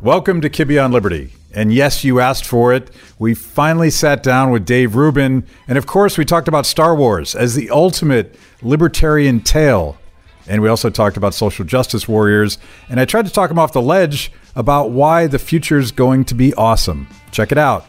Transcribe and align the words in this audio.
Welcome 0.00 0.42
to 0.42 0.48
Kibbe 0.48 0.82
on 0.82 0.92
Liberty. 0.92 1.32
And 1.52 1.74
yes, 1.74 2.04
you 2.04 2.20
asked 2.20 2.44
for 2.44 2.72
it. 2.72 2.88
We 3.18 3.34
finally 3.34 3.90
sat 3.90 4.22
down 4.22 4.52
with 4.52 4.64
Dave 4.64 4.94
Rubin. 4.94 5.44
And 5.66 5.76
of 5.76 5.86
course, 5.86 6.16
we 6.16 6.24
talked 6.24 6.46
about 6.46 6.66
Star 6.66 6.94
Wars 6.94 7.34
as 7.34 7.56
the 7.56 7.68
ultimate 7.70 8.38
libertarian 8.62 9.40
tale. 9.40 9.98
And 10.46 10.62
we 10.62 10.68
also 10.68 10.88
talked 10.88 11.16
about 11.16 11.34
social 11.34 11.64
justice 11.64 12.06
warriors. 12.06 12.58
And 12.88 13.00
I 13.00 13.06
tried 13.06 13.26
to 13.26 13.32
talk 13.32 13.50
him 13.50 13.58
off 13.58 13.72
the 13.72 13.82
ledge 13.82 14.30
about 14.54 14.92
why 14.92 15.26
the 15.26 15.38
future 15.40 15.78
is 15.78 15.90
going 15.90 16.24
to 16.26 16.34
be 16.36 16.54
awesome. 16.54 17.08
Check 17.32 17.50
it 17.50 17.58
out. 17.58 17.84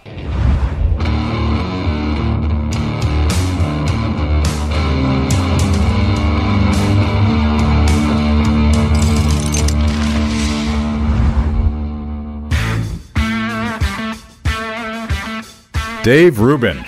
Dave 16.04 16.40
Rubin, 16.40 16.82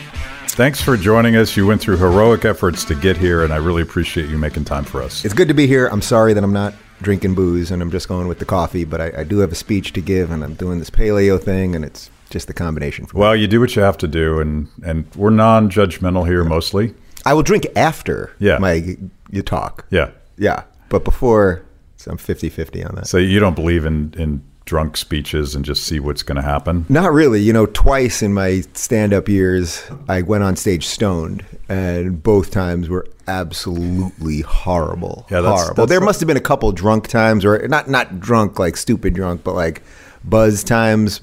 thanks 0.47 0.81
for 0.81 0.95
joining 0.95 1.35
us. 1.35 1.57
You 1.57 1.67
went 1.67 1.81
through 1.81 1.97
heroic 1.97 2.45
efforts 2.45 2.85
to 2.85 2.95
get 2.95 3.17
here, 3.17 3.43
and 3.43 3.51
I 3.51 3.57
really 3.57 3.81
appreciate 3.81 4.29
you 4.29 4.37
making 4.37 4.63
time 4.63 4.85
for 4.85 5.01
us. 5.01 5.25
It's 5.25 5.33
good 5.33 5.49
to 5.49 5.53
be 5.53 5.67
here. 5.67 5.87
I'm 5.87 6.01
sorry 6.01 6.33
that 6.33 6.41
I'm 6.41 6.53
not 6.53 6.73
drinking 7.01 7.35
booze 7.35 7.71
and 7.71 7.81
I'm 7.81 7.91
just 7.91 8.07
going 8.07 8.29
with 8.29 8.39
the 8.39 8.45
coffee, 8.45 8.85
but 8.85 9.01
I, 9.01 9.11
I 9.17 9.23
do 9.25 9.39
have 9.39 9.51
a 9.51 9.55
speech 9.55 9.91
to 9.93 10.01
give, 10.01 10.31
and 10.31 10.45
I'm 10.45 10.53
doing 10.53 10.79
this 10.79 10.89
paleo 10.89 11.41
thing, 11.41 11.75
and 11.75 11.83
it's 11.83 12.09
just 12.29 12.47
the 12.47 12.53
combination. 12.53 13.05
For 13.05 13.17
well, 13.17 13.33
me. 13.33 13.41
you 13.41 13.47
do 13.47 13.59
what 13.59 13.75
you 13.75 13.81
have 13.81 13.97
to 13.97 14.07
do, 14.07 14.39
and 14.39 14.69
and 14.83 15.05
we're 15.15 15.29
non-judgmental 15.29 16.25
here 16.25 16.45
mostly. 16.45 16.93
I 17.25 17.33
will 17.33 17.43
drink 17.43 17.67
after 17.75 18.33
yeah. 18.39 18.59
my 18.59 18.97
you 19.29 19.41
talk. 19.41 19.85
Yeah, 19.89 20.11
yeah, 20.37 20.63
but 20.87 21.03
before 21.03 21.65
so 21.97 22.11
I'm 22.11 22.17
50-50 22.17 22.89
on 22.89 22.95
that. 22.95 23.07
So 23.07 23.17
you 23.17 23.39
don't 23.39 23.55
believe 23.55 23.85
in 23.85 24.13
in 24.17 24.41
drunk 24.65 24.95
speeches 24.97 25.55
and 25.55 25.65
just 25.65 25.83
see 25.83 25.99
what's 25.99 26.23
going 26.23 26.35
to 26.35 26.41
happen? 26.41 26.85
Not 26.89 27.11
really. 27.11 27.41
You 27.41 27.53
know, 27.53 27.65
twice 27.65 28.21
in 28.21 28.33
my 28.33 28.61
stand 28.73 29.13
up 29.13 29.27
years, 29.27 29.83
I 30.07 30.21
went 30.21 30.43
on 30.43 30.55
stage 30.55 30.87
stoned, 30.87 31.45
and 31.69 32.21
both 32.21 32.51
times 32.51 32.89
were 32.89 33.07
absolutely 33.27 34.41
horrible. 34.41 35.25
Yeah, 35.29 35.41
that's, 35.41 35.61
horrible. 35.61 35.75
That's 35.75 35.89
there 35.89 36.01
must 36.01 36.19
have 36.19 36.27
been 36.27 36.37
a 36.37 36.41
couple 36.41 36.71
drunk 36.71 37.07
times, 37.07 37.45
or 37.45 37.67
not 37.67 37.89
not 37.89 38.19
drunk 38.19 38.59
like 38.59 38.77
stupid 38.77 39.13
drunk, 39.13 39.43
but 39.43 39.53
like 39.53 39.83
buzz 40.23 40.63
times. 40.63 41.21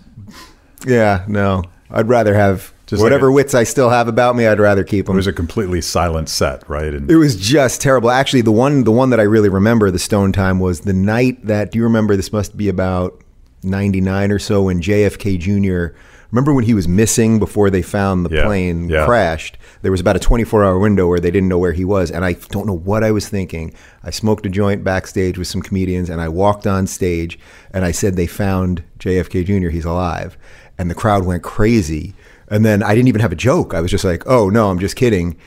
Yeah, 0.86 1.24
no. 1.28 1.64
I'd 1.90 2.08
rather 2.08 2.34
have 2.34 2.72
just 2.86 3.02
whatever 3.02 3.26
like 3.26 3.32
a, 3.32 3.34
wits 3.34 3.54
I 3.54 3.64
still 3.64 3.90
have 3.90 4.08
about 4.08 4.36
me. 4.36 4.46
I'd 4.46 4.60
rather 4.60 4.84
keep 4.84 5.06
them. 5.06 5.16
It 5.16 5.18
was 5.18 5.26
a 5.26 5.32
completely 5.32 5.80
silent 5.80 6.28
set, 6.28 6.68
right? 6.68 6.92
And 6.92 7.10
it 7.10 7.16
was 7.16 7.36
just 7.36 7.80
terrible. 7.80 8.10
Actually, 8.10 8.42
the 8.42 8.52
one 8.52 8.84
the 8.84 8.92
one 8.92 9.10
that 9.10 9.20
I 9.20 9.24
really 9.24 9.48
remember 9.48 9.90
the 9.90 9.98
stone 9.98 10.32
time 10.32 10.60
was 10.60 10.80
the 10.80 10.92
night 10.92 11.46
that. 11.46 11.72
Do 11.72 11.78
you 11.78 11.84
remember? 11.84 12.16
This 12.16 12.32
must 12.32 12.56
be 12.56 12.68
about 12.68 13.22
99 13.62 14.32
or 14.32 14.38
so 14.38 14.62
when 14.62 14.80
JFK 14.80 15.38
Jr. 15.38 15.96
Remember 16.30 16.52
when 16.52 16.64
he 16.64 16.74
was 16.74 16.86
missing 16.86 17.38
before 17.38 17.70
they 17.70 17.80
found 17.80 18.26
the 18.26 18.34
yeah, 18.34 18.44
plane 18.44 18.88
yeah. 18.88 19.06
crashed? 19.06 19.56
There 19.80 19.90
was 19.90 20.00
about 20.00 20.16
a 20.16 20.20
24 20.20 20.64
hour 20.64 20.78
window 20.78 21.06
where 21.06 21.20
they 21.20 21.30
didn't 21.30 21.48
know 21.48 21.58
where 21.58 21.72
he 21.72 21.84
was. 21.84 22.10
And 22.10 22.24
I 22.24 22.34
don't 22.34 22.66
know 22.66 22.76
what 22.76 23.02
I 23.02 23.10
was 23.10 23.28
thinking. 23.28 23.74
I 24.02 24.10
smoked 24.10 24.44
a 24.44 24.50
joint 24.50 24.84
backstage 24.84 25.38
with 25.38 25.48
some 25.48 25.62
comedians 25.62 26.10
and 26.10 26.20
I 26.20 26.28
walked 26.28 26.66
on 26.66 26.86
stage 26.86 27.38
and 27.72 27.84
I 27.84 27.92
said, 27.92 28.16
They 28.16 28.26
found 28.26 28.84
JFK 28.98 29.46
Jr., 29.46 29.70
he's 29.70 29.86
alive. 29.86 30.36
And 30.76 30.90
the 30.90 30.94
crowd 30.94 31.24
went 31.24 31.42
crazy. 31.42 32.14
And 32.50 32.64
then 32.64 32.82
I 32.82 32.94
didn't 32.94 33.08
even 33.08 33.20
have 33.22 33.32
a 33.32 33.36
joke. 33.36 33.72
I 33.72 33.80
was 33.80 33.90
just 33.90 34.04
like, 34.04 34.26
Oh, 34.26 34.50
no, 34.50 34.70
I'm 34.70 34.78
just 34.78 34.96
kidding 34.96 35.38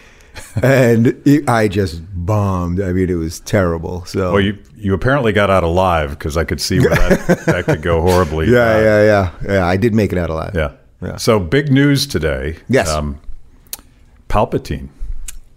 and 0.61 1.07
it, 1.25 1.49
I 1.49 1.67
just 1.67 2.01
bombed. 2.13 2.81
I 2.81 2.93
mean, 2.93 3.09
it 3.09 3.15
was 3.15 3.39
terrible. 3.41 4.05
So, 4.05 4.33
well, 4.33 4.41
you 4.41 4.57
you 4.75 4.93
apparently 4.93 5.31
got 5.31 5.49
out 5.49 5.63
alive 5.63 6.11
because 6.11 6.37
I 6.37 6.43
could 6.43 6.61
see 6.61 6.79
where 6.79 6.89
that, 6.89 7.43
that 7.45 7.65
could 7.65 7.81
go 7.81 8.01
horribly. 8.01 8.47
Yeah, 8.51 8.75
uh, 8.75 8.79
yeah, 8.79 9.03
yeah, 9.03 9.31
yeah. 9.45 9.65
I 9.65 9.77
did 9.77 9.93
make 9.93 10.11
it 10.11 10.17
out 10.17 10.29
alive. 10.29 10.53
Yeah, 10.55 10.71
yeah. 11.01 11.17
So 11.17 11.39
big 11.39 11.71
news 11.71 12.07
today. 12.07 12.57
Yes, 12.67 12.89
um, 12.89 13.19
Palpatine. 14.29 14.89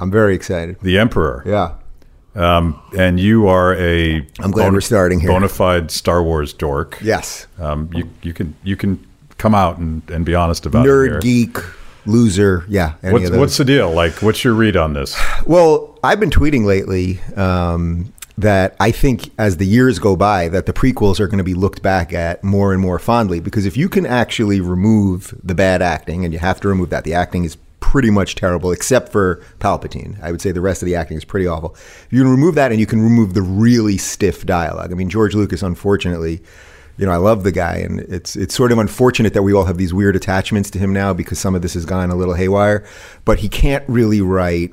I'm 0.00 0.10
very 0.10 0.34
excited. 0.34 0.78
The 0.80 0.98
Emperor. 0.98 1.42
Yeah. 1.46 1.76
Um, 2.34 2.80
and 2.96 3.20
you 3.20 3.46
are 3.46 3.74
a 3.76 4.16
I'm 4.40 4.50
glad 4.50 4.64
bona, 4.64 4.72
we're 4.72 4.80
starting 4.80 5.20
here. 5.20 5.30
Bona 5.30 5.48
fide 5.48 5.90
Star 5.90 6.22
Wars 6.22 6.52
dork. 6.52 6.98
Yes. 7.00 7.46
Um, 7.58 7.90
you 7.94 8.10
you 8.22 8.32
can 8.32 8.56
you 8.64 8.76
can 8.76 9.04
come 9.38 9.54
out 9.54 9.78
and, 9.78 10.08
and 10.10 10.24
be 10.24 10.34
honest 10.34 10.66
about 10.66 10.84
Nerd 10.86 11.06
it. 11.06 11.12
Nerd 11.12 11.22
geek 11.22 11.58
loser. 12.06 12.64
Yeah. 12.68 12.94
What's, 13.00 13.30
what's, 13.30 13.56
the 13.56 13.64
deal? 13.64 13.92
Like, 13.92 14.22
what's 14.22 14.44
your 14.44 14.54
read 14.54 14.76
on 14.76 14.92
this? 14.92 15.20
Well, 15.46 15.98
I've 16.02 16.20
been 16.20 16.30
tweeting 16.30 16.64
lately 16.64 17.20
um, 17.36 18.12
that 18.38 18.76
I 18.80 18.90
think 18.90 19.30
as 19.38 19.56
the 19.56 19.66
years 19.66 19.98
go 19.98 20.16
by, 20.16 20.48
that 20.48 20.66
the 20.66 20.72
prequels 20.72 21.20
are 21.20 21.26
going 21.26 21.38
to 21.38 21.44
be 21.44 21.54
looked 21.54 21.82
back 21.82 22.12
at 22.12 22.42
more 22.42 22.72
and 22.72 22.80
more 22.80 22.98
fondly 22.98 23.40
because 23.40 23.66
if 23.66 23.76
you 23.76 23.88
can 23.88 24.06
actually 24.06 24.60
remove 24.60 25.38
the 25.42 25.54
bad 25.54 25.82
acting, 25.82 26.24
and 26.24 26.32
you 26.32 26.38
have 26.38 26.60
to 26.60 26.68
remove 26.68 26.90
that, 26.90 27.04
the 27.04 27.14
acting 27.14 27.44
is 27.44 27.56
pretty 27.80 28.10
much 28.10 28.34
terrible, 28.34 28.72
except 28.72 29.12
for 29.12 29.42
Palpatine. 29.60 30.20
I 30.22 30.32
would 30.32 30.40
say 30.40 30.52
the 30.52 30.60
rest 30.60 30.82
of 30.82 30.86
the 30.86 30.96
acting 30.96 31.16
is 31.16 31.24
pretty 31.24 31.46
awful. 31.46 31.76
You 32.10 32.22
can 32.22 32.30
remove 32.30 32.54
that, 32.54 32.70
and 32.70 32.80
you 32.80 32.86
can 32.86 33.00
remove 33.00 33.34
the 33.34 33.42
really 33.42 33.98
stiff 33.98 34.46
dialogue. 34.46 34.90
I 34.90 34.94
mean, 34.94 35.10
George 35.10 35.34
Lucas, 35.34 35.62
unfortunately 35.62 36.42
you 36.96 37.06
know, 37.06 37.12
I 37.12 37.16
love 37.16 37.42
the 37.42 37.52
guy, 37.52 37.76
and 37.78 38.00
it's 38.00 38.36
it's 38.36 38.54
sort 38.54 38.70
of 38.72 38.78
unfortunate 38.78 39.34
that 39.34 39.42
we 39.42 39.52
all 39.52 39.64
have 39.64 39.78
these 39.78 39.92
weird 39.92 40.16
attachments 40.16 40.70
to 40.70 40.78
him 40.78 40.92
now 40.92 41.12
because 41.12 41.38
some 41.38 41.54
of 41.54 41.62
this 41.62 41.74
has 41.74 41.84
gone 41.84 42.10
a 42.10 42.14
little 42.14 42.34
haywire. 42.34 42.84
But 43.24 43.40
he 43.40 43.48
can't 43.48 43.84
really 43.88 44.20
write 44.20 44.72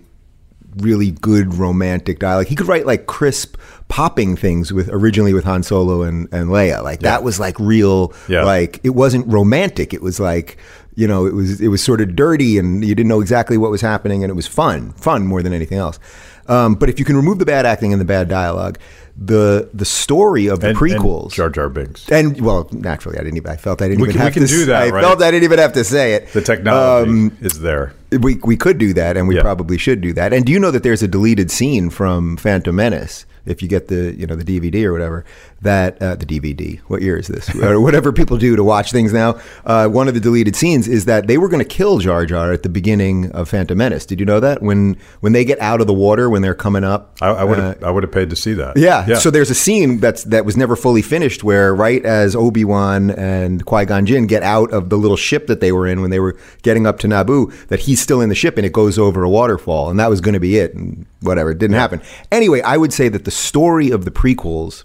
really 0.77 1.11
good 1.11 1.55
romantic 1.55 2.19
dialogue. 2.19 2.47
He 2.47 2.55
could 2.55 2.67
write 2.67 2.85
like 2.85 3.07
crisp, 3.07 3.57
popping 3.87 4.35
things 4.35 4.71
with 4.71 4.89
originally 4.89 5.33
with 5.33 5.43
Han 5.45 5.63
Solo 5.63 6.03
and, 6.03 6.27
and 6.31 6.49
Leia. 6.49 6.83
Like 6.83 7.01
yeah. 7.01 7.09
that 7.09 7.23
was 7.23 7.39
like 7.39 7.59
real. 7.59 8.13
Yeah. 8.29 8.43
Like 8.43 8.79
it 8.83 8.91
wasn't 8.91 9.27
romantic. 9.27 9.93
It 9.93 10.01
was 10.01 10.19
like 10.19 10.57
you 10.95 11.07
know 11.07 11.25
it 11.25 11.33
was 11.33 11.59
it 11.59 11.69
was 11.69 11.83
sort 11.83 12.01
of 12.01 12.15
dirty, 12.15 12.57
and 12.57 12.85
you 12.85 12.93
didn't 12.93 13.09
know 13.09 13.21
exactly 13.21 13.57
what 13.57 13.71
was 13.71 13.81
happening, 13.81 14.23
and 14.23 14.29
it 14.29 14.35
was 14.35 14.47
fun, 14.47 14.91
fun 14.93 15.25
more 15.25 15.41
than 15.41 15.53
anything 15.53 15.77
else. 15.77 15.99
Um, 16.47 16.75
but 16.75 16.89
if 16.89 16.99
you 16.99 17.05
can 17.05 17.15
remove 17.15 17.39
the 17.39 17.45
bad 17.45 17.65
acting 17.65 17.93
and 17.93 18.01
the 18.01 18.05
bad 18.05 18.27
dialogue, 18.27 18.77
the 19.17 19.69
the 19.73 19.85
story 19.85 20.47
of 20.47 20.61
the 20.61 20.69
and, 20.69 20.77
prequels, 20.77 21.23
and 21.23 21.31
Jar 21.33 21.49
Jar 21.49 21.69
Binks, 21.69 22.09
and 22.09 22.39
well, 22.41 22.67
naturally, 22.71 23.17
I 23.17 23.23
didn't 23.23 23.37
even. 23.37 23.51
I 23.51 23.57
felt 23.57 23.81
I 23.81 23.87
didn't 23.87 24.01
we 24.01 24.09
even 24.09 24.13
can, 24.13 24.21
have 24.21 24.35
we 24.35 24.39
can 24.39 24.47
to. 24.47 24.53
do 24.53 24.65
that. 24.65 24.83
I 24.83 24.89
right? 24.89 25.03
felt 25.03 25.21
I 25.21 25.31
didn't 25.31 25.43
even 25.43 25.59
have 25.59 25.73
to 25.73 25.83
say 25.83 26.13
it. 26.13 26.29
The 26.29 26.41
technology 26.41 27.11
um, 27.11 27.37
is 27.41 27.59
there. 27.59 27.93
We 28.11 28.35
we 28.43 28.57
could 28.57 28.77
do 28.77 28.93
that, 28.93 29.17
and 29.17 29.27
we 29.27 29.35
yeah. 29.35 29.41
probably 29.41 29.77
should 29.77 30.01
do 30.01 30.13
that. 30.13 30.33
And 30.33 30.45
do 30.45 30.51
you 30.51 30.59
know 30.59 30.71
that 30.71 30.83
there's 30.83 31.03
a 31.03 31.07
deleted 31.07 31.51
scene 31.51 31.89
from 31.89 32.37
Phantom 32.37 32.75
Menace? 32.75 33.25
If 33.45 33.61
you 33.61 33.67
get 33.67 33.87
the 33.87 34.15
you 34.17 34.27
know 34.27 34.35
the 34.35 34.43
DVD 34.43 34.85
or 34.85 34.93
whatever, 34.93 35.25
that 35.61 36.01
uh, 36.01 36.15
the 36.15 36.25
DVD. 36.25 36.79
What 36.81 37.01
year 37.01 37.17
is 37.17 37.27
this? 37.27 37.53
or 37.55 37.79
whatever 37.79 38.11
people 38.11 38.37
do 38.37 38.55
to 38.55 38.63
watch 38.63 38.91
things 38.91 39.13
now. 39.13 39.39
Uh, 39.65 39.87
one 39.87 40.07
of 40.07 40.13
the 40.13 40.19
deleted 40.19 40.55
scenes 40.55 40.87
is 40.87 41.05
that 41.05 41.27
they 41.27 41.37
were 41.37 41.49
going 41.49 41.63
to 41.63 41.69
kill 41.69 41.99
Jar 41.99 42.25
Jar 42.25 42.51
at 42.51 42.63
the 42.63 42.69
beginning 42.69 43.31
of 43.31 43.49
Phantom 43.49 43.77
Menace. 43.77 44.05
Did 44.05 44.19
you 44.19 44.25
know 44.25 44.39
that 44.39 44.61
when 44.61 44.97
when 45.19 45.33
they 45.33 45.45
get 45.45 45.59
out 45.59 45.81
of 45.81 45.87
the 45.87 45.93
water 45.93 46.29
when 46.29 46.41
they're 46.41 46.55
coming 46.55 46.83
up? 46.83 47.15
I 47.21 47.43
would 47.43 47.59
uh, 47.59 47.75
I 47.83 47.91
would 47.91 48.03
have 48.03 48.11
paid 48.11 48.29
to 48.31 48.35
see 48.35 48.53
that. 48.53 48.77
Yeah, 48.77 49.05
yeah. 49.07 49.17
So 49.17 49.29
there's 49.29 49.49
a 49.49 49.55
scene 49.55 49.99
that's 49.99 50.23
that 50.25 50.45
was 50.45 50.57
never 50.57 50.75
fully 50.75 51.01
finished 51.01 51.43
where 51.43 51.73
right 51.75 52.03
as 52.05 52.35
Obi 52.35 52.65
Wan 52.65 53.11
and 53.11 53.65
Qui 53.65 53.85
Gon 53.85 54.05
Jinn 54.05 54.27
get 54.27 54.43
out 54.43 54.71
of 54.71 54.89
the 54.89 54.97
little 54.97 55.17
ship 55.17 55.47
that 55.47 55.61
they 55.61 55.71
were 55.71 55.87
in 55.87 56.01
when 56.01 56.09
they 56.09 56.19
were 56.19 56.37
getting 56.63 56.87
up 56.87 56.99
to 56.99 57.07
Naboo, 57.07 57.67
that 57.67 57.81
he's 57.81 58.01
still 58.01 58.21
in 58.21 58.29
the 58.29 58.35
ship 58.35 58.57
and 58.57 58.65
it 58.65 58.73
goes 58.73 58.97
over 58.97 59.23
a 59.23 59.29
waterfall, 59.29 59.89
and 59.89 59.99
that 59.99 60.09
was 60.09 60.21
going 60.21 60.33
to 60.33 60.39
be 60.39 60.57
it. 60.57 60.73
And 60.73 61.05
whatever, 61.21 61.51
it 61.51 61.57
didn't 61.57 61.75
yeah. 61.75 61.81
happen. 61.81 62.01
Anyway, 62.31 62.61
I 62.61 62.77
would 62.77 62.93
say 62.93 63.09
that 63.09 63.25
the 63.25 63.30
story 63.31 63.89
of 63.91 64.05
the 64.05 64.11
prequels 64.11 64.83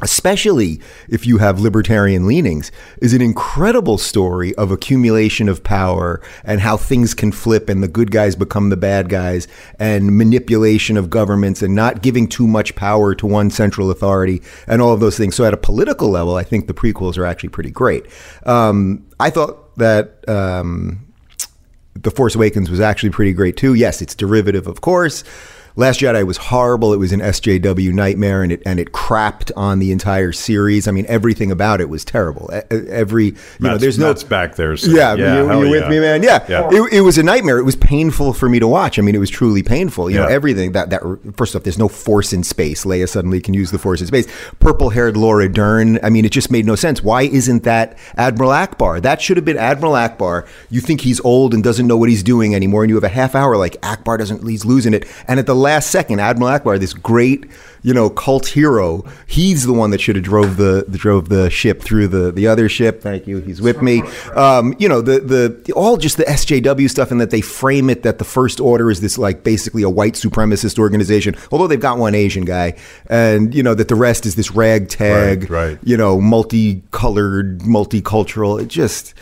especially 0.00 0.80
if 1.08 1.26
you 1.26 1.38
have 1.38 1.60
libertarian 1.60 2.26
leanings, 2.26 2.70
is 3.02 3.12
an 3.12 3.22
incredible 3.22 3.98
story 3.98 4.54
of 4.54 4.70
accumulation 4.70 5.48
of 5.48 5.64
power 5.64 6.20
and 6.44 6.60
how 6.60 6.76
things 6.76 7.14
can 7.14 7.32
flip 7.32 7.68
and 7.68 7.82
the 7.82 7.88
good 7.88 8.10
guys 8.10 8.36
become 8.36 8.70
the 8.70 8.76
bad 8.76 9.08
guys 9.08 9.48
and 9.78 10.16
manipulation 10.16 10.96
of 10.96 11.10
governments 11.10 11.62
and 11.62 11.74
not 11.74 12.02
giving 12.02 12.28
too 12.28 12.46
much 12.46 12.74
power 12.76 13.14
to 13.14 13.26
one 13.26 13.50
central 13.50 13.90
authority 13.90 14.40
and 14.66 14.80
all 14.80 14.92
of 14.92 15.00
those 15.00 15.16
things. 15.16 15.34
So, 15.34 15.44
at 15.44 15.54
a 15.54 15.58
political 15.58 16.08
level, 16.08 16.36
I 16.36 16.44
think 16.44 16.66
the 16.66 16.74
prequels 16.74 17.18
are 17.18 17.24
actually 17.24 17.50
pretty 17.50 17.70
great. 17.70 18.06
Um, 18.44 19.06
I 19.18 19.30
thought 19.30 19.76
that. 19.76 20.28
Um, 20.28 21.04
the 22.00 22.12
Force 22.12 22.36
Awakens 22.36 22.70
was 22.70 22.78
actually 22.78 23.10
pretty 23.10 23.32
great 23.32 23.56
too. 23.56 23.74
Yes, 23.74 24.00
it's 24.00 24.14
derivative, 24.14 24.68
of 24.68 24.82
course. 24.82 25.24
Last 25.78 26.00
Jedi 26.00 26.26
was 26.26 26.38
horrible. 26.38 26.92
It 26.92 26.96
was 26.96 27.12
an 27.12 27.20
SJW 27.20 27.92
nightmare, 27.92 28.42
and 28.42 28.50
it 28.50 28.60
and 28.66 28.80
it 28.80 28.90
crapped 28.90 29.52
on 29.56 29.78
the 29.78 29.92
entire 29.92 30.32
series. 30.32 30.88
I 30.88 30.90
mean, 30.90 31.06
everything 31.06 31.52
about 31.52 31.80
it 31.80 31.88
was 31.88 32.04
terrible. 32.04 32.50
Every 32.68 33.26
you 33.26 33.32
Matt's, 33.60 33.60
know, 33.60 33.78
there's 33.78 33.96
no 33.96 34.08
Matt's 34.08 34.24
back 34.24 34.56
there. 34.56 34.76
So 34.76 34.90
yeah, 34.90 35.14
yeah, 35.14 35.56
you, 35.56 35.70
with 35.70 35.84
yeah. 35.84 35.88
me, 35.88 36.00
man? 36.00 36.24
Yeah, 36.24 36.44
yeah. 36.48 36.68
It, 36.72 36.94
it, 36.94 37.00
was 37.02 37.16
a 37.16 37.22
nightmare. 37.22 37.58
It 37.58 37.62
was 37.62 37.76
painful 37.76 38.32
for 38.32 38.48
me 38.48 38.58
to 38.58 38.66
watch. 38.66 38.98
I 38.98 39.02
mean, 39.02 39.14
it 39.14 39.18
was 39.18 39.30
truly 39.30 39.62
painful. 39.62 40.10
You 40.10 40.16
yeah. 40.16 40.22
know, 40.22 40.28
everything 40.28 40.72
that 40.72 40.90
that 40.90 41.00
first 41.36 41.54
off, 41.54 41.62
there's 41.62 41.78
no 41.78 41.86
force 41.86 42.32
in 42.32 42.42
space. 42.42 42.84
Leia 42.84 43.08
suddenly 43.08 43.40
can 43.40 43.54
use 43.54 43.70
the 43.70 43.78
force 43.78 44.00
in 44.00 44.08
space. 44.08 44.26
Purple-haired 44.58 45.16
Laura 45.16 45.48
Dern. 45.48 46.00
I 46.02 46.10
mean, 46.10 46.24
it 46.24 46.32
just 46.32 46.50
made 46.50 46.66
no 46.66 46.74
sense. 46.74 47.04
Why 47.04 47.22
isn't 47.22 47.62
that 47.62 47.96
Admiral 48.16 48.50
Ackbar? 48.50 49.00
That 49.00 49.22
should 49.22 49.36
have 49.36 49.44
been 49.44 49.56
Admiral 49.56 49.92
Ackbar. 49.92 50.44
You 50.70 50.80
think 50.80 51.02
he's 51.02 51.20
old 51.20 51.54
and 51.54 51.62
doesn't 51.62 51.86
know 51.86 51.96
what 51.96 52.08
he's 52.08 52.24
doing 52.24 52.52
anymore, 52.56 52.82
and 52.82 52.90
you 52.90 52.96
have 52.96 53.04
a 53.04 53.08
half 53.08 53.36
hour 53.36 53.56
like 53.56 53.80
Ackbar 53.82 54.18
doesn't. 54.18 54.44
He's 54.44 54.64
losing 54.64 54.92
it, 54.92 55.06
and 55.28 55.38
at 55.38 55.46
the 55.46 55.54
last 55.68 55.90
second, 55.90 56.20
Admiral 56.20 56.50
Ackbar, 56.50 56.78
this 56.80 56.94
great, 56.94 57.44
you 57.82 57.92
know, 57.94 58.08
cult 58.10 58.46
hero, 58.48 59.04
he's 59.26 59.64
the 59.66 59.72
one 59.72 59.90
that 59.90 60.00
should 60.00 60.16
have 60.16 60.24
drove 60.24 60.56
the, 60.56 60.84
the 60.88 60.98
drove 60.98 61.28
the 61.28 61.48
ship 61.50 61.82
through 61.82 62.08
the 62.08 62.32
the 62.32 62.46
other 62.46 62.68
ship. 62.68 63.00
Thank 63.02 63.26
you. 63.26 63.38
He's 63.38 63.60
with 63.60 63.82
me. 63.82 64.02
Um, 64.34 64.74
you 64.78 64.88
know, 64.88 65.00
the, 65.00 65.20
the 65.20 65.72
all 65.74 65.96
just 65.96 66.16
the 66.16 66.24
SJW 66.24 66.88
stuff, 66.90 67.10
and 67.10 67.20
that 67.20 67.30
they 67.30 67.40
frame 67.40 67.88
it 67.90 68.02
that 68.02 68.18
the 68.18 68.24
First 68.24 68.60
Order 68.60 68.90
is 68.90 69.00
this 69.00 69.16
like 69.18 69.44
basically 69.44 69.82
a 69.82 69.90
white 69.90 70.14
supremacist 70.14 70.78
organization, 70.78 71.36
although 71.52 71.66
they've 71.66 71.78
got 71.80 71.98
one 71.98 72.14
Asian 72.14 72.44
guy, 72.44 72.74
and 73.08 73.54
you 73.54 73.62
know 73.62 73.74
that 73.74 73.88
the 73.88 73.94
rest 73.94 74.26
is 74.26 74.34
this 74.34 74.50
ragtag, 74.50 75.50
Right, 75.50 75.68
right. 75.68 75.78
you 75.84 75.96
know, 75.96 76.20
multicolored, 76.20 77.60
multicultural. 77.60 78.60
It 78.60 78.68
just 78.68 79.14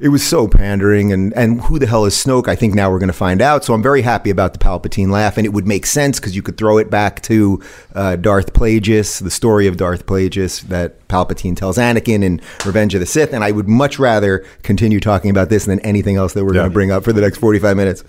it 0.00 0.08
was 0.08 0.26
so 0.26 0.48
pandering 0.48 1.12
and 1.12 1.32
and 1.34 1.60
who 1.62 1.78
the 1.78 1.86
hell 1.86 2.04
is 2.04 2.14
Snoke? 2.14 2.48
I 2.48 2.54
think 2.56 2.74
now 2.74 2.90
we're 2.90 2.98
going 2.98 3.06
to 3.08 3.12
find 3.12 3.40
out. 3.40 3.64
So 3.64 3.74
I'm 3.74 3.82
very 3.82 4.02
happy 4.02 4.30
about 4.30 4.52
the 4.52 4.58
Palpatine 4.58 5.10
laugh, 5.10 5.36
and 5.36 5.46
it 5.46 5.50
would 5.50 5.66
make 5.66 5.86
sense 5.86 6.18
because 6.20 6.34
you 6.36 6.42
could 6.42 6.56
throw 6.56 6.78
it 6.78 6.90
back 6.90 7.22
to 7.22 7.60
uh, 7.94 8.16
Darth 8.16 8.52
Plagueis, 8.52 9.22
the 9.22 9.30
story 9.30 9.66
of 9.66 9.76
Darth 9.76 10.06
Plagueis 10.06 10.62
that 10.68 11.06
Palpatine 11.08 11.56
tells 11.56 11.78
Anakin 11.78 12.22
in 12.22 12.40
Revenge 12.66 12.94
of 12.94 13.00
the 13.00 13.06
Sith. 13.06 13.32
And 13.32 13.44
I 13.44 13.50
would 13.52 13.68
much 13.68 13.98
rather 13.98 14.44
continue 14.62 15.00
talking 15.00 15.30
about 15.30 15.48
this 15.50 15.64
than 15.66 15.80
anything 15.80 16.16
else 16.16 16.32
that 16.34 16.44
we're 16.44 16.54
Yeah. 16.54 16.60
going 16.60 16.70
to 16.70 16.74
bring 16.74 16.90
up 16.90 17.04
for 17.04 17.12
the 17.12 17.20
next 17.20 17.38
45 17.38 17.76
minutes. 17.76 18.04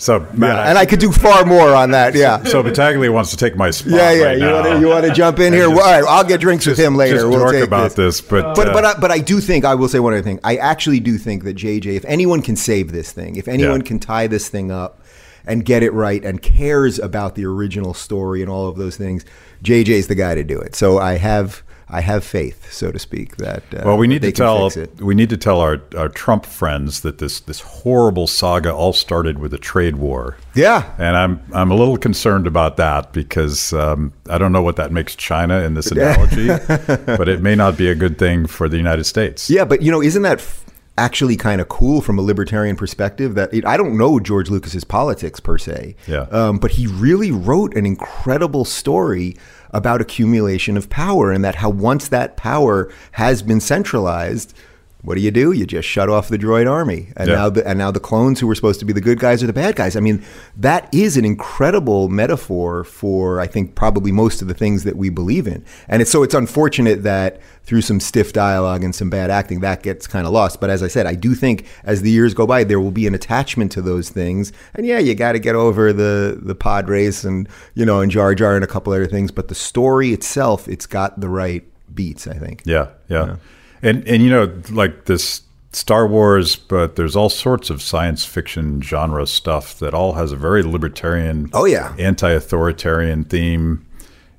So 0.00 0.20
Matt, 0.32 0.68
And 0.68 0.78
I 0.78 0.86
could 0.86 1.00
do 1.00 1.10
far 1.10 1.44
more 1.44 1.74
on 1.74 1.90
that. 1.90 2.14
Yeah. 2.14 2.42
so 2.44 2.62
Battaglia 2.62 3.10
wants 3.10 3.30
to 3.32 3.36
take 3.36 3.56
my 3.56 3.70
spot. 3.70 3.92
Yeah, 3.92 4.12
yeah. 4.12 4.24
right 4.24 4.38
you 4.38 4.46
want 4.46 4.66
to 4.66 4.80
you 4.80 4.86
want 4.88 5.04
to 5.06 5.12
jump 5.12 5.38
in 5.40 5.52
here? 5.52 5.68
just- 5.68 5.80
all 5.82 5.90
right, 6.00 6.04
I'll 6.08 6.24
get 6.24 6.40
drinks 6.40 6.66
with 6.66 6.78
him 6.78 6.94
later. 6.94 7.16
Just 7.16 7.28
we'll 7.28 7.44
talk 7.52 7.62
about 7.66 7.92
this, 7.96 8.20
but 8.20 8.54
But 8.54 8.68
uh, 8.68 8.72
but 8.72 8.84
I, 8.84 8.94
but 9.00 9.10
I 9.10 9.18
do 9.18 9.40
think 9.40 9.64
I 9.64 9.74
will 9.74 9.88
say 9.88 9.98
one 9.98 10.12
other 10.12 10.22
thing. 10.22 10.38
I 10.44 10.56
actually 10.56 11.00
do 11.00 11.18
think 11.18 11.44
that 11.44 11.56
JJ, 11.56 11.86
if 11.96 12.04
anyone 12.04 12.42
can 12.42 12.54
save 12.56 12.92
this 12.92 13.10
thing, 13.12 13.36
if 13.36 13.48
anyone 13.48 13.80
Yeah. 13.80 13.86
can 13.86 13.98
tie 13.98 14.28
this 14.28 14.48
thing 14.48 14.70
up 14.70 15.02
and 15.46 15.64
get 15.64 15.82
it 15.82 15.92
right 15.92 16.24
and 16.24 16.40
cares 16.42 16.98
about 16.98 17.34
the 17.34 17.44
original 17.44 17.92
story 17.94 18.40
and 18.40 18.50
all 18.50 18.68
of 18.68 18.76
those 18.76 18.96
things, 18.96 19.24
JJ's 19.64 20.06
the 20.06 20.14
guy 20.14 20.34
to 20.36 20.44
do 20.44 20.58
it. 20.60 20.74
So 20.76 20.98
I 20.98 21.16
have 21.16 21.62
I 21.90 22.02
have 22.02 22.22
faith, 22.22 22.70
so 22.70 22.92
to 22.92 22.98
speak, 22.98 23.36
that 23.38 23.62
uh, 23.74 23.82
Well, 23.84 23.96
we 23.96 24.06
need 24.06 24.20
to 24.22 24.32
tell 24.32 24.70
we 25.00 25.14
need 25.14 25.30
to 25.30 25.36
tell 25.38 25.60
our, 25.60 25.80
our 25.96 26.08
Trump 26.10 26.44
friends 26.44 27.00
that 27.00 27.18
this 27.18 27.40
this 27.40 27.60
horrible 27.60 28.26
saga 28.26 28.72
all 28.74 28.92
started 28.92 29.38
with 29.38 29.54
a 29.54 29.58
trade 29.58 29.96
war. 29.96 30.36
Yeah. 30.54 30.92
And 30.98 31.16
I'm 31.16 31.40
I'm 31.52 31.70
a 31.70 31.74
little 31.74 31.96
concerned 31.96 32.46
about 32.46 32.76
that 32.76 33.12
because 33.12 33.72
um, 33.72 34.12
I 34.28 34.36
don't 34.38 34.52
know 34.52 34.62
what 34.62 34.76
that 34.76 34.92
makes 34.92 35.16
China 35.16 35.60
in 35.62 35.74
this 35.74 35.90
analogy, 35.92 36.48
but 37.06 37.28
it 37.28 37.40
may 37.40 37.54
not 37.54 37.76
be 37.78 37.88
a 37.88 37.94
good 37.94 38.18
thing 38.18 38.46
for 38.46 38.68
the 38.68 38.76
United 38.76 39.04
States. 39.04 39.48
Yeah, 39.48 39.64
but 39.64 39.80
you 39.80 39.90
know, 39.90 40.02
isn't 40.02 40.22
that 40.22 40.40
f- 40.40 40.64
actually 40.98 41.36
kind 41.36 41.60
of 41.60 41.68
cool 41.68 42.00
from 42.02 42.18
a 42.18 42.22
libertarian 42.22 42.76
perspective? 42.76 43.34
That 43.34 43.54
it, 43.54 43.64
I 43.64 43.76
don't 43.78 43.96
know 43.96 44.20
George 44.20 44.50
Lucas's 44.50 44.84
politics 44.84 45.40
per 45.40 45.56
se, 45.56 45.96
Yeah. 46.06 46.26
um, 46.32 46.58
but 46.58 46.72
he 46.72 46.86
really 46.86 47.30
wrote 47.30 47.74
an 47.76 47.86
incredible 47.86 48.64
story 48.66 49.36
about 49.70 50.00
accumulation 50.00 50.76
of 50.76 50.90
power, 50.90 51.30
and 51.30 51.44
that 51.44 51.56
how 51.56 51.70
once 51.70 52.08
that 52.08 52.36
power 52.36 52.90
has 53.12 53.42
been 53.42 53.60
centralized. 53.60 54.54
What 55.02 55.14
do 55.14 55.20
you 55.20 55.30
do? 55.30 55.52
You 55.52 55.64
just 55.64 55.86
shut 55.88 56.08
off 56.10 56.28
the 56.28 56.36
droid 56.36 56.68
army, 56.68 57.12
and 57.16 57.28
Yeah. 57.28 57.34
now 57.36 57.50
the 57.50 57.66
and 57.66 57.78
now 57.78 57.92
the 57.92 58.00
clones 58.00 58.40
who 58.40 58.48
were 58.48 58.54
supposed 58.56 58.80
to 58.80 58.84
be 58.84 58.92
the 58.92 59.00
good 59.00 59.20
guys 59.20 59.44
are 59.44 59.46
the 59.46 59.52
bad 59.52 59.76
guys. 59.76 59.94
I 59.94 60.00
mean, 60.00 60.24
that 60.56 60.92
is 60.92 61.16
an 61.16 61.24
incredible 61.24 62.08
metaphor 62.08 62.82
for 62.82 63.40
I 63.40 63.46
think 63.46 63.76
probably 63.76 64.10
most 64.10 64.42
of 64.42 64.48
the 64.48 64.54
things 64.54 64.82
that 64.82 64.96
we 64.96 65.08
believe 65.08 65.46
in. 65.46 65.64
And 65.88 66.02
it's 66.02 66.10
so 66.10 66.24
it's 66.24 66.34
unfortunate 66.34 67.04
that 67.04 67.40
through 67.62 67.82
some 67.82 68.00
stiff 68.00 68.32
dialogue 68.32 68.82
and 68.82 68.92
some 68.92 69.08
bad 69.08 69.30
acting 69.30 69.60
that 69.60 69.84
gets 69.84 70.08
kind 70.08 70.26
of 70.26 70.32
lost. 70.32 70.60
But 70.60 70.68
as 70.68 70.82
I 70.82 70.88
said, 70.88 71.06
I 71.06 71.14
do 71.14 71.34
think 71.36 71.64
as 71.84 72.02
the 72.02 72.10
years 72.10 72.34
go 72.34 72.44
by, 72.46 72.64
there 72.64 72.80
will 72.80 72.90
be 72.90 73.06
an 73.06 73.14
attachment 73.14 73.70
to 73.72 73.82
those 73.82 74.08
things. 74.08 74.52
And 74.74 74.84
yeah, 74.84 74.98
you 74.98 75.14
got 75.14 75.32
to 75.32 75.38
get 75.38 75.54
over 75.54 75.92
the 75.92 76.38
the 76.42 76.56
pod 76.56 76.88
race 76.88 77.22
and 77.22 77.48
you 77.74 77.86
know 77.86 78.00
and 78.00 78.10
Jar 78.10 78.34
Jar 78.34 78.56
and 78.56 78.64
a 78.64 78.68
couple 78.68 78.92
other 78.92 79.06
things. 79.06 79.30
But 79.30 79.46
the 79.46 79.54
story 79.54 80.12
itself, 80.12 80.66
it's 80.66 80.86
got 80.86 81.20
the 81.20 81.28
right 81.28 81.62
beats. 81.94 82.26
I 82.26 82.34
think. 82.34 82.62
Yeah, 82.64 82.88
yeah. 83.08 83.36
And 83.82 84.06
and 84.08 84.22
you 84.22 84.30
know, 84.30 84.52
like 84.70 85.04
this 85.06 85.42
Star 85.72 86.06
Wars, 86.06 86.56
but 86.56 86.96
there's 86.96 87.14
all 87.14 87.28
sorts 87.28 87.70
of 87.70 87.82
science 87.82 88.24
fiction 88.24 88.80
genre 88.82 89.26
stuff 89.26 89.78
that 89.78 89.94
all 89.94 90.14
has 90.14 90.32
a 90.32 90.36
very 90.36 90.62
libertarian, 90.62 91.50
Oh, 91.52 91.66
yeah. 91.66 91.94
anti-authoritarian 91.98 93.24
theme. 93.24 93.84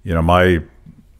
You 0.03 0.13
know, 0.13 0.21
my 0.21 0.61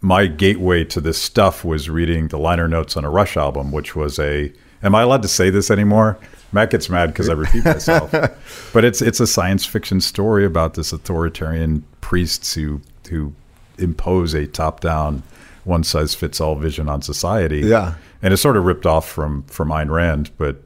my 0.02 0.28
gateway 0.28 0.84
to 0.86 1.02
this 1.02 1.22
stuff 1.22 1.64
was 1.66 1.90
reading 1.90 2.30
the 2.30 2.40
liner 2.40 2.68
notes 2.68 2.96
on 2.98 3.04
a 3.06 3.10
Rush 3.10 3.38
album, 3.38 3.72
which 3.72 3.96
was 3.96 4.18
a. 4.20 4.52
Am 4.82 4.96
I 4.96 5.02
allowed 5.02 5.22
to 5.24 5.28
say 5.28 5.50
this 5.50 5.70
anymore? 5.70 6.18
Matt 6.54 6.72
gets 6.72 6.90
mad 6.90 7.08
because 7.08 7.30
I 7.30 7.34
repeat 7.34 7.64
myself, 7.66 8.10
but 8.74 8.84
it's 8.86 9.02
it's 9.02 9.20
a 9.20 9.28
science 9.28 9.66
fiction 9.66 10.02
story 10.02 10.46
about 10.46 10.74
this 10.74 10.92
authoritarian 10.94 11.84
priests 12.02 12.54
who 12.54 12.82
who 13.10 13.34
impose 13.78 14.34
a 14.34 14.48
top-down, 15.70 15.80
one-size-fits-all 15.80 16.56
vision 16.56 16.90
on 16.90 17.02
society. 17.02 17.60
Yeah. 17.62 17.96
and 18.22 18.34
it's 18.34 18.42
sort 18.42 18.58
of 18.58 18.66
ripped 18.66 18.86
off 18.86 19.08
from 19.10 19.44
from 19.44 19.70
Ayn 19.70 19.90
Rand, 19.90 20.32
but 20.38 20.64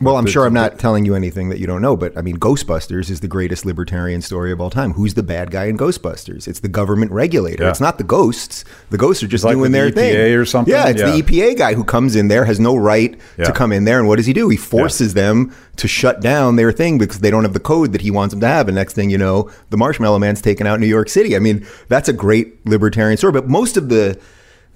Well, 0.00 0.16
I'm 0.16 0.26
sure 0.26 0.46
I'm 0.46 0.54
not 0.54 0.78
telling 0.80 1.04
you 1.04 1.14
anything 1.14 1.48
that 1.50 1.58
you 1.60 1.66
don't 1.66 1.82
know, 1.82 1.96
but 1.96 2.16
I 2.18 2.22
mean, 2.22 2.36
Ghostbusters 2.38 3.08
is 3.10 3.20
the 3.20 3.28
greatest 3.28 3.64
libertarian 3.64 4.20
story 4.22 4.50
of 4.50 4.60
all 4.60 4.70
time. 4.70 4.94
Who's 4.94 5.14
the 5.14 5.22
bad 5.22 5.50
guy 5.52 5.66
in 5.66 5.76
Ghostbusters? 5.76 6.48
It's 6.48 6.58
the 6.60 6.68
government 6.68 7.12
regulator. 7.12 7.62
Yeah. 7.64 7.70
It's 7.70 7.80
not 7.80 7.98
the 7.98 8.04
ghosts. 8.04 8.64
The 8.90 8.98
ghosts 8.98 9.22
are 9.22 9.28
just 9.28 9.44
like 9.44 9.52
doing 9.52 9.62
with 9.62 9.72
their 9.72 9.90
the 9.90 10.00
thing. 10.00 10.34
Or 10.34 10.44
something? 10.44 10.74
Yeah, 10.74 10.88
it's 10.88 11.00
Yeah. 11.00 11.10
the 11.12 11.18
EPA 11.22 11.54
guy 11.56 11.74
who 11.74 11.84
comes 11.84 12.16
in 12.16 12.26
there, 12.28 12.44
has 12.46 12.58
no 12.58 12.74
right 12.76 13.16
Yeah. 13.38 13.44
to 13.44 13.52
come 13.52 13.70
in 13.70 13.84
there, 13.84 13.98
and 14.00 14.08
what 14.08 14.16
does 14.16 14.26
he 14.26 14.32
do? 14.32 14.48
He 14.48 14.56
forces 14.56 15.14
them 15.14 15.52
to 15.76 15.86
shut 15.86 16.20
down 16.20 16.56
their 16.56 16.72
thing 16.72 16.98
because 16.98 17.20
they 17.20 17.30
don't 17.30 17.44
have 17.44 17.52
the 17.54 17.60
code 17.60 17.92
that 17.92 18.00
he 18.00 18.10
wants 18.10 18.32
them 18.32 18.40
to 18.40 18.48
have. 18.48 18.66
And 18.68 18.74
next 18.74 18.94
thing 18.94 19.08
you 19.10 19.18
know, 19.18 19.50
the 19.70 19.76
Marshmallow 19.76 20.18
Man's 20.18 20.40
taken 20.42 20.66
out 20.66 20.80
New 20.80 20.86
York 20.98 21.08
City. 21.10 21.36
I 21.36 21.38
mean, 21.38 21.64
that's 21.88 22.08
a 22.08 22.12
great 22.12 22.66
libertarian 22.66 23.16
story. 23.18 23.32
But 23.32 23.48
most 23.48 23.76
of 23.76 23.88
the 23.88 24.18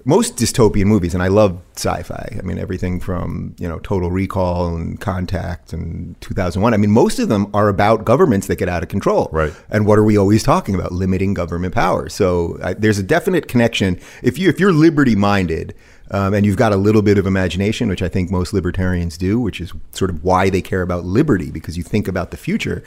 most 0.07 0.37
dystopian 0.37 0.85
movies, 0.85 1.13
and 1.13 1.21
I 1.21 1.27
love 1.27 1.59
sci-fi. 1.75 2.37
I 2.39 2.41
mean, 2.41 2.57
everything 2.57 3.01
from 3.01 3.55
you 3.59 3.67
know 3.67 3.77
Total 3.79 4.09
Recall 4.09 4.73
and 4.73 4.99
Contact 4.99 5.73
and 5.73 6.19
2001. 6.21 6.73
I 6.73 6.77
mean, 6.77 6.91
most 6.91 7.19
of 7.19 7.27
them 7.27 7.47
are 7.53 7.67
about 7.67 8.05
governments 8.05 8.47
that 8.47 8.55
get 8.55 8.69
out 8.69 8.83
of 8.83 8.89
control. 8.89 9.29
Right. 9.33 9.53
And 9.69 9.85
what 9.85 9.99
are 9.99 10.05
we 10.05 10.17
always 10.17 10.43
talking 10.43 10.75
about? 10.75 10.93
Limiting 10.93 11.33
government 11.33 11.73
power. 11.73 12.07
So 12.07 12.57
I, 12.63 12.73
there's 12.73 12.97
a 12.97 13.03
definite 13.03 13.49
connection. 13.49 13.99
If 14.23 14.39
you 14.39 14.49
if 14.49 14.59
you're 14.59 14.73
liberty-minded. 14.73 15.75
Um, 16.09 16.33
and 16.33 16.45
you've 16.45 16.55
got 16.55 16.71
a 16.71 16.77
little 16.77 17.01
bit 17.01 17.17
of 17.17 17.27
imagination, 17.27 17.89
which 17.89 18.01
I 18.01 18.07
think 18.07 18.31
most 18.31 18.53
libertarians 18.53 19.17
do, 19.17 19.41
which 19.41 19.59
is 19.59 19.73
sort 19.91 20.09
of 20.09 20.23
why 20.23 20.49
they 20.49 20.61
care 20.61 20.81
about 20.81 21.03
liberty, 21.03 21.51
because 21.51 21.75
you 21.75 21.83
think 21.83 22.07
about 22.07 22.31
the 22.31 22.37
future. 22.37 22.81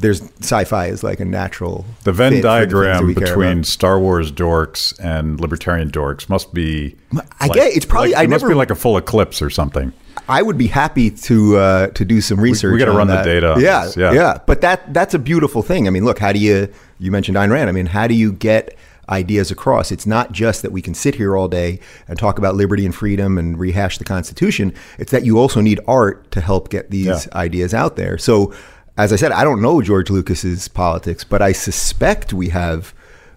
There's 0.00 0.22
sci-fi 0.40 0.86
is 0.86 1.02
like 1.02 1.20
a 1.20 1.24
natural. 1.24 1.84
The 2.04 2.12
Venn 2.12 2.32
for 2.32 2.36
the 2.36 2.42
diagram 2.42 3.12
between. 3.14 3.64
Star 3.64 4.00
Wars 4.00 4.32
dorks 4.32 4.98
and 4.98 5.38
libertarian 5.40 5.90
dorks 5.90 6.28
must 6.28 6.52
be. 6.54 6.96
I 7.40 7.48
get- 7.48 7.76
it's 7.76 7.84
probably- 7.86 8.10
like- 8.12 8.20
I 8.20 8.24
it 8.24 8.30
must 8.30 8.46
be 8.48 8.54
like 8.54 8.70
a 8.70 8.74
full 8.74 8.96
eclipse 8.96 9.42
or 9.42 9.50
something. 9.50 9.92
I 10.28 10.42
would 10.42 10.58
be 10.58 10.66
happy 10.68 11.10
to 11.10 11.56
uh, 11.56 11.86
to 11.88 12.04
do 12.04 12.20
some 12.20 12.40
research. 12.40 12.72
We 12.72 12.78
gotta 12.78 12.90
on 12.92 12.96
run 12.98 13.06
the 13.08 13.22
data 13.22 13.54
Yeah, 13.58 13.84
this, 13.84 13.96
yeah. 13.96 14.12
yeah. 14.12 14.38
But 14.46 14.60
that 14.62 14.92
that's 14.94 15.14
a 15.14 15.18
beautiful 15.18 15.62
thing. 15.62 15.86
I 15.86 15.90
mean, 15.90 16.04
look, 16.04 16.18
how 16.18 16.32
do 16.32 16.38
you 16.38 16.68
you 16.98 17.10
mentioned 17.10 17.36
Ayn 17.36 17.50
Rand? 17.50 17.68
I 17.68 17.72
mean, 17.72 17.86
how 17.86 18.06
do 18.06 18.14
you 18.14 18.32
get 18.32 18.76
ideas 19.08 19.50
across? 19.50 19.90
It's 19.90 20.06
not 20.06 20.30
just 20.32 20.62
that 20.62 20.70
we 20.72 20.82
can 20.82 20.94
sit 20.94 21.16
here 21.16 21.36
all 21.36 21.48
day 21.48 21.80
and 22.06 22.16
talk 22.18 22.38
about 22.38 22.54
liberty 22.54 22.84
and 22.86 22.94
freedom 22.94 23.38
and 23.38 23.58
rehash 23.58 23.98
the 23.98 24.04
Constitution. 24.04 24.72
It's 24.98 25.10
that 25.10 25.24
you 25.24 25.38
also 25.38 25.60
need 25.60 25.80
art 25.88 26.30
to 26.32 26.40
help 26.40 26.68
get 26.70 26.90
these 26.90 27.06
Yeah. 27.06 27.16
ideas 27.34 27.74
out 27.74 27.96
there. 27.96 28.16
So, 28.18 28.52
as 28.98 29.12
I 29.12 29.16
said, 29.16 29.32
I 29.32 29.44
don't 29.44 29.62
know 29.62 29.80
George 29.82 30.10
Lucas's 30.10 30.68
politics, 30.68 31.24
but 31.24 31.42
I 31.42 31.52
suspect 31.52 32.32
we 32.32 32.48
have. 32.50 32.94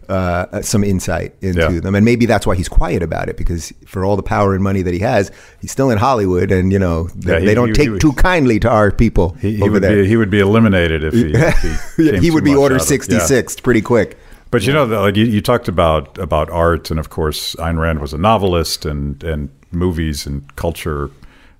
Uh, 0.10 0.62
some 0.62 0.84
insight 0.84 1.34
into 1.42 1.62
Yeah. 1.62 1.80
them, 1.80 1.96
and 1.96 2.04
maybe 2.04 2.26
that's 2.26 2.46
why 2.46 2.56
he's 2.58 2.68
quiet 2.68 3.02
about 3.02 3.30
it 3.30 3.38
because 3.38 3.72
for 3.86 4.04
all 4.04 4.18
the 4.18 4.22
power 4.22 4.54
and 4.54 4.62
money 4.62 4.82
that 4.82 4.94
he 4.94 5.00
has, 5.00 5.32
he's 5.62 5.72
still 5.72 5.90
in 5.90 5.98
Hollywood, 5.98 6.52
and 6.52 6.74
you 6.74 6.78
know 6.78 7.08
they, 7.16 7.32
Yeah, 7.36 7.40
he- 7.40 7.46
they 7.46 7.56
don't 7.56 7.70
he- 7.70 7.74
take 7.74 7.90
he- 7.90 8.00
too 8.00 8.12
kindly 8.12 8.60
to 8.60 8.70
our 8.70 8.92
people 8.92 9.38
He, 9.40 9.56
he 9.56 9.62
over 9.64 9.72
would 9.72 9.82
there. 9.84 10.04
be 10.04 10.08
he 10.10 10.18
would 10.18 10.30
be 10.30 10.42
eliminated 10.42 11.06
if 11.06 11.14
he. 11.14 11.32
If 11.34 11.58
he, 11.96 12.06
came 12.12 12.22
he 12.22 12.28
too 12.28 12.34
would 12.34 12.44
be 12.44 12.54
order 12.54 12.76
out 12.76 12.82
of- 12.92 13.10
yeah. 13.10 13.42
pretty 13.64 13.82
quick. 13.82 14.18
But 14.52 14.68
you 14.68 14.74
know, 14.74 14.86
the- 14.86 15.00
like 15.00 15.16
you, 15.16 15.24
you 15.24 15.40
talked 15.40 15.70
about 15.70 16.18
about 16.18 16.50
art, 16.50 16.92
and 16.92 17.00
of 17.00 17.10
course, 17.10 17.56
Ayn 17.56 17.80
Rand 17.80 18.00
was 18.02 18.12
a 18.14 18.18
novelist, 18.18 18.86
and 18.86 19.24
and 19.24 19.50
movies 19.72 20.28
and 20.28 20.54
culture. 20.58 21.12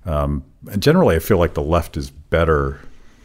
Um, 0.04 0.42
and 0.70 0.82
generally, 0.82 1.16
I 1.16 1.20
feel 1.20 1.38
like 1.38 1.54
the 1.54 1.62
left 1.62 1.96
is 1.96 2.10
better 2.10 2.78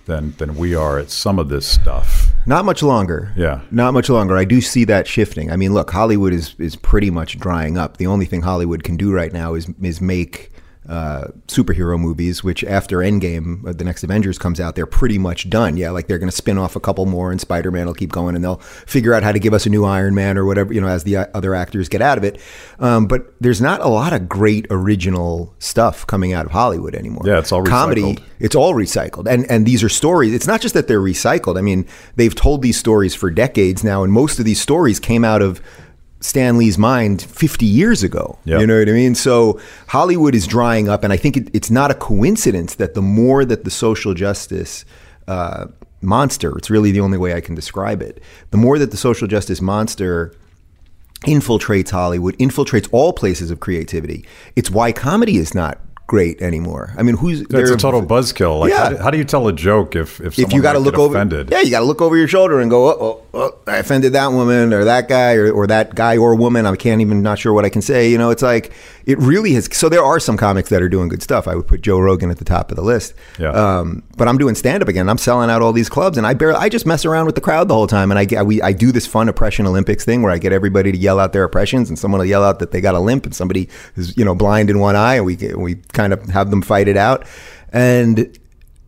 than 0.09 0.33
than 0.37 0.55
we 0.55 0.75
are 0.75 0.99
at 0.99 1.09
some 1.09 1.39
of 1.39 1.47
this 1.47 1.65
stuff. 1.65 2.27
Not 2.45 2.65
much 2.65 2.83
longer. 2.83 3.31
Yeah. 3.37 3.61
Not 3.71 3.93
much 3.93 4.09
longer. 4.09 4.35
I 4.35 4.43
do 4.43 4.59
see 4.59 4.83
that 4.85 5.07
shifting. 5.07 5.51
I 5.51 5.55
mean, 5.55 5.73
look, 5.73 5.91
Hollywood 5.91 6.33
is 6.33 6.55
is 6.59 6.75
pretty 6.75 7.09
much 7.09 7.39
drying 7.39 7.77
up. 7.77 7.95
The 7.97 8.07
only 8.07 8.25
thing 8.25 8.41
Hollywood 8.41 8.83
can 8.83 8.97
do 8.97 9.13
right 9.13 9.31
now 9.31 9.53
is 9.53 9.69
is 9.81 10.01
make 10.01 10.51
uh, 10.89 11.27
superhero 11.47 11.99
movies, 11.99 12.43
which 12.43 12.63
after 12.63 12.97
Endgame, 12.97 13.65
uh, 13.65 13.73
the 13.73 13.83
next 13.83 14.03
Avengers 14.03 14.39
comes 14.39 14.59
out, 14.59 14.75
they're 14.75 14.87
pretty 14.87 15.19
much 15.19 15.47
done. 15.47 15.77
Yeah, 15.77 15.91
like 15.91 16.07
they're 16.07 16.17
going 16.17 16.31
to 16.31 16.35
spin 16.35 16.57
off 16.57 16.75
a 16.75 16.79
couple 16.79 17.05
more, 17.05 17.31
and 17.31 17.39
Spider 17.39 17.69
Man 17.69 17.85
will 17.85 17.93
keep 17.93 18.11
going, 18.11 18.33
and 18.33 18.43
they'll 18.43 18.57
figure 18.57 19.13
out 19.13 19.21
how 19.21 19.31
to 19.31 19.39
give 19.39 19.53
us 19.53 19.67
a 19.67 19.69
new 19.69 19.85
Iron 19.85 20.15
Man 20.15 20.35
or 20.35 20.45
whatever, 20.45 20.73
you 20.73 20.81
know, 20.81 20.87
as 20.87 21.03
the 21.03 21.17
uh, 21.17 21.27
other 21.35 21.53
actors 21.53 21.89
get 21.89 22.01
out 22.01 22.17
of 22.17 22.23
it. 22.23 22.41
Um, 22.79 23.05
but 23.07 23.33
there's 23.39 23.61
not 23.61 23.81
a 23.81 23.87
lot 23.87 24.13
of 24.13 24.27
great 24.27 24.65
original 24.71 25.53
stuff 25.59 26.07
coming 26.07 26.33
out 26.33 26.47
of 26.47 26.51
Hollywood 26.51 26.95
anymore. 26.95 27.23
Yeah, 27.23 27.37
it's 27.37 27.51
all 27.51 27.61
recycled. 27.61 27.67
comedy. 27.69 28.17
It's 28.39 28.55
all 28.55 28.73
recycled, 28.73 29.27
and 29.27 29.49
and 29.51 29.67
these 29.67 29.83
are 29.83 29.89
stories. 29.89 30.33
It's 30.33 30.47
not 30.47 30.59
just 30.59 30.73
that 30.73 30.87
they're 30.87 31.01
recycled. 31.01 31.57
I 31.57 31.61
mean, 31.61 31.85
they've 32.15 32.33
told 32.33 32.63
these 32.63 32.77
stories 32.77 33.13
for 33.13 33.29
decades 33.29 33.83
now, 33.83 34.03
and 34.03 34.11
most 34.11 34.39
of 34.39 34.45
these 34.45 34.59
stories 34.59 34.99
came 34.99 35.23
out 35.23 35.43
of 35.43 35.61
Stan 36.21 36.57
Lee's 36.57 36.77
mind 36.77 37.21
50 37.21 37.65
years 37.65 38.03
ago. 38.03 38.37
Yep. 38.45 38.61
You 38.61 38.67
know 38.67 38.79
what 38.79 38.89
I 38.89 38.91
mean? 38.91 39.15
So 39.15 39.59
Hollywood 39.87 40.35
is 40.35 40.47
drying 40.47 40.89
up, 40.89 41.03
and 41.03 41.13
I 41.13 41.17
think 41.17 41.37
it, 41.37 41.49
it's 41.53 41.71
not 41.71 41.91
a 41.91 41.93
coincidence 41.93 42.75
that 42.75 42.93
the 42.93 43.01
more 43.01 43.45
that 43.45 43.63
the 43.63 43.71
social 43.71 44.13
justice 44.13 44.83
uh, 45.27 45.67
monster, 46.01 46.57
it's 46.57 46.69
really 46.69 46.91
the 46.91 46.99
only 46.99 47.17
way 47.17 47.33
I 47.33 47.41
can 47.41 47.55
describe 47.55 48.01
it, 48.01 48.21
the 48.51 48.57
more 48.57 48.77
that 48.79 48.91
the 48.91 48.97
social 48.97 49.27
justice 49.27 49.61
monster 49.61 50.33
infiltrates 51.25 51.91
Hollywood, 51.91 52.37
infiltrates 52.37 52.87
all 52.91 53.13
places 53.13 53.51
of 53.51 53.59
creativity, 53.59 54.25
it's 54.55 54.69
why 54.69 54.91
comedy 54.91 55.37
is 55.37 55.53
not 55.53 55.79
great 56.09 56.41
anymore. 56.41 56.91
I 56.97 57.03
mean, 57.03 57.15
who's 57.15 57.41
It's 57.41 57.69
a 57.69 57.77
total 57.77 58.01
buzzkill. 58.01 58.61
Like, 58.61 58.71
Yeah. 58.71 58.77
how, 58.83 58.89
do, 58.89 58.97
how 58.97 59.11
do 59.11 59.17
you 59.19 59.23
tell 59.23 59.47
a 59.47 59.53
joke 59.53 59.95
if 59.95 60.19
if, 60.19 60.39
if 60.39 60.51
you 60.51 60.61
got 60.61 60.73
to 60.73 60.79
look 60.79 60.97
over, 60.97 61.15
offended? 61.15 61.49
yeah, 61.51 61.61
you 61.61 61.69
got 61.69 61.79
to 61.81 61.85
look 61.85 62.01
over 62.01 62.17
your 62.17 62.27
shoulder 62.27 62.59
and 62.59 62.69
go, 62.69 62.87
oh, 62.89 62.97
oh, 62.99 63.23
oh, 63.35 63.57
I 63.67 63.77
offended 63.77 64.13
that 64.13 64.27
woman 64.31 64.73
or 64.73 64.83
that 64.85 65.07
guy 65.07 65.35
or, 65.35 65.51
or 65.51 65.67
that 65.67 65.93
guy 65.93 66.17
or 66.17 66.33
woman. 66.35 66.65
I 66.65 66.75
can't 66.75 66.99
even, 67.01 67.21
not 67.21 67.37
sure 67.37 67.53
what 67.53 67.63
I 67.63 67.69
can 67.69 67.83
say. 67.83 68.09
You 68.09 68.17
know, 68.17 68.31
it's 68.31 68.41
like 68.41 68.71
it 69.05 69.17
really 69.19 69.53
has. 69.53 69.69
So 69.71 69.89
there 69.89 70.03
are 70.03 70.19
some 70.19 70.37
comics 70.37 70.69
that 70.69 70.81
are 70.81 70.89
doing 70.89 71.09
good 71.09 71.23
stuff. 71.23 71.47
I 71.47 71.55
would 71.55 71.67
put 71.67 71.81
Joe 71.81 71.99
Rogan 71.99 72.29
at 72.29 72.37
the 72.37 72.45
top 72.45 72.71
of 72.71 72.75
the 72.75 72.83
list. 72.83 73.13
Yeah. 73.37 73.51
Um, 73.51 74.03
but 74.17 74.27
I'm 74.27 74.37
doing 74.37 74.55
stand 74.55 74.83
up 74.83 74.89
again. 74.89 75.09
I'm 75.09 75.17
selling 75.17 75.49
out 75.49 75.61
all 75.61 75.73
these 75.73 75.89
clubs, 75.89 76.17
and 76.17 76.27
I 76.27 76.33
barely, 76.33 76.57
I 76.57 76.69
just 76.69 76.85
mess 76.85 77.05
around 77.05 77.25
with 77.25 77.35
the 77.35 77.41
crowd 77.41 77.67
the 77.67 77.73
whole 77.73 77.87
time. 77.87 78.11
And 78.11 78.19
I 78.19 78.25
get, 78.25 78.45
we, 78.45 78.61
I 78.61 78.73
do 78.73 78.91
this 78.91 79.07
fun 79.07 79.29
oppression 79.29 79.65
Olympics 79.65 80.05
thing 80.05 80.21
where 80.21 80.31
I 80.31 80.37
get 80.37 80.53
everybody 80.53 80.91
to 80.91 80.97
yell 80.97 81.19
out 81.19 81.33
their 81.33 81.43
oppressions, 81.43 81.89
and 81.89 81.97
someone 81.97 82.19
will 82.19 82.25
yell 82.25 82.43
out 82.43 82.59
that 82.59 82.71
they 82.71 82.81
got 82.81 82.95
a 82.95 82.99
limp, 82.99 83.25
and 83.25 83.35
somebody 83.35 83.69
is, 83.95 84.15
you 84.17 84.25
know, 84.25 84.35
blind 84.35 84.69
in 84.69 84.79
one 84.79 84.95
eye, 84.95 85.15
and 85.15 85.25
we 85.25 85.35
we 85.55 85.75
kind 85.93 86.13
of 86.13 86.23
have 86.29 86.51
them 86.51 86.61
fight 86.61 86.87
it 86.87 86.97
out. 86.97 87.25
And 87.71 88.37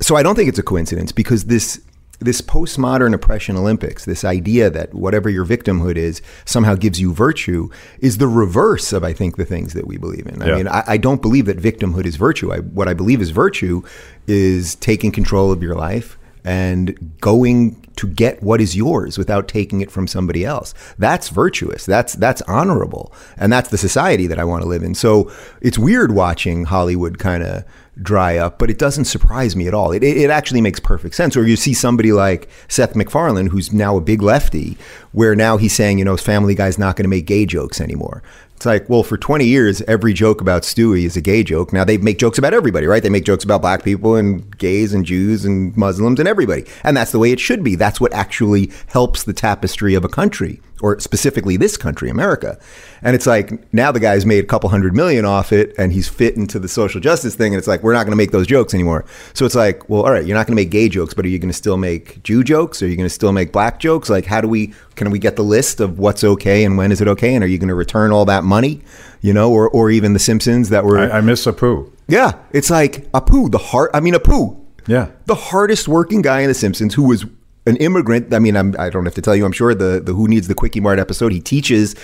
so 0.02 0.16
I 0.16 0.24
don't 0.24 0.36
think 0.36 0.50
it's 0.50 0.60
a 0.60 0.64
coincidence 0.64 1.12
because 1.12 1.46
this 1.46 1.82
this 2.22 2.40
postmodern 2.42 3.14
oppression 3.14 3.58
Olympics, 3.58 4.06
this 4.06 4.24
idea 4.24 4.70
that 4.70 4.94
whatever 4.94 5.30
your 5.30 5.46
victimhood 5.46 5.98
is 5.98 6.22
somehow 6.46 6.76
gives 6.76 7.02
you 7.02 7.14
virtue, 7.14 7.70
is 8.00 8.20
the 8.20 8.28
reverse 8.28 8.94
of 8.94 9.04
I 9.04 9.12
think 9.12 9.38
the 9.38 9.46
things 9.46 9.74
that 9.74 9.88
we 9.88 9.98
believe 9.98 10.28
in. 10.28 10.42
I 10.42 10.48
Yeah. 10.48 10.56
mean, 10.56 10.68
I, 10.68 10.84
I 10.88 10.98
don't 10.98 11.22
believe 11.22 11.46
that 11.48 11.58
victimhood 11.58 12.06
is 12.06 12.16
virtue. 12.16 12.54
I, 12.54 12.60
what 12.60 12.88
I 12.88 12.94
believe 12.94 13.22
is 13.22 13.32
virtue 13.32 13.82
is 14.28 14.76
taking 14.76 15.12
control 15.12 15.52
of 15.52 15.62
your 15.64 15.76
life 15.76 16.18
and 16.44 17.12
going 17.22 17.76
to 17.98 18.08
get 18.08 18.42
what 18.42 18.60
is 18.62 18.76
yours 18.76 19.18
without 19.18 19.48
taking 19.48 19.82
it 19.82 19.92
from 19.92 20.08
somebody 20.08 20.44
else. 20.44 20.74
That's 20.98 21.30
virtuous. 21.30 21.86
That's 21.86 22.14
that's 22.14 22.42
honorable, 22.44 23.14
and 23.38 23.52
that's 23.54 23.70
the 23.70 23.78
society 23.78 24.26
that 24.28 24.40
I 24.40 24.44
want 24.44 24.64
to 24.64 24.68
live 24.68 24.82
in. 24.82 24.96
So 24.96 25.32
it's 25.62 25.78
weird 25.78 26.12
watching 26.14 26.66
Hollywood 26.66 27.20
kind 27.20 27.44
of 27.44 27.64
dry 28.02 28.38
up, 28.38 28.58
but 28.58 28.70
it 28.70 28.78
doesn't 28.78 29.06
surprise 29.06 29.56
me 29.56 29.68
at 29.68 29.74
all. 29.74 29.92
It, 29.92 30.04
it, 30.04 30.30
actually 30.30 30.62
makes 30.62 30.80
perfect 30.80 31.16
sense. 31.16 31.36
Or 31.36 31.46
you 31.46 31.56
see 31.56 31.74
somebody 31.74 32.14
like 32.14 32.50
Seth 32.68 32.96
MacFarlane, 32.96 33.48
who's 33.48 33.74
now 33.74 33.98
a 33.98 34.02
big 34.02 34.22
lefty, 34.22 34.78
where 35.12 35.36
now 35.36 35.58
he's 35.58 35.74
saying, 35.74 36.00
you 36.00 36.06
know, 36.06 36.14
his 36.14 36.22
Family 36.22 36.56
Guy's 36.56 36.80
not 36.80 36.96
going 36.96 37.04
to 37.04 37.10
make 37.10 37.26
gay 37.26 37.46
jokes 37.46 37.82
anymore. 37.82 38.24
It's 38.56 38.66
like, 38.68 38.88
well, 38.88 39.02
for 39.02 39.18
20 39.18 39.44
years, 39.44 39.82
every 39.88 40.14
joke 40.14 40.40
about 40.40 40.62
Stewie 40.62 41.06
is 41.06 41.18
a 41.18 41.22
gay 41.22 41.44
joke. 41.44 41.74
Now 41.74 41.84
they 41.84 41.98
make 41.98 42.20
jokes 42.20 42.38
about 42.38 42.54
everybody, 42.54 42.86
right? 42.86 43.02
They 43.02 43.10
make 43.10 43.26
jokes 43.26 43.44
about 43.44 43.62
black 43.62 43.84
people 43.84 44.16
and 44.16 44.56
gays 44.58 44.94
and 44.94 45.04
Jews 45.04 45.46
and 45.46 45.76
Muslims 45.76 46.20
and 46.20 46.30
everybody. 46.30 46.66
And 46.84 46.96
that's 46.96 47.12
the 47.12 47.18
way 47.18 47.32
it 47.32 47.40
should 47.40 47.64
be. 47.64 47.74
That's 47.74 48.00
what 48.00 48.14
actually 48.14 48.72
helps 48.86 49.24
the 49.24 49.34
tapestry 49.34 49.96
of 49.96 50.06
a 50.06 50.10
country, 50.10 50.62
or 50.82 51.00
specifically 51.00 51.58
this 51.58 51.78
country, 51.78 52.10
America. 52.10 52.60
And 53.02 53.16
it's 53.16 53.26
like, 53.28 53.72
now 53.74 53.92
the 53.92 54.00
guy's 54.00 54.26
made 54.26 54.44
a 54.44 54.48
couple 54.48 54.70
hundred 54.70 54.96
million 54.96 55.26
off 55.26 55.52
it 55.52 55.74
and 55.78 55.92
he's 55.92 56.08
fit 56.08 56.36
into 56.36 56.60
the 56.60 56.68
social 56.68 57.00
justice 57.02 57.36
thing. 57.36 57.54
And 57.54 57.58
it's 57.60 57.68
like, 57.68 57.82
we're 57.84 57.94
not 57.94 58.04
going 58.04 58.12
to 58.12 58.16
make 58.18 58.32
those 58.32 58.48
jokes 58.48 58.74
anymore. 58.74 59.06
So 59.34 59.46
it's 59.46 59.56
like, 59.56 59.90
well, 59.90 60.04
all 60.04 60.12
right, 60.12 60.26
you're 60.26 60.38
not 60.38 60.48
going 60.48 60.56
to 60.56 60.62
make 60.62 60.70
gay 60.72 60.90
jokes, 60.90 61.14
but 61.14 61.26
are 61.26 61.30
you 61.30 61.40
going 61.40 61.50
to 61.50 61.54
still 61.58 61.78
make 61.78 62.22
Jew 62.24 62.44
jokes? 62.44 62.82
Are 62.84 62.88
you 62.88 62.96
going 62.96 63.06
to 63.08 63.14
still 63.14 63.32
make 63.32 63.52
black 63.52 63.80
jokes? 63.80 64.10
Like, 64.10 64.26
how 64.26 64.42
do 64.42 64.48
we, 64.48 64.74
can 64.96 65.10
we 65.12 65.20
get 65.20 65.36
the 65.36 65.44
list 65.44 65.80
of 65.80 65.98
what's 66.00 66.24
okay 66.24 66.64
and 66.66 66.78
when 66.78 66.92
is 66.92 67.02
it 67.02 67.08
okay? 67.08 67.34
And 67.36 67.44
are 67.44 67.48
you 67.48 67.58
going 67.58 67.70
to 67.70 67.76
return 67.76 68.12
all 68.12 68.26
that 68.26 68.44
money? 68.44 68.82
You 69.22 69.34
know, 69.34 69.52
or, 69.52 69.70
or 69.70 69.92
even 69.92 70.14
the 70.14 70.20
Simpsons 70.20 70.70
that 70.70 70.84
were, 70.84 70.98
I, 71.00 71.18
I 71.18 71.22
miss 71.22 71.46
Apu. 71.46 71.92
yeah, 72.08 72.34
it's 72.52 72.70
like 72.72 73.10
Apu, 73.12 73.52
the 73.52 73.60
heart, 73.60 73.92
I 73.94 74.00
mean, 74.00 74.16
Apu, 74.16 74.60
Yeah. 74.88 75.10
the 75.28 75.36
hardest 75.36 75.88
working 75.88 76.22
guy 76.24 76.42
in 76.42 76.48
The 76.48 76.56
Simpsons 76.56 76.96
who 76.96 77.04
was 77.04 77.26
an 77.66 77.78
immigrant. 77.78 78.34
I 78.34 78.40
mean, 78.40 78.56
I'm, 78.58 78.76
I 78.80 78.90
don't 78.90 79.06
have 79.06 79.16
to 79.16 79.22
tell 79.22 79.36
you, 79.36 79.46
I'm 79.46 79.52
sure 79.52 79.74
the, 79.76 80.02
the 80.04 80.14
Who 80.14 80.28
Needs 80.28 80.48
the 80.48 80.56
Kwik-E-Mart 80.56 81.00
episode, 81.00 81.32
he 81.32 81.40
teaches 81.40 81.96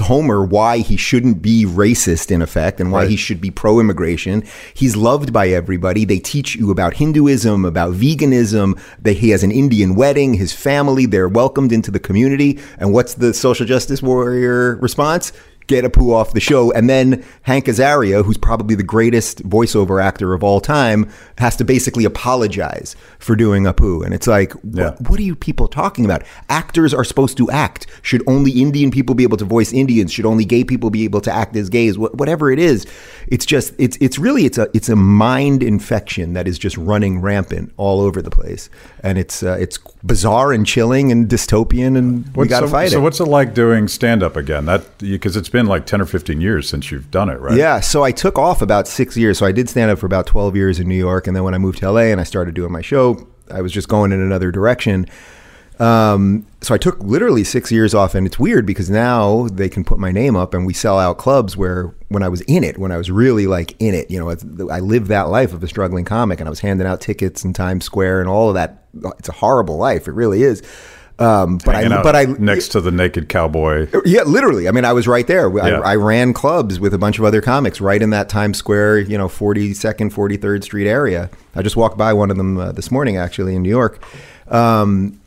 Homer 0.00 0.44
why 0.44 0.78
he 0.78 0.96
shouldn't 0.96 1.40
be 1.40 1.64
racist 1.64 2.30
in 2.32 2.42
effect 2.42 2.80
and 2.80 2.90
why 2.90 3.02
Right. 3.02 3.10
he 3.10 3.16
should 3.16 3.40
be 3.40 3.50
pro 3.50 3.78
immigration. 3.78 4.42
He's 4.74 4.96
loved 4.96 5.32
by 5.32 5.48
everybody. 5.50 6.04
They 6.04 6.18
teach 6.18 6.56
you 6.56 6.70
about 6.72 6.94
Hinduism, 6.94 7.64
about 7.64 7.94
veganism, 7.94 8.76
that 9.02 9.18
he 9.18 9.30
has 9.30 9.44
an 9.44 9.52
Indian 9.52 9.94
wedding, 9.94 10.34
his 10.34 10.52
family, 10.52 11.06
they're 11.06 11.28
welcomed 11.28 11.70
into 11.70 11.90
the 11.92 12.00
community. 12.00 12.58
And 12.78 12.92
what's 12.92 13.14
the 13.14 13.32
social 13.32 13.66
justice 13.66 14.02
warrior 14.02 14.76
response? 14.76 15.32
Get 15.68 15.84
Apu 15.84 16.12
off 16.14 16.32
the 16.32 16.40
show. 16.40 16.72
And 16.72 16.88
then 16.90 17.24
Hank 17.42 17.66
Azaria, 17.66 18.24
who's 18.24 18.38
probably 18.38 18.74
the 18.74 18.82
greatest 18.82 19.46
voiceover 19.48 20.02
actor 20.02 20.32
of 20.34 20.42
all 20.42 20.60
time, 20.60 21.08
has 21.36 21.54
to 21.56 21.64
basically 21.64 22.04
apologize 22.04 22.96
for 23.18 23.36
doing 23.36 23.64
Apu. 23.64 24.04
And 24.04 24.12
it's 24.14 24.26
like, 24.26 24.54
Yeah. 24.72 24.90
what, 24.90 25.10
what 25.10 25.20
are 25.20 25.22
you 25.24 25.36
people 25.36 25.68
talking 25.68 26.04
about? 26.06 26.22
Actors 26.48 26.92
are 26.94 27.04
supposed 27.04 27.36
to 27.36 27.50
act. 27.50 27.86
Should 28.02 28.22
only 28.26 28.50
Indian 28.52 28.90
people 28.90 29.14
be 29.14 29.22
able 29.24 29.36
to 29.36 29.44
voice 29.44 29.72
Indians? 29.72 30.10
Should 30.12 30.24
only 30.26 30.44
gay 30.46 30.64
people 30.64 30.88
be 30.90 31.04
able 31.04 31.20
to 31.20 31.30
act 31.32 31.54
as 31.54 31.68
gays? 31.68 31.96
Wh- 31.96 32.14
whatever 32.14 32.50
it 32.50 32.58
is, 32.58 32.86
it's 33.28 33.44
just 33.44 33.74
it's 33.78 33.98
it's 34.00 34.18
really 34.18 34.46
it's 34.46 34.56
a 34.56 34.68
it's 34.72 34.88
a 34.88 34.96
mind 34.96 35.62
infection 35.62 36.32
that 36.32 36.48
is 36.48 36.58
just 36.58 36.78
running 36.78 37.20
rampant 37.20 37.72
all 37.76 38.00
over 38.00 38.22
the 38.22 38.30
place, 38.30 38.70
and 39.02 39.18
it's 39.18 39.42
uh, 39.42 39.56
it's 39.60 39.78
bizarre 40.04 40.52
and 40.52 40.66
chilling 40.66 41.10
and 41.10 41.28
dystopian, 41.28 41.96
and 41.98 42.24
we 42.26 42.30
What's- 42.32 42.50
got 42.50 42.60
to 42.60 42.66
so, 42.68 42.72
fight 42.72 42.90
so 42.90 42.98
it. 42.98 43.02
what's 43.02 43.20
it 43.20 43.24
like 43.24 43.54
doing 43.54 43.88
stand 43.88 44.22
up 44.22 44.36
again? 44.36 44.64
That 44.66 44.98
because 44.98 45.36
it's 45.36 45.48
been 45.48 45.66
like 45.66 45.86
ten 45.86 46.00
or 46.00 46.06
fifteen 46.06 46.40
years 46.40 46.68
since 46.68 46.90
you've 46.90 47.10
done 47.10 47.28
it, 47.28 47.40
right? 47.40 47.56
Yeah, 47.56 47.80
so 47.80 48.02
I 48.04 48.12
took 48.12 48.38
off 48.38 48.62
about 48.62 48.86
six 48.88 49.16
years. 49.16 49.38
So 49.38 49.46
I 49.46 49.52
did 49.52 49.68
stand 49.68 49.90
up 49.90 49.98
for 49.98 50.06
about 50.06 50.26
12 50.26 50.54
years 50.56 50.78
in 50.80 50.88
New 50.88 50.94
York. 50.96 51.26
And 51.26 51.34
then 51.36 51.44
when 51.44 51.54
I 51.54 51.58
moved 51.58 51.78
to 51.78 51.90
LA 51.90 52.12
and 52.12 52.20
I 52.20 52.24
started 52.24 52.54
doing 52.54 52.70
my 52.72 52.80
show, 52.82 53.26
I 53.50 53.60
was 53.62 53.72
just 53.72 53.88
going 53.88 54.12
in 54.12 54.20
another 54.20 54.50
direction. 54.50 55.06
Um, 55.78 56.46
so 56.60 56.74
I 56.74 56.78
took 56.78 56.98
literally 57.00 57.44
six 57.44 57.70
years 57.70 57.94
off. 57.94 58.14
And 58.14 58.26
it's 58.26 58.38
weird 58.38 58.66
because 58.66 58.90
now 58.90 59.48
they 59.48 59.68
can 59.68 59.84
put 59.84 59.98
my 59.98 60.10
name 60.10 60.36
up 60.36 60.54
and 60.54 60.66
we 60.66 60.72
sell 60.74 60.98
out 60.98 61.18
clubs 61.18 61.56
where 61.56 61.94
when 62.08 62.22
I 62.22 62.28
was 62.28 62.40
in 62.42 62.64
it, 62.64 62.78
when 62.78 62.90
I 62.90 62.96
was 62.96 63.10
really 63.10 63.46
like 63.46 63.74
in 63.80 63.94
it, 63.94 64.10
you 64.10 64.18
know, 64.18 64.30
I 64.70 64.80
lived 64.80 65.06
that 65.08 65.28
life 65.28 65.52
of 65.52 65.62
a 65.62 65.68
struggling 65.68 66.04
comic 66.04 66.40
and 66.40 66.48
I 66.48 66.50
was 66.50 66.60
handing 66.60 66.86
out 66.86 67.00
tickets 67.00 67.44
in 67.44 67.52
Times 67.52 67.84
Square 67.84 68.20
and 68.20 68.28
all 68.28 68.48
of 68.48 68.54
that. 68.54 68.84
It's 69.18 69.28
a 69.28 69.32
horrible 69.32 69.76
life. 69.76 70.08
It 70.08 70.12
really 70.12 70.42
is. 70.42 70.62
Um, 71.20 71.58
but 71.64 71.74
Hanging 71.74 71.92
I, 71.92 72.02
but 72.02 72.14
I, 72.14 72.24
next 72.26 72.68
to 72.68 72.80
the 72.80 72.92
naked 72.92 73.28
cowboy. 73.28 73.88
yeah, 74.04 74.22
literally. 74.22 74.68
I 74.68 74.70
mean, 74.70 74.84
I 74.84 74.92
was 74.92 75.08
right 75.08 75.26
there. 75.26 75.50
I, 75.60 75.70
Yeah. 75.70 75.80
I 75.80 75.96
ran 75.96 76.32
clubs 76.32 76.78
with 76.78 76.94
a 76.94 76.98
bunch 76.98 77.18
of 77.18 77.24
other 77.24 77.40
comics 77.40 77.80
right 77.80 78.00
in 78.00 78.10
that 78.10 78.28
Times 78.28 78.56
Square, 78.56 79.00
you 79.00 79.18
know, 79.18 79.26
42nd, 79.26 80.12
43rd 80.12 80.62
Street 80.62 80.86
area. 80.86 81.28
I 81.56 81.62
just 81.62 81.76
walked 81.76 81.98
by 81.98 82.12
one 82.12 82.30
of 82.30 82.36
them 82.36 82.56
uh, 82.56 82.70
this 82.70 82.92
morning, 82.92 83.16
actually, 83.16 83.56
in 83.56 83.62
New 83.62 83.68
York. 83.68 84.00
Um, 84.46 85.20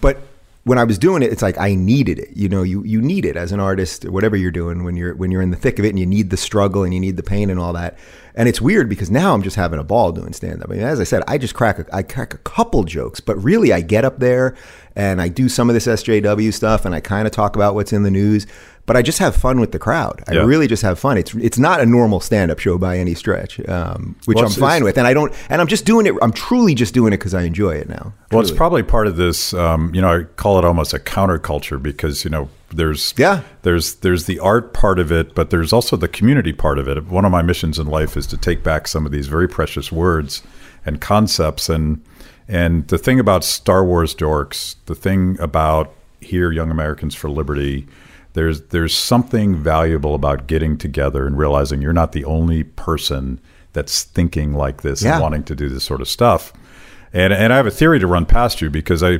but 0.00 0.20
when 0.64 0.78
I 0.78 0.84
was 0.84 0.98
doing 0.98 1.22
it, 1.22 1.32
it's 1.32 1.40
like 1.40 1.56
I 1.58 1.74
needed 1.74 2.18
it. 2.18 2.36
You 2.36 2.48
know, 2.48 2.62
you 2.62 2.84
you 2.84 3.00
need 3.00 3.24
it 3.24 3.36
as 3.36 3.52
an 3.52 3.60
artist, 3.60 4.04
whatever 4.08 4.36
you're 4.36 4.50
doing 4.50 4.84
when 4.84 4.96
you're 4.96 5.14
when 5.14 5.30
you're 5.30 5.40
in 5.40 5.50
the 5.50 5.56
thick 5.56 5.78
of 5.78 5.84
it, 5.84 5.88
and 5.88 5.98
you 5.98 6.04
need 6.04 6.28
the 6.28 6.36
struggle 6.36 6.84
and 6.84 6.92
you 6.92 7.00
need 7.00 7.16
the 7.16 7.22
pain 7.22 7.48
and 7.48 7.58
all 7.58 7.72
that. 7.72 7.98
And 8.34 8.48
it's 8.48 8.60
weird 8.60 8.88
because 8.88 9.10
now 9.10 9.34
I'm 9.34 9.42
just 9.42 9.56
having 9.56 9.80
a 9.80 9.84
ball 9.84 10.12
doing 10.12 10.32
stand 10.32 10.62
up. 10.62 10.70
I 10.70 10.74
mean, 10.74 10.82
as 10.82 11.00
I 11.00 11.04
said, 11.04 11.22
I 11.26 11.38
just 11.38 11.54
crack 11.54 11.78
a, 11.78 11.86
I 11.92 12.02
crack 12.02 12.34
a 12.34 12.38
couple 12.38 12.84
jokes, 12.84 13.18
but 13.18 13.42
really 13.42 13.72
I 13.72 13.80
get 13.80 14.04
up 14.04 14.18
there 14.20 14.54
and 14.94 15.20
I 15.20 15.28
do 15.28 15.48
some 15.48 15.70
of 15.70 15.74
this 15.74 15.86
SJW 15.86 16.52
stuff 16.52 16.84
and 16.84 16.94
I 16.94 17.00
kind 17.00 17.26
of 17.26 17.32
talk 17.32 17.56
about 17.56 17.74
what's 17.74 17.92
in 17.92 18.04
the 18.04 18.10
news. 18.10 18.46
But 18.88 18.96
I 18.96 19.02
just 19.02 19.18
have 19.20 19.36
fun 19.36 19.60
with 19.60 19.70
the 19.70 19.78
crowd. 19.78 20.24
I 20.26 20.32
Yeah. 20.32 20.44
really 20.44 20.66
just 20.66 20.82
have 20.82 20.98
fun. 20.98 21.16
It's 21.16 21.32
it's 21.34 21.58
not 21.58 21.80
a 21.80 21.86
normal 21.86 22.18
stand 22.18 22.50
up 22.50 22.58
show 22.58 22.76
by 22.78 22.98
any 22.98 23.14
stretch, 23.14 23.60
um, 23.68 24.16
which 24.24 24.34
Well, 24.36 24.46
I'm 24.46 24.50
fine 24.50 24.82
with. 24.82 24.98
And 24.98 25.06
I 25.06 25.14
don't. 25.14 25.32
And 25.48 25.60
I'm 25.60 25.68
just 25.68 25.84
doing 25.84 26.06
it. 26.06 26.14
I'm 26.20 26.32
truly 26.32 26.74
just 26.74 26.92
doing 26.94 27.12
it 27.12 27.18
because 27.18 27.34
I 27.34 27.42
enjoy 27.42 27.76
it 27.76 27.88
now. 27.88 28.12
Well, 28.32 28.40
it's 28.40 28.50
probably 28.50 28.82
part 28.82 29.06
of 29.06 29.14
this. 29.16 29.54
Um, 29.54 29.94
you 29.94 30.00
know, 30.00 30.10
I 30.12 30.22
call 30.24 30.58
it 30.58 30.64
almost 30.64 30.92
a 30.92 30.98
counterculture 30.98 31.80
because 31.80 32.24
you 32.24 32.30
know 32.30 32.48
there's 32.74 33.14
Yeah. 33.16 33.42
there's 33.62 33.94
there's 33.96 34.24
the 34.24 34.38
art 34.40 34.72
part 34.74 34.98
of 34.98 35.12
it, 35.12 35.34
but 35.34 35.50
there's 35.50 35.72
also 35.72 35.96
the 35.96 36.08
community 36.08 36.52
part 36.52 36.78
of 36.78 36.88
it. 36.88 37.06
One 37.06 37.24
of 37.24 37.30
my 37.30 37.42
missions 37.42 37.78
in 37.78 37.86
life 37.86 38.16
is 38.16 38.26
to 38.28 38.36
take 38.36 38.64
back 38.64 38.88
some 38.88 39.06
of 39.06 39.12
these 39.12 39.28
very 39.28 39.48
precious 39.48 39.92
words 39.92 40.42
and 40.84 41.00
concepts, 41.00 41.68
and 41.68 42.00
and 42.48 42.88
the 42.88 42.96
thing 42.98 43.20
about 43.20 43.44
Star 43.44 43.84
Wars 43.84 44.14
dorks, 44.14 44.76
the 44.86 44.94
thing 44.94 45.36
about 45.40 45.92
here, 46.20 46.50
Young 46.50 46.70
Americans 46.70 47.14
for 47.14 47.28
Liberty. 47.30 47.86
There's 48.38 48.60
there's 48.68 48.94
something 48.96 49.56
valuable 49.56 50.14
about 50.14 50.46
getting 50.46 50.78
together 50.78 51.26
and 51.26 51.36
realizing 51.36 51.82
you're 51.82 51.92
not 51.92 52.12
the 52.12 52.24
only 52.24 52.62
person 52.62 53.40
that's 53.72 54.04
thinking 54.04 54.52
like 54.54 54.82
this 54.82 55.02
Yeah. 55.02 55.14
and 55.14 55.22
wanting 55.22 55.42
to 55.42 55.56
do 55.56 55.68
this 55.68 55.82
sort 55.82 56.00
of 56.00 56.08
stuff. 56.08 56.52
And 57.12 57.32
and 57.32 57.52
I 57.52 57.56
have 57.56 57.66
a 57.66 57.70
theory 57.72 57.98
to 57.98 58.06
run 58.06 58.26
past 58.26 58.60
you 58.60 58.70
because 58.70 59.02
I, 59.02 59.10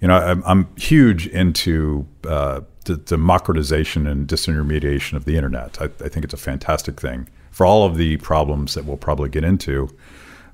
you 0.00 0.06
know, 0.06 0.16
I'm, 0.16 0.44
I'm 0.46 0.68
huge 0.76 1.26
into 1.26 2.06
uh, 2.24 2.60
the 2.84 2.96
democratization 2.98 4.06
and 4.06 4.28
disintermediation 4.28 5.14
of 5.14 5.24
the 5.24 5.34
internet. 5.36 5.82
I, 5.82 5.86
I 6.04 6.08
think 6.08 6.22
it's 6.24 6.34
a 6.34 6.44
fantastic 6.50 7.00
thing 7.00 7.28
for 7.50 7.66
all 7.66 7.84
of 7.84 7.96
the 7.96 8.16
problems 8.18 8.74
that 8.74 8.84
we'll 8.84 8.96
probably 8.96 9.28
get 9.28 9.42
into. 9.42 9.88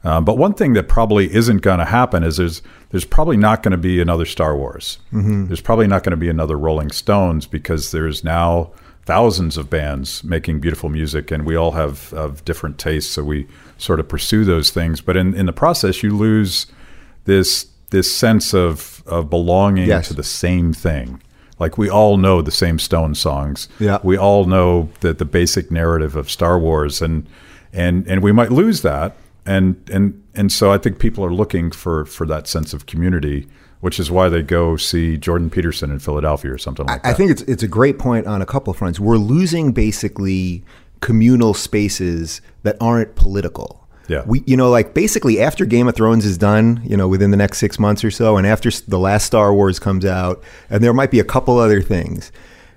Um, 0.04 0.24
but 0.24 0.36
one 0.36 0.52
thing 0.54 0.74
that 0.74 0.86
probably 0.88 1.34
isn't 1.34 1.62
going 1.62 1.78
to 1.78 1.84
happen 1.86 2.22
is 2.22 2.36
there's 2.36 2.62
there's 2.90 3.04
probably 3.06 3.36
not 3.38 3.62
going 3.62 3.72
to 3.72 3.78
be 3.78 4.00
another 4.00 4.24
Star 4.26 4.56
Wars. 4.56 4.98
There's 5.12 5.60
probably 5.62 5.86
not 5.86 6.02
going 6.04 6.10
to 6.12 6.16
be 6.18 6.28
another 6.28 6.58
Rolling 6.58 6.90
Stones 6.90 7.46
because 7.46 7.90
there's 7.90 8.22
now 8.22 8.70
thousands 9.06 9.56
of 9.56 9.68
bands 9.70 10.22
making 10.24 10.60
beautiful 10.60 10.88
music, 10.88 11.30
and 11.30 11.44
we 11.44 11.56
all 11.56 11.72
have, 11.72 12.10
have 12.10 12.44
different 12.44 12.78
tastes, 12.78 13.10
so 13.12 13.22
we 13.24 13.46
sort 13.78 13.98
of 14.00 14.08
pursue 14.08 14.44
those 14.44 14.70
things. 14.70 15.00
But 15.00 15.16
in, 15.16 15.34
in 15.34 15.46
the 15.46 15.52
process, 15.52 16.02
you 16.02 16.16
lose 16.16 16.66
this 17.24 17.66
this 17.90 18.14
sense 18.14 18.52
of 18.54 19.02
of 19.06 19.30
belonging 19.30 19.88
Yes. 19.88 20.08
to 20.08 20.14
the 20.14 20.22
same 20.22 20.72
thing. 20.72 21.22
Like 21.58 21.78
we 21.78 21.88
all 21.88 22.16
know 22.18 22.42
the 22.42 22.50
same 22.50 22.78
Stone 22.78 23.14
songs. 23.14 23.68
Yeah. 23.78 23.98
We 24.02 24.16
all 24.18 24.44
know 24.44 24.88
that 25.00 25.18
the 25.18 25.24
basic 25.24 25.70
narrative 25.70 26.14
of 26.16 26.30
Star 26.30 26.58
Wars, 26.58 27.00
and 27.00 27.26
and 27.72 28.06
and 28.06 28.22
we 28.22 28.32
might 28.32 28.50
lose 28.52 28.82
that. 28.82 29.16
And 29.46 29.76
and 29.92 30.22
and 30.34 30.50
so 30.50 30.72
I 30.72 30.78
think 30.78 30.98
people 30.98 31.24
are 31.24 31.32
looking 31.32 31.70
for 31.70 32.04
for 32.06 32.26
that 32.26 32.46
sense 32.46 32.72
of 32.72 32.86
community, 32.86 33.46
which 33.80 34.00
is 34.00 34.10
why 34.10 34.28
they 34.28 34.42
go 34.42 34.76
see 34.76 35.16
Jordan 35.16 35.50
Peterson 35.50 35.90
in 35.90 35.98
Philadelphia 35.98 36.52
or 36.52 36.58
something 36.58 36.86
like 36.86 37.00
I 37.00 37.08
that. 37.08 37.14
I 37.14 37.16
think 37.16 37.30
it's 37.30 37.42
it's 37.42 37.62
a 37.62 37.68
great 37.68 37.98
point 37.98 38.26
on 38.26 38.40
a 38.40 38.46
couple 38.46 38.70
of 38.70 38.78
fronts. 38.78 38.98
We're 38.98 39.18
losing 39.18 39.72
basically 39.72 40.64
communal 41.00 41.52
spaces 41.52 42.40
that 42.62 42.76
aren't 42.80 43.14
political. 43.16 43.86
Yeah. 44.08 44.22
We 44.26 44.42
you 44.46 44.56
know 44.56 44.70
like 44.70 44.94
basically 44.94 45.40
after 45.40 45.66
Game 45.66 45.88
of 45.88 45.94
Thrones 45.94 46.24
is 46.24 46.38
done, 46.38 46.80
you 46.84 46.96
know, 46.96 47.08
within 47.08 47.30
the 47.30 47.36
next 47.36 47.58
6 47.58 47.78
months 47.78 48.04
or 48.04 48.10
so 48.10 48.36
and 48.36 48.46
after 48.46 48.70
the 48.70 48.98
last 48.98 49.26
Star 49.26 49.52
Wars 49.52 49.78
comes 49.78 50.04
out 50.04 50.42
and 50.70 50.82
there 50.82 50.92
might 50.94 51.10
be 51.10 51.20
a 51.20 51.24
couple 51.24 51.58
other 51.58 51.82
things. 51.82 52.32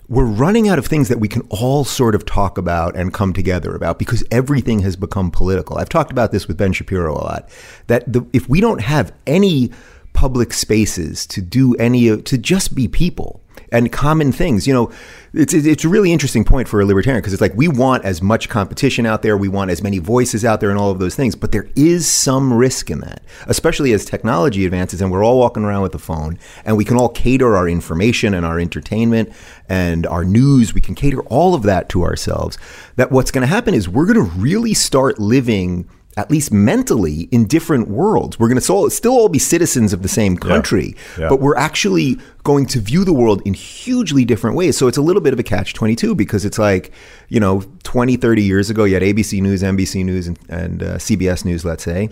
We're 0.10 0.26
running 0.26 0.70
out 0.70 0.80
of 0.80 0.86
things 0.86 1.10
that 1.10 1.20
we 1.20 1.28
can 1.28 1.42
all 1.50 1.84
sort 1.84 2.16
of 2.16 2.26
talk 2.26 2.58
about 2.58 2.96
and 2.96 3.14
come 3.14 3.34
together 3.34 3.76
about 3.76 4.00
because 4.00 4.24
everything 4.32 4.80
has 4.80 4.96
become 4.96 5.32
political. 5.32 5.78
I've 5.78 5.90
talked 5.90 6.12
about 6.12 6.32
this 6.32 6.48
with 6.48 6.58
Ben 6.58 6.72
Shapiro 6.72 7.14
a 7.14 7.20
lot. 7.20 7.50
That 7.88 8.12
the, 8.12 8.26
if 8.32 8.48
we 8.48 8.62
don't 8.62 8.82
have 8.82 9.12
any 9.26 9.72
public 10.14 10.54
spaces 10.54 11.28
to 11.28 11.42
do 11.42 11.76
any 11.76 12.22
to 12.22 12.38
just 12.38 12.74
be 12.74 12.88
people 12.88 13.42
and 13.72 13.92
common 13.92 14.32
things. 14.32 14.68
You 14.68 14.74
know 14.74 14.92
it's 15.34 15.54
it's 15.54 15.84
a 15.84 15.90
really 15.90 16.12
interesting 16.12 16.44
point 16.44 16.68
for 16.68 16.82
a 16.82 16.86
libertarian 16.86 17.22
because 17.22 17.34
it's 17.34 17.42
like 17.42 17.54
we 17.56 17.68
want 17.68 18.04
as 18.06 18.22
much 18.22 18.50
competition 18.50 19.06
out 19.06 19.22
there 19.22 19.38
we 19.38 19.48
want 19.48 19.70
as 19.70 19.84
many 19.84 20.00
voices 20.00 20.44
out 20.46 20.60
there 20.60 20.70
and 20.70 20.80
all 20.80 20.90
of 20.90 21.00
those 21.00 21.16
things 21.16 21.36
but 21.36 21.52
there 21.52 21.70
is 21.76 22.08
some 22.08 22.54
risk 22.54 22.90
in 22.90 23.00
that 23.00 23.22
especially 23.48 23.94
as 23.94 24.06
technology 24.06 24.66
advances 24.66 25.02
and 25.02 25.12
we're 25.12 25.24
all 25.24 25.38
walking 25.38 25.64
around 25.64 25.82
with 25.82 25.94
a 25.94 26.00
phone 26.00 26.38
and 26.66 26.78
we 26.78 26.86
can 26.86 26.98
all 26.98 27.10
cater 27.10 27.56
our 27.56 27.68
information 27.68 28.34
and 28.34 28.46
our 28.46 28.60
entertainment 28.60 29.32
and 29.70 30.08
our 30.08 30.24
news 30.24 30.74
we 30.74 30.82
can 30.82 30.96
cater 30.96 31.22
all 31.24 31.54
of 31.54 31.64
that 31.64 31.90
to 31.90 32.04
ourselves 32.04 32.58
that 32.96 33.12
what's 33.12 33.32
going 33.32 33.42
to 33.42 33.48
happen 33.48 33.74
is 33.74 33.88
we're 33.88 34.06
going 34.06 34.16
to 34.16 34.38
really 34.40 34.74
start 34.74 35.20
living 35.20 35.88
at 36.18 36.32
least 36.32 36.52
mentally 36.52 37.30
in 37.32 37.46
different 37.46 37.88
worlds. 37.88 38.40
We're 38.40 38.48
going 38.50 38.60
to 38.60 38.90
still, 38.90 39.12
all 39.14 39.30
be 39.30 39.40
citizens 39.40 39.94
of 39.94 40.02
the 40.02 40.08
same 40.10 40.36
country, 40.36 40.96
Yeah. 41.18 41.30
but 41.30 41.40
we're 41.40 41.56
actually 41.56 42.18
going 42.44 42.66
to 42.68 42.80
view 42.80 43.06
the 43.06 43.14
world 43.14 43.42
in 43.46 43.54
hugely 43.54 44.26
different 44.26 44.56
ways. 44.56 44.76
So 44.76 44.88
it's 44.88 44.98
a 44.98 45.02
little 45.02 45.22
bit 45.22 45.32
of 45.32 45.40
a 45.40 45.44
catch 45.44 45.76
22 45.76 46.16
because 46.16 46.44
it's 46.44 46.58
like, 46.58 46.92
you 47.30 47.40
know, 47.40 47.62
20, 47.84 48.18
30 48.18 48.42
years 48.42 48.70
ago, 48.72 48.84
you 48.84 48.96
had 48.96 49.04
ABC 49.04 49.42
News, 49.42 49.62
NBC 49.62 50.04
News, 50.04 50.28
and, 50.28 50.40
and 50.50 50.84
uh, 50.84 50.96
CBS 50.96 51.46
News, 51.46 51.64
let's 51.64 51.84
say. 51.84 52.10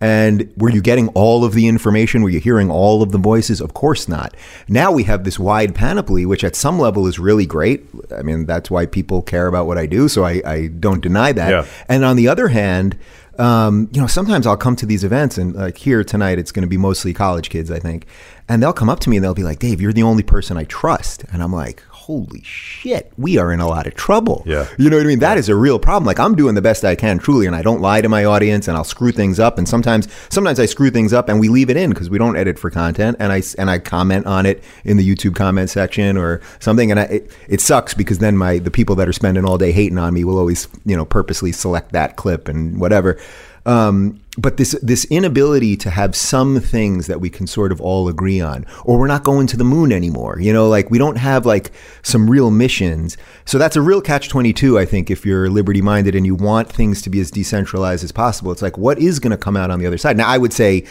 And 0.00 0.52
were 0.56 0.70
you 0.70 0.80
getting 0.80 1.08
all 1.08 1.44
of 1.44 1.54
the 1.54 1.66
information? 1.66 2.22
Were 2.22 2.30
you 2.30 2.40
hearing 2.40 2.70
all 2.70 3.02
of 3.02 3.10
the 3.10 3.18
voices? 3.18 3.60
Of 3.60 3.74
course 3.74 4.08
not. 4.08 4.34
Now 4.68 4.92
we 4.92 5.04
have 5.04 5.24
this 5.24 5.38
wide 5.38 5.74
panoply, 5.74 6.24
which 6.24 6.44
at 6.44 6.54
some 6.54 6.78
level 6.78 7.06
is 7.06 7.18
really 7.18 7.46
great. 7.46 7.84
I 8.16 8.22
mean, 8.22 8.46
that's 8.46 8.70
why 8.70 8.86
people 8.86 9.22
care 9.22 9.48
about 9.48 9.66
what 9.66 9.76
I 9.76 9.86
do. 9.86 10.08
So 10.08 10.24
I, 10.24 10.40
I 10.44 10.66
don't 10.68 11.00
deny 11.00 11.32
that. 11.32 11.50
Yeah. 11.50 11.66
And 11.88 12.04
on 12.04 12.16
the 12.16 12.28
other 12.28 12.48
hand, 12.48 12.96
um, 13.38 13.88
you 13.92 14.00
know, 14.00 14.06
sometimes 14.06 14.46
I'll 14.46 14.56
come 14.56 14.76
to 14.76 14.86
these 14.86 15.04
events 15.04 15.38
and 15.38 15.54
like 15.54 15.78
here 15.78 16.02
tonight, 16.02 16.38
it's 16.38 16.52
going 16.52 16.64
to 16.64 16.68
be 16.68 16.76
mostly 16.76 17.14
college 17.14 17.50
kids, 17.50 17.70
I 17.70 17.78
think. 17.78 18.06
And 18.48 18.62
they'll 18.62 18.72
come 18.72 18.88
up 18.88 19.00
to 19.00 19.10
me 19.10 19.16
and 19.16 19.24
they'll 19.24 19.34
be 19.34 19.44
like, 19.44 19.60
Dave, 19.60 19.80
you're 19.80 19.92
the 19.92 20.02
only 20.02 20.22
person 20.22 20.56
I 20.56 20.64
trust. 20.64 21.24
And 21.32 21.42
I'm 21.42 21.52
like, 21.52 21.82
holy 22.08 22.40
shit, 22.42 23.12
we 23.18 23.36
are 23.36 23.52
in 23.52 23.60
a 23.60 23.68
lot 23.68 23.86
of 23.86 23.94
trouble. 23.94 24.42
Yeah. 24.46 24.66
You 24.78 24.88
know 24.88 24.96
what 24.96 25.04
I 25.04 25.06
mean? 25.06 25.18
That 25.18 25.36
is 25.36 25.50
a 25.50 25.54
real 25.54 25.78
problem. 25.78 26.06
Like 26.06 26.18
I'm 26.18 26.34
doing 26.34 26.54
the 26.54 26.62
best 26.62 26.82
I 26.82 26.94
can, 26.94 27.18
truly, 27.18 27.46
and 27.46 27.54
I 27.54 27.60
don't 27.60 27.82
lie 27.82 28.00
to 28.00 28.08
my 28.08 28.24
audience, 28.24 28.66
and 28.66 28.78
I'll 28.78 28.82
screw 28.82 29.12
things 29.12 29.38
up. 29.38 29.58
And 29.58 29.68
sometimes, 29.68 30.08
sometimes 30.30 30.58
I 30.58 30.64
screw 30.64 30.90
things 30.90 31.12
up, 31.12 31.28
and 31.28 31.38
we 31.38 31.50
leave 31.50 31.68
it 31.68 31.76
in 31.76 31.90
because 31.90 32.08
we 32.08 32.16
don't 32.16 32.34
edit 32.34 32.58
for 32.58 32.70
content, 32.70 33.18
and 33.20 33.30
I 33.30 33.42
and 33.58 33.68
I 33.68 33.78
comment 33.78 34.24
on 34.24 34.46
it 34.46 34.64
in 34.84 34.96
the 34.96 35.06
YouTube 35.06 35.36
comment 35.36 35.68
section 35.68 36.16
or 36.16 36.40
something, 36.60 36.90
and 36.90 36.98
I, 36.98 37.02
it, 37.02 37.36
it 37.46 37.60
sucks 37.60 37.92
because 37.92 38.20
then 38.20 38.38
my 38.38 38.56
the 38.56 38.70
people 38.70 38.96
that 38.96 39.06
are 39.06 39.12
spending 39.12 39.44
all 39.44 39.58
day 39.58 39.70
hating 39.70 39.98
on 39.98 40.14
me 40.14 40.24
will 40.24 40.38
always 40.38 40.66
you 40.86 40.96
know 40.96 41.04
purposely 41.04 41.52
select 41.52 41.92
that 41.92 42.16
clip 42.16 42.48
and 42.48 42.80
whatever. 42.80 43.18
Um, 43.66 44.18
but 44.40 44.56
this 44.56 44.72
this 44.82 45.04
inability 45.06 45.76
to 45.78 45.90
have 45.90 46.14
some 46.14 46.60
things 46.60 47.08
that 47.08 47.20
we 47.20 47.28
can 47.28 47.46
sort 47.46 47.72
of 47.72 47.80
all 47.80 48.08
agree 48.08 48.40
on, 48.40 48.64
or 48.84 48.98
we're 48.98 49.08
not 49.08 49.24
going 49.24 49.46
to 49.48 49.56
the 49.56 49.64
moon 49.64 49.90
anymore. 49.92 50.38
You 50.40 50.52
know, 50.52 50.68
like 50.68 50.90
we 50.90 50.96
don't 50.98 51.16
have 51.16 51.44
like 51.44 51.72
some 52.02 52.30
real 52.30 52.50
missions. 52.50 53.16
So 53.44 53.58
that's 53.58 53.76
a 53.76 53.82
real 53.82 54.00
catch 54.00 54.28
twenty 54.28 54.52
two. 54.52 54.78
I 54.78 54.84
think 54.84 55.10
if 55.10 55.26
you're 55.26 55.50
liberty 55.50 55.82
minded 55.82 56.14
and 56.14 56.24
you 56.24 56.34
want 56.34 56.72
things 56.72 57.02
to 57.02 57.10
be 57.10 57.20
as 57.20 57.30
decentralized 57.30 58.04
as 58.04 58.12
possible, 58.12 58.52
it's 58.52 58.62
like 58.62 58.78
what 58.78 58.98
is 58.98 59.18
going 59.18 59.32
to 59.32 59.36
come 59.36 59.56
out 59.56 59.70
on 59.70 59.78
the 59.80 59.86
other 59.86 59.98
side. 59.98 60.16
Now, 60.16 60.28
I 60.28 60.38
would 60.38 60.52
say. 60.52 60.84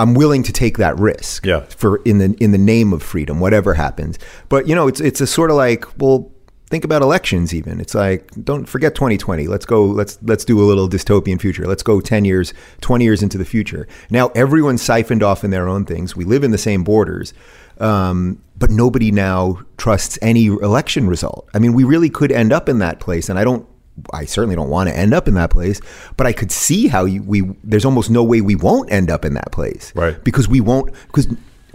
I'm 0.00 0.14
willing 0.14 0.44
to 0.44 0.52
take 0.52 0.78
that 0.78 0.96
risk 0.96 1.44
Yeah. 1.44 1.62
for 1.70 1.96
in 2.04 2.18
the 2.18 2.36
in 2.38 2.52
the 2.52 2.58
name 2.58 2.92
of 2.92 3.02
freedom, 3.02 3.40
whatever 3.40 3.74
happens. 3.74 4.16
But 4.48 4.68
you 4.68 4.74
know, 4.76 4.86
it's 4.86 5.00
it's 5.00 5.20
a 5.20 5.26
sort 5.26 5.50
of 5.50 5.56
like, 5.56 5.84
well, 5.98 6.30
think 6.68 6.84
about 6.84 7.02
elections 7.02 7.54
even. 7.54 7.80
It's 7.80 7.94
like, 7.94 8.30
don't 8.44 8.66
forget 8.66 8.94
2020. 8.94 9.46
Let's 9.46 9.66
go 9.66 9.84
let's 9.84 10.18
let's 10.22 10.44
do 10.44 10.60
a 10.60 10.64
little 10.64 10.88
dystopian 10.88 11.40
future. 11.40 11.66
Let's 11.66 11.82
go 11.82 12.00
10 12.00 12.24
years, 12.24 12.52
20 12.82 13.04
years 13.04 13.22
into 13.22 13.38
the 13.38 13.44
future. 13.44 13.88
Now 14.10 14.28
everyone's 14.34 14.82
siphoned 14.82 15.22
off 15.22 15.44
in 15.44 15.50
their 15.50 15.68
own 15.68 15.84
things. 15.84 16.14
We 16.14 16.24
live 16.24 16.44
in 16.44 16.50
the 16.50 16.58
same 16.58 16.84
borders. 16.84 17.32
Um, 17.80 18.42
but 18.56 18.70
nobody 18.70 19.12
now 19.12 19.62
trusts 19.76 20.18
any 20.20 20.46
election 20.46 21.06
result. 21.06 21.48
I 21.54 21.60
mean, 21.60 21.74
we 21.74 21.84
really 21.84 22.10
could 22.10 22.32
end 22.32 22.52
up 22.52 22.68
in 22.68 22.80
that 22.80 23.00
place 23.00 23.28
and 23.28 23.38
I 23.38 23.44
don't 23.44 23.66
I 24.12 24.26
certainly 24.26 24.54
don't 24.54 24.68
want 24.68 24.88
to 24.88 24.96
end 24.96 25.12
up 25.12 25.26
in 25.26 25.34
that 25.34 25.50
place, 25.50 25.80
but 26.16 26.26
I 26.26 26.32
could 26.32 26.52
see 26.52 26.86
how 26.86 27.04
you, 27.04 27.22
we 27.22 27.42
there's 27.64 27.84
almost 27.84 28.10
no 28.10 28.22
way 28.22 28.40
we 28.40 28.54
won't 28.54 28.92
end 28.92 29.10
up 29.10 29.24
in 29.24 29.34
that 29.34 29.50
place, 29.52 29.92
Right. 29.96 30.22
Because 30.22 30.48
we 30.48 30.60
won't 30.60 30.92
because 31.06 31.26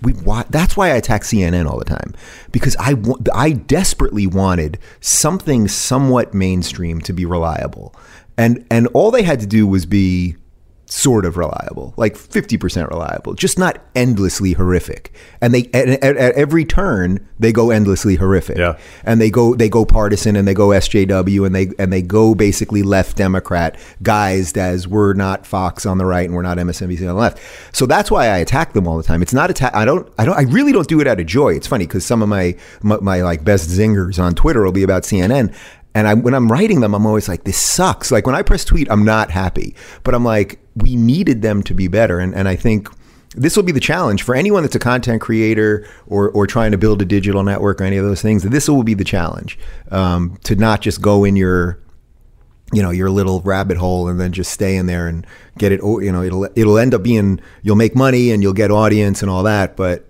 we 0.04 0.14
wa- 0.14 0.46
that's 0.50 0.78
why 0.78 0.92
I 0.92 0.96
attack 0.96 1.24
CNN 1.24 1.68
all 1.70 1.80
the 1.80 1.86
time 1.86 2.14
because 2.52 2.76
I 2.80 2.96
I 3.34 3.52
desperately 3.52 4.28
wanted 4.28 4.80
something 5.00 5.68
somewhat 5.68 6.34
mainstream 6.34 7.02
to 7.02 7.14
be 7.14 7.26
reliable, 7.26 7.96
and 8.38 8.66
and 8.70 8.88
all 8.94 9.12
they 9.12 9.24
had 9.24 9.40
to 9.40 9.48
do 9.48 9.66
was 9.66 9.86
be 9.86 10.36
sort 10.94 11.26
of 11.26 11.38
reliable, 11.38 11.92
like 11.98 12.14
50% 12.14 12.88
reliable, 12.88 13.34
just 13.34 13.58
not 13.58 13.84
endlessly 13.96 14.54
horrific. 14.54 15.12
And 15.42 15.52
they 15.52 15.64
at, 15.74 15.90
at, 16.04 16.18
at 16.18 16.36
every 16.36 16.66
turn 16.66 17.28
they 17.40 17.52
go 17.52 17.72
endlessly 17.72 18.16
horrific. 18.16 18.58
Yeah. 18.58 18.78
And 19.04 19.20
they 19.20 19.32
go 19.32 19.56
they 19.56 19.70
go 19.70 19.86
partisan 19.86 20.36
and 20.36 20.48
they 20.48 20.54
go 20.54 20.68
SJW 20.68 21.48
and 21.48 21.56
they 21.56 21.72
and 21.80 21.92
they 21.92 22.04
go 22.04 22.36
basically 22.36 22.84
left 22.84 23.18
Democrat 23.18 23.76
guised 24.04 24.56
as 24.56 24.88
we're 24.88 25.14
not 25.14 25.48
Fox 25.48 25.88
on 25.88 25.98
the 25.98 26.06
right 26.06 26.26
and 26.26 26.36
we're 26.36 26.44
not 26.44 26.60
MSNBC 26.60 27.00
on 27.00 27.08
the 27.08 27.14
left. 27.16 27.40
So 27.76 27.88
that's 27.88 28.12
why 28.12 28.28
I 28.28 28.38
attack 28.38 28.74
them 28.74 28.88
all 28.88 28.98
the 28.98 29.04
time. 29.04 29.24
It's 29.24 29.34
not 29.34 29.50
attack. 29.50 29.74
I 29.74 29.86
don't. 29.86 30.08
I 30.20 30.26
don't. 30.26 30.38
I 30.38 30.44
really 30.44 30.72
don't 30.72 30.88
do 30.88 31.02
it 31.02 31.08
out 31.08 31.20
of 31.20 31.26
joy. 31.26 31.56
It's 31.56 31.66
funny 31.66 31.88
because 31.88 32.06
some 32.06 32.22
of 32.22 32.30
my, 32.30 32.56
my 32.84 32.98
my 32.98 33.22
like 33.24 33.44
best 33.44 33.68
zingers 33.68 34.22
on 34.22 34.36
Twitter 34.36 34.62
will 34.64 34.72
be 34.72 34.84
about 34.84 35.04
CNN. 35.04 35.56
And 35.96 36.08
I, 36.08 36.14
when 36.14 36.34
I'm 36.34 36.52
writing 36.52 36.82
them, 36.82 36.94
I'm 36.96 37.06
always 37.06 37.28
like, 37.28 37.44
this 37.44 37.58
sucks. 37.58 38.12
Like 38.12 38.26
when 38.26 38.36
I 38.36 38.42
press 38.42 38.66
tweet, 38.66 38.90
I'm 38.90 39.06
not 39.06 39.30
happy. 39.30 39.76
But 40.04 40.16
I'm 40.16 40.26
like, 40.26 40.60
we 40.76 40.96
needed 40.96 41.42
them 41.42 41.62
to 41.64 41.74
be 41.74 41.88
better. 41.88 42.20
And, 42.20 42.34
and 42.34 42.48
I 42.48 42.56
think 42.56 42.90
this 43.36 43.56
will 43.56 43.64
be 43.64 43.72
the 43.72 43.80
challenge 43.80 44.24
for 44.24 44.36
anyone 44.36 44.64
that's 44.64 44.76
a 44.76 44.80
content 44.80 45.22
creator 45.22 45.88
or, 46.08 46.30
or 46.32 46.48
trying 46.48 46.72
to 46.72 46.78
build 46.78 47.02
a 47.02 47.06
digital 47.06 47.44
network 47.44 47.82
or 47.82 47.84
any 47.84 47.98
of 47.98 48.06
those 48.06 48.22
things. 48.22 48.44
This 48.44 48.68
will 48.68 48.84
be 48.84 48.94
the 48.94 49.04
challenge 49.04 49.60
um, 49.92 50.38
to 50.44 50.56
not 50.56 50.82
just 50.82 51.02
go 51.02 51.24
in 51.24 51.36
your 51.36 51.80
you 52.72 52.82
know 52.82 52.90
your 52.90 53.12
little 53.12 53.42
rabbit 53.42 53.78
hole 53.78 54.08
and 54.08 54.20
then 54.20 54.32
just 54.32 54.52
stay 54.52 54.76
in 54.76 54.88
there 54.88 55.08
and 55.08 55.28
get 55.60 55.72
it 55.72 55.82
you 55.84 56.12
know 56.12 56.24
it'll 56.24 56.46
it'll 56.56 56.78
end 56.80 56.96
up 56.96 57.04
being 57.04 57.40
you'll 57.62 57.76
make 57.76 57.96
money 57.96 58.32
and 58.32 58.42
you'll 58.42 58.54
get 58.54 58.72
audience 58.72 59.22
and 59.22 59.30
all 59.30 59.44
that 59.44 59.76
but 59.76 60.08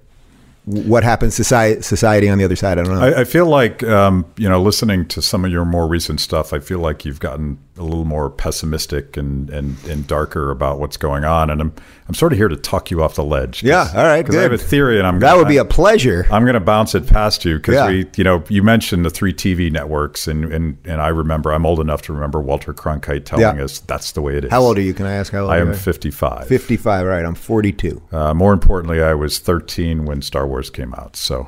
what 0.65 1.03
happens 1.03 1.35
society, 1.35 1.81
society 1.81 2.29
on 2.29 2.37
the 2.37 2.45
other 2.45 2.55
side? 2.55 2.79
I 2.79 2.83
don't 2.83 2.95
know. 2.95 3.01
I, 3.01 3.21
I 3.21 3.23
feel 3.23 3.45
like 3.45 3.83
um, 3.83 4.25
you 4.37 4.47
know, 4.47 4.61
listening 4.61 5.07
to 5.09 5.21
some 5.21 5.43
of 5.45 5.51
your 5.51 5.65
more 5.65 5.87
recent 5.87 6.19
stuff, 6.21 6.53
I 6.53 6.59
feel 6.59 6.79
like 6.79 7.05
you've 7.05 7.19
gotten 7.19 7.57
a 7.77 7.81
little 7.83 8.05
more 8.05 8.29
pessimistic 8.29 9.17
and, 9.17 9.49
and, 9.49 9.83
and 9.85 10.05
darker 10.05 10.51
about 10.51 10.79
what's 10.79 10.95
going 10.95 11.23
on. 11.25 11.49
And 11.49 11.59
I'm 11.59 11.73
I'm 12.07 12.13
sort 12.13 12.31
of 12.33 12.37
here 12.37 12.47
to 12.49 12.55
talk 12.57 12.91
you 12.91 13.01
off 13.01 13.15
the 13.15 13.23
ledge. 13.23 13.63
Yeah, 13.63 13.89
all 13.95 14.03
right, 14.03 14.23
'cause 14.25 14.35
I 14.35 14.41
have 14.41 14.51
a 14.51 14.57
theory, 14.57 14.97
and 14.99 15.07
I'm 15.07 15.19
That 15.19 15.37
would 15.37 15.47
be 15.47 15.57
a 15.57 15.65
pleasure. 15.65 16.27
I'm 16.29 16.43
going 16.43 16.53
to 16.55 16.59
bounce 16.59 16.93
it 16.95 17.07
past 17.07 17.45
you 17.45 17.55
because 17.57 17.75
Yeah. 17.75 17.87
we, 17.87 18.05
you 18.17 18.23
know, 18.25 18.43
you 18.49 18.61
mentioned 18.61 19.05
the 19.05 19.09
three 19.09 19.33
TV 19.33 19.71
networks, 19.71 20.27
and 20.27 20.45
and 20.53 20.77
and 20.85 21.01
I 21.01 21.07
remember 21.07 21.51
I'm 21.53 21.65
old 21.65 21.79
enough 21.79 22.01
to 22.03 22.13
remember 22.13 22.41
Walter 22.41 22.73
Cronkite 22.73 23.25
telling 23.25 23.57
Yeah. 23.57 23.63
us 23.63 23.79
that's 23.79 24.11
the 24.11 24.21
way 24.21 24.35
it 24.37 24.45
is. 24.45 24.51
How 24.51 24.61
old 24.61 24.77
are 24.77 24.81
you? 24.81 24.93
Can 24.93 25.05
I 25.05 25.13
ask 25.13 25.31
how 25.31 25.43
old 25.43 25.51
I 25.51 25.55
you 25.57 25.61
am 25.63 25.69
are? 25.69 25.73
55. 25.73 26.47
55, 26.47 27.05
right. 27.07 27.25
I'm 27.25 27.35
42. 27.35 28.01
Uh, 28.11 28.33
more 28.33 28.53
importantly, 28.53 29.01
I 29.01 29.13
was 29.13 29.39
13 29.39 30.05
when 30.05 30.21
Star 30.21 30.45
Wars 30.45 30.69
came 30.69 30.93
out. 30.93 31.15
So 31.15 31.47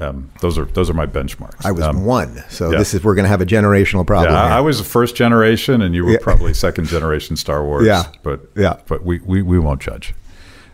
um, 0.00 0.30
those 0.40 0.58
are 0.58 0.64
those 0.64 0.88
are 0.90 0.94
my 0.94 1.06
benchmarks. 1.06 1.64
I 1.64 1.72
was 1.72 1.84
Um, 1.84 2.04
one. 2.04 2.42
So 2.48 2.70
yeah. 2.70 2.78
this 2.78 2.94
is, 2.94 3.04
we're 3.04 3.14
going 3.14 3.24
to 3.24 3.28
have 3.28 3.40
a 3.40 3.46
generational 3.46 4.06
problem. 4.06 4.32
yeah. 4.32 4.42
I, 4.54 4.58
I 4.58 4.60
was 4.60 4.78
the 4.78 4.84
first 4.84 5.14
generation, 5.16 5.82
and 5.82 5.94
you 5.94 6.04
were 6.04 6.12
Yeah. 6.12 6.18
probably 6.22 6.54
second 6.54 6.86
generation 6.86 7.36
Star 7.36 7.64
Wars. 7.64 7.86
Yeah. 7.86 8.04
but 8.22 8.40
Yeah. 8.56 8.76
but 8.86 9.04
we, 9.04 9.18
we, 9.20 9.42
we 9.42 9.58
won't 9.58 9.80
judge. 9.80 10.14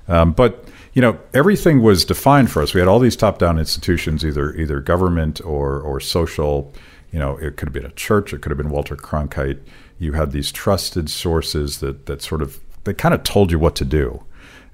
Um, 0.08 0.32
but 0.32 0.64
you 0.92 1.02
know, 1.02 1.18
everything 1.34 1.82
was 1.82 2.04
defined 2.04 2.50
for 2.50 2.62
us. 2.62 2.72
We 2.72 2.80
had 2.80 2.88
all 2.88 2.98
these 3.00 3.16
top-down 3.16 3.58
institutions, 3.58 4.24
either 4.24 4.54
either 4.54 4.80
government 4.80 5.40
or 5.44 5.80
or 5.80 6.00
social. 6.00 6.72
You 7.12 7.18
know, 7.18 7.36
it 7.38 7.56
could 7.56 7.68
have 7.68 7.72
been 7.72 7.86
a 7.86 7.90
church, 7.94 8.32
it 8.32 8.40
could 8.42 8.50
have 8.50 8.58
been 8.58 8.70
Walter 8.70 8.96
Cronkite. 8.96 9.58
You 9.98 10.12
had 10.12 10.32
these 10.32 10.52
trusted 10.52 11.08
sources 11.10 11.78
that 11.80 12.06
that 12.06 12.22
sort 12.22 12.42
of 12.42 12.60
they 12.84 12.94
kind 12.94 13.14
of 13.14 13.22
told 13.24 13.50
you 13.50 13.58
what 13.58 13.74
to 13.76 13.84
do. 13.84 14.22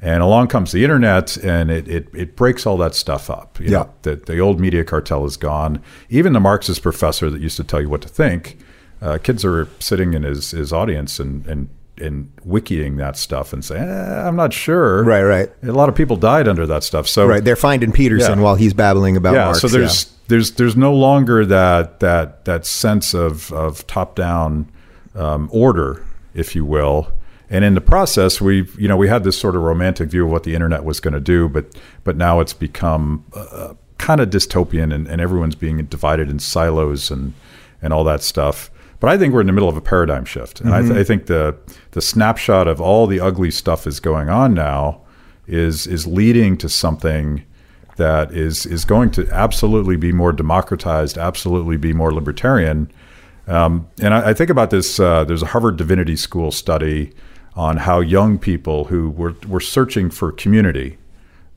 And 0.05 0.21
along 0.21 0.49
comes 0.49 0.73
the 0.73 0.83
internet, 0.83 1.37
and 1.37 1.71
it, 1.71 1.87
it, 1.87 2.09
it 2.13 2.35
breaks 2.35 2.67
all 2.67 2.77
that 2.79 2.95
stuff 2.97 3.31
up. 3.31 3.61
You 3.61 3.67
Yeah. 3.71 3.79
know, 3.79 3.91
the, 4.03 4.17
the 4.17 4.39
old 4.41 4.59
media 4.59 4.83
cartel 4.83 5.25
is 5.25 5.37
gone. 5.37 5.81
Even 6.11 6.33
the 6.33 6.41
Marxist 6.41 6.83
professor 6.83 7.31
that 7.31 7.41
used 7.41 7.57
to 7.59 7.65
tell 7.65 7.81
you 7.81 7.89
what 7.89 8.03
to 8.03 8.09
think, 8.09 8.59
uh, 9.01 9.19
kids 9.23 9.45
are 9.45 9.69
sitting 9.79 10.13
in 10.15 10.25
his, 10.25 10.51
his 10.51 10.73
audience 10.73 11.21
and, 11.21 11.47
and, 11.47 11.69
and 11.99 12.33
wikiing 12.45 12.97
that 12.97 13.17
stuff 13.17 13.53
and 13.53 13.65
saying, 13.65 13.89
eh, 13.89 14.27
I'm 14.27 14.35
not 14.35 14.53
sure. 14.53 15.05
Right, 15.05 15.23
right. 15.23 15.51
A 15.63 15.71
lot 15.71 15.89
of 15.89 15.95
people 15.95 16.17
died 16.17 16.49
under 16.49 16.67
that 16.67 16.83
stuff. 16.83 17.07
So 17.07 17.27
right. 17.29 17.45
They're 17.45 17.55
finding 17.55 17.93
Peterson 17.93 18.39
Yeah. 18.39 18.45
while 18.45 18.57
he's 18.57 18.75
babbling 18.75 19.17
about 19.17 19.35
yeah, 19.35 19.45
Marx. 19.45 19.61
so 19.61 19.69
there's 19.69 20.13
there's 20.27 20.53
there's 20.53 20.77
no 20.77 20.95
longer 20.95 21.45
that 21.47 22.01
that 22.01 22.45
that 22.47 22.67
sense 22.67 23.15
of 23.15 23.53
of 23.53 23.87
top 23.87 24.17
down 24.17 24.67
um, 25.15 25.49
order, 25.53 26.05
if 26.35 26.57
you 26.57 26.65
will. 26.65 27.13
And 27.53 27.67
in 27.67 27.75
the 27.75 27.83
process, 27.83 28.41
we 28.41 28.67
you 28.79 28.89
know 28.89 28.97
we 28.97 29.09
had 29.09 29.25
this 29.25 29.39
sort 29.39 29.55
of 29.55 29.63
romantic 29.63 30.09
view 30.09 30.25
of 30.25 30.31
what 30.31 30.45
the 30.45 30.55
internet 30.55 30.85
was 30.85 31.01
going 31.01 31.13
to 31.13 31.21
do, 31.21 31.51
but 31.51 31.67
but 32.03 32.17
now 32.17 32.41
it's 32.41 32.55
become 32.55 33.27
uh, 33.35 33.75
kind 33.99 34.23
of 34.23 34.31
dystopian, 34.31 34.93
and, 34.93 35.07
and 35.07 35.21
everyone's 35.21 35.55
being 35.55 35.85
divided 35.85 36.31
in 36.31 36.39
silos 36.39 37.11
and 37.11 37.35
and 37.83 37.93
all 37.93 38.05
that 38.05 38.23
stuff. 38.23 38.71
But 39.01 39.11
I 39.11 39.19
think 39.19 39.35
we're 39.35 39.43
in 39.43 39.49
the 39.49 39.53
middle 39.53 39.69
of 39.69 39.77
a 39.77 39.83
paradigm 39.83 40.25
shift, 40.25 40.63
and 40.63 40.73
I, 40.73 40.81
th- 40.81 40.93
I 40.93 41.05
think 41.05 41.27
the 41.27 41.55
the 41.91 42.01
snapshot 42.01 42.69
of 42.69 42.81
all 42.81 43.07
the 43.07 43.21
ugly 43.21 43.51
stuff 43.51 43.87
is 43.87 44.01
going 44.01 44.31
on 44.31 44.55
now 44.55 45.03
is 45.47 45.87
is 45.87 46.07
leading 46.07 46.57
to 46.57 46.71
something 46.71 47.45
that 47.97 48.33
is 48.33 48.65
is 48.65 48.87
going 48.87 49.11
to 49.11 49.29
absolutely 49.31 49.97
be 49.97 50.11
more 50.11 50.33
democratized, 50.33 51.19
absolutely 51.19 51.77
be 51.77 51.93
more 51.93 52.15
libertarian. 52.15 52.91
Um, 53.47 53.89
and 54.01 54.15
I, 54.15 54.31
I 54.31 54.35
think 54.35 54.49
about 54.49 54.71
this. 54.71 54.99
Uh, 54.99 55.25
there's 55.25 55.43
a 55.43 55.47
Harvard 55.47 55.77
Divinity 55.77 56.17
School 56.17 56.51
study 56.51 57.13
on 57.55 57.77
how 57.79 58.01
young 58.01 58.39
people 58.39 58.85
who 58.85 59.11
were 59.11 59.35
were 59.47 59.61
searching 59.61 60.11
for 60.11 60.33
community, 60.33 60.99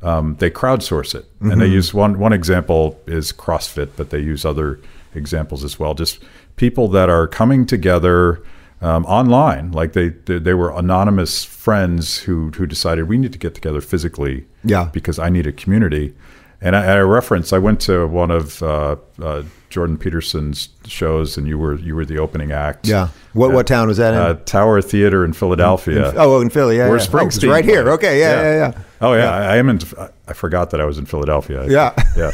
um, 0.02 0.36
they 0.40 0.50
crowdsource 0.50 1.16
it, 1.16 1.26
and 1.40 1.62
they 1.62 1.68
use 1.68 1.94
one 1.94 2.20
one 2.20 2.34
example 2.34 3.00
is 3.08 3.32
CrossFit, 3.32 3.90
but 3.96 4.10
they 4.10 4.20
use 4.20 4.46
other 4.46 4.80
examples 5.14 5.64
as 5.64 5.80
well. 5.80 5.94
Just 5.94 6.20
people 6.58 6.88
that 6.90 7.10
are 7.10 7.28
coming 7.28 7.66
together 7.66 8.42
um, 8.82 9.06
online, 9.06 9.72
like 9.72 9.94
they, 9.94 10.10
they 10.10 10.38
they 10.40 10.54
were 10.54 10.72
anonymous 10.78 11.44
friends 11.46 12.20
who 12.20 12.52
who 12.52 12.66
decided 12.66 13.08
we 13.08 13.18
need 13.18 13.32
to 13.34 13.40
get 13.40 13.56
together 13.56 13.82
physically, 13.82 14.46
Yeah. 14.64 14.90
because 14.92 15.18
I 15.18 15.30
need 15.30 15.48
a 15.48 15.52
community. 15.54 16.14
And 16.62 16.76
I, 16.76 16.96
I 16.96 17.00
reference, 17.00 17.54
I 17.54 17.58
went 17.58 17.80
to 17.82 18.08
one 18.08 18.32
of 18.32 18.64
uh, 18.64 18.96
uh, 19.22 19.44
Jordan 19.70 19.98
Peterson's 19.98 20.70
shows, 20.86 21.38
and 21.38 21.48
you 21.48 21.60
were 21.60 21.76
you 21.76 21.96
were 21.96 22.06
the 22.06 22.18
opening 22.18 22.52
act. 22.52 22.88
Yeah. 22.88 23.10
What 23.34 23.52
what 23.52 23.68
town 23.68 23.88
was 23.88 23.98
that 23.98 24.14
in? 24.14 24.20
Uh, 24.20 24.34
Tower 24.46 24.82
Theater 24.82 25.26
in 25.26 25.34
Philadelphia. 25.34 26.14
oh, 26.16 26.40
in 26.42 26.50
Philly. 26.50 26.78
Yeah. 26.78 26.88
Where 26.88 26.98
yeah. 26.98 27.04
Oh, 27.04 27.12
Springsteen 27.12 27.50
right 27.50 27.66
here. 27.66 27.90
Okay. 27.92 28.20
Yeah. 28.20 28.42
Yeah. 28.42 28.54
Yeah. 28.56 28.82
Oh 29.02 29.14
yeah, 29.14 29.32
I, 29.32 29.54
I 29.54 29.58
am 29.58 29.70
in. 29.70 29.80
I 30.28 30.34
forgot 30.34 30.70
that 30.72 30.80
I 30.80 30.86
was 30.86 30.98
in 30.98 31.06
Philadelphia. 31.06 31.68
Yeah. 31.68 31.94
yeah. 32.16 32.32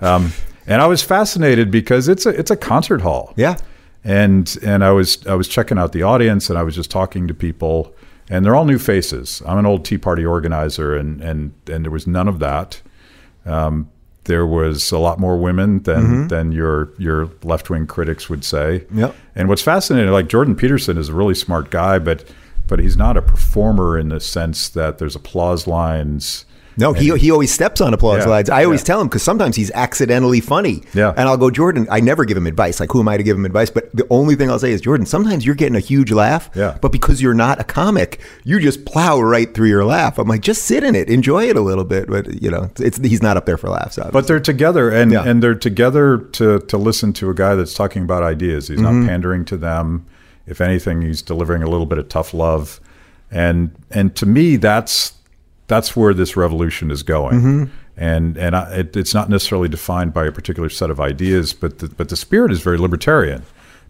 Um, 0.00 0.32
and 0.66 0.82
I 0.82 0.86
was 0.86 1.02
fascinated 1.02 1.70
because 1.70 2.08
it's 2.08 2.26
a 2.26 2.30
it's 2.30 2.50
a 2.50 2.56
concert 2.56 3.00
hall. 3.00 3.32
Yeah. 3.36 3.56
And 4.04 4.56
and 4.62 4.84
I 4.84 4.90
was 4.90 5.24
I 5.26 5.34
was 5.34 5.48
checking 5.48 5.78
out 5.78 5.92
the 5.92 6.02
audience 6.02 6.50
and 6.50 6.58
I 6.58 6.62
was 6.62 6.74
just 6.74 6.90
talking 6.90 7.28
to 7.28 7.34
people 7.34 7.94
and 8.28 8.44
they're 8.44 8.54
all 8.54 8.64
new 8.64 8.78
faces. 8.78 9.42
I'm 9.46 9.58
an 9.58 9.66
old 9.66 9.84
Tea 9.84 9.98
Party 9.98 10.24
organizer 10.24 10.96
and 10.96 11.20
and 11.20 11.54
and 11.70 11.84
there 11.84 11.92
was 11.92 12.06
none 12.06 12.28
of 12.28 12.38
that. 12.40 12.82
Um, 13.46 13.90
there 14.24 14.46
was 14.46 14.90
a 14.90 14.98
lot 14.98 15.18
more 15.20 15.38
women 15.38 15.82
than 15.84 16.28
than 16.28 16.52
your 16.52 16.90
your 16.98 17.30
left 17.42 17.70
wing 17.70 17.86
critics 17.86 18.28
would 18.28 18.44
say. 18.44 18.84
Yep. 18.92 19.14
And 19.34 19.48
what's 19.48 19.62
fascinating, 19.62 20.10
like 20.10 20.28
Jordan 20.28 20.56
Peterson 20.56 20.98
is 20.98 21.08
a 21.08 21.14
really 21.14 21.34
smart 21.34 21.70
guy, 21.70 21.98
but 21.98 22.24
but 22.66 22.80
he's 22.80 22.96
not 22.96 23.16
a 23.16 23.22
performer 23.22 23.98
in 23.98 24.08
the 24.08 24.20
sense 24.20 24.68
that 24.70 24.98
there's 24.98 25.14
applause 25.14 25.66
lines. 25.66 26.45
No, 26.78 26.92
he, 26.92 27.16
he 27.16 27.30
always 27.30 27.52
steps 27.52 27.80
on 27.80 27.94
applause 27.94 28.24
Yeah, 28.24 28.30
lines. 28.30 28.50
I 28.50 28.64
always 28.64 28.80
yeah. 28.82 28.84
tell 28.86 29.00
him 29.00 29.08
because 29.08 29.22
sometimes 29.22 29.56
he's 29.56 29.70
accidentally 29.70 30.40
funny. 30.40 30.82
Yeah. 30.94 31.10
And 31.16 31.28
I'll 31.28 31.36
go, 31.38 31.50
Jordan, 31.50 31.86
I 31.90 32.00
never 32.00 32.24
give 32.24 32.36
him 32.36 32.46
advice. 32.46 32.80
Like, 32.80 32.92
who 32.92 33.00
am 33.00 33.08
I 33.08 33.16
to 33.16 33.22
give 33.22 33.36
him 33.36 33.44
advice? 33.46 33.70
But 33.70 33.94
the 33.96 34.06
only 34.10 34.34
thing 34.36 34.50
I'll 34.50 34.58
say 34.58 34.72
is, 34.72 34.80
Jordan, 34.82 35.06
sometimes 35.06 35.46
you're 35.46 35.54
getting 35.54 35.74
a 35.76 35.80
huge 35.80 36.12
laugh. 36.12 36.50
Yeah. 36.54 36.76
But 36.80 36.92
because 36.92 37.22
you're 37.22 37.32
not 37.34 37.60
a 37.60 37.64
comic, 37.64 38.20
you 38.44 38.60
just 38.60 38.84
plow 38.84 39.20
right 39.20 39.52
through 39.54 39.68
your 39.68 39.84
laugh. 39.84 40.18
I'm 40.18 40.28
like, 40.28 40.42
just 40.42 40.64
sit 40.64 40.84
in 40.84 40.94
it, 40.94 41.08
enjoy 41.08 41.48
it 41.48 41.56
a 41.56 41.62
little 41.62 41.84
bit. 41.84 42.08
But, 42.08 42.42
you 42.42 42.50
know, 42.50 42.70
it's 42.78 42.98
he's 42.98 43.22
not 43.22 43.36
up 43.36 43.46
there 43.46 43.56
for 43.56 43.70
laughs. 43.70 43.96
Obviously. 43.98 44.12
But 44.12 44.26
they're 44.26 44.40
together, 44.40 44.90
and, 44.90 45.12
Yeah. 45.12 45.24
and 45.26 45.42
they're 45.42 45.54
together 45.54 46.18
to 46.18 46.58
to 46.60 46.76
listen 46.76 47.12
to 47.14 47.30
a 47.30 47.34
guy 47.34 47.54
that's 47.54 47.74
talking 47.74 48.02
about 48.02 48.22
ideas. 48.22 48.68
He's 48.68 48.78
Mm-hmm. 48.80 49.00
not 49.02 49.08
pandering 49.08 49.44
to 49.46 49.56
them. 49.56 50.04
If 50.46 50.60
anything, 50.60 51.02
he's 51.02 51.22
delivering 51.22 51.62
a 51.62 51.68
little 51.68 51.86
bit 51.86 51.98
of 51.98 52.08
tough 52.08 52.32
love, 52.34 52.80
and 53.30 53.70
and 53.90 54.14
to 54.16 54.26
me, 54.26 54.56
that's 54.56 55.12
that's 55.66 55.96
where 55.96 56.14
this 56.14 56.36
revolution 56.36 56.90
is 56.90 57.02
going. 57.02 57.36
Mm-hmm. 57.40 57.64
And 57.96 58.36
and 58.36 58.54
I, 58.54 58.72
it, 58.80 58.96
it's 58.96 59.14
not 59.14 59.30
necessarily 59.30 59.68
defined 59.68 60.12
by 60.12 60.26
a 60.26 60.32
particular 60.32 60.68
set 60.68 60.90
of 60.90 61.00
ideas, 61.00 61.52
but 61.52 61.78
the, 61.78 61.88
but 61.88 62.08
the 62.08 62.16
spirit 62.16 62.52
is 62.52 62.60
very 62.60 62.78
libertarian, 62.78 63.42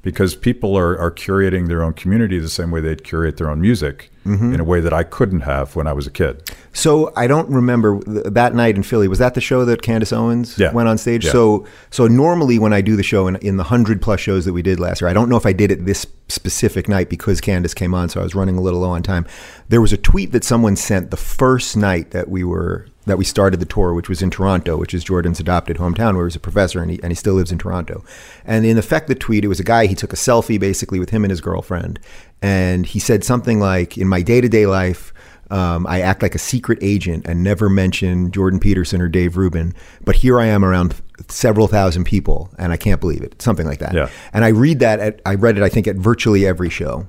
because 0.06 0.36
people 0.36 0.78
are, 0.78 0.96
are 0.98 1.10
curating 1.10 1.66
their 1.66 1.82
own 1.82 1.92
community 1.92 2.38
the 2.38 2.48
same 2.48 2.70
way 2.70 2.80
they'd 2.80 3.02
curate 3.02 3.36
their 3.36 3.50
own 3.50 3.60
music 3.60 4.10
Mm-hmm. 4.26 4.54
in 4.54 4.58
a 4.58 4.64
way 4.64 4.80
that 4.80 4.92
I 4.92 5.04
couldn't 5.04 5.42
have 5.42 5.76
when 5.76 5.86
I 5.86 5.92
was 5.92 6.08
a 6.08 6.10
kid. 6.10 6.50
So 6.72 7.12
I 7.14 7.28
don't 7.28 7.48
remember 7.48 8.00
that 8.28 8.56
night 8.56 8.74
in 8.74 8.82
Philly. 8.82 9.06
Was 9.06 9.20
that 9.20 9.34
the 9.34 9.40
show 9.40 9.64
that 9.66 9.82
Candace 9.82 10.12
Owens 10.12 10.58
Yeah. 10.58 10.72
went 10.72 10.88
on 10.88 10.98
stage? 10.98 11.24
Yeah. 11.26 11.30
So 11.30 11.64
so 11.90 12.08
normally 12.08 12.58
when 12.58 12.72
I 12.72 12.80
do 12.80 12.96
the 12.96 13.04
show 13.04 13.28
in, 13.28 13.36
in 13.36 13.56
the 13.56 13.62
hundred 13.62 14.02
plus 14.02 14.18
shows 14.18 14.44
that 14.44 14.52
we 14.52 14.62
did 14.62 14.80
last 14.80 15.00
year, 15.00 15.08
I 15.08 15.12
don't 15.12 15.28
know 15.28 15.36
if 15.36 15.46
I 15.46 15.52
did 15.52 15.70
it 15.70 15.84
this 15.86 16.08
specific 16.28 16.88
night 16.88 17.08
because 17.08 17.40
Candace 17.40 17.72
came 17.72 17.94
on, 17.94 18.08
so 18.08 18.18
I 18.20 18.24
was 18.24 18.34
running 18.34 18.58
a 18.58 18.60
little 18.60 18.80
low 18.80 18.90
on 18.90 19.04
time. 19.04 19.26
There 19.68 19.80
was 19.80 19.92
a 19.92 19.96
tweet 19.96 20.32
that 20.32 20.42
someone 20.42 20.74
sent 20.74 21.12
the 21.12 21.16
first 21.16 21.76
night 21.76 22.10
that 22.10 22.28
we 22.28 22.42
were 22.42 22.88
that 23.06 23.18
we 23.18 23.24
started 23.24 23.60
the 23.60 23.66
tour, 23.66 23.94
which 23.94 24.08
was 24.08 24.20
in 24.20 24.30
Toronto, 24.30 24.76
which 24.76 24.92
is 24.92 25.04
Jordan's 25.04 25.40
adopted 25.40 25.78
hometown, 25.78 26.14
where 26.14 26.24
he 26.24 26.28
was 26.28 26.36
a 26.36 26.40
professor 26.40 26.82
and 26.82 26.90
he, 26.90 27.02
and 27.02 27.10
he 27.10 27.16
still 27.16 27.34
lives 27.34 27.52
in 27.52 27.58
Toronto. 27.58 28.04
And 28.44 28.66
in 28.66 28.78
effect, 28.78 29.08
the 29.08 29.14
tweet, 29.14 29.44
it 29.44 29.48
was 29.48 29.60
a 29.60 29.64
guy, 29.64 29.86
he 29.86 29.94
took 29.94 30.12
a 30.12 30.16
selfie 30.16 30.60
basically 30.60 30.98
with 30.98 31.10
him 31.10 31.24
and 31.24 31.30
his 31.30 31.40
girlfriend. 31.40 31.98
And 32.42 32.84
he 32.84 32.98
said 32.98 33.24
something 33.24 33.58
like, 33.60 33.96
In 33.96 34.08
my 34.08 34.22
day 34.22 34.40
to 34.40 34.48
day 34.48 34.66
life, 34.66 35.12
um, 35.50 35.86
I 35.86 36.00
act 36.00 36.22
like 36.22 36.34
a 36.34 36.38
secret 36.38 36.78
agent 36.82 37.26
and 37.26 37.42
never 37.42 37.68
mention 37.70 38.32
Jordan 38.32 38.58
Peterson 38.58 39.00
or 39.00 39.08
Dave 39.08 39.36
Rubin, 39.36 39.74
but 40.04 40.16
here 40.16 40.40
I 40.40 40.46
am 40.46 40.64
around 40.64 41.00
several 41.28 41.68
thousand 41.68 42.04
people, 42.04 42.50
and 42.58 42.72
I 42.72 42.76
can't 42.76 43.00
believe 43.00 43.22
it. 43.22 43.40
Something 43.40 43.66
like 43.66 43.78
that. 43.78 43.94
Yeah. 43.94 44.10
And 44.32 44.44
I 44.44 44.48
read 44.48 44.80
that. 44.80 45.00
At, 45.00 45.20
I 45.24 45.34
read 45.34 45.56
it. 45.56 45.62
I 45.62 45.68
think 45.68 45.86
at 45.86 45.96
virtually 45.96 46.46
every 46.46 46.70
show. 46.70 47.06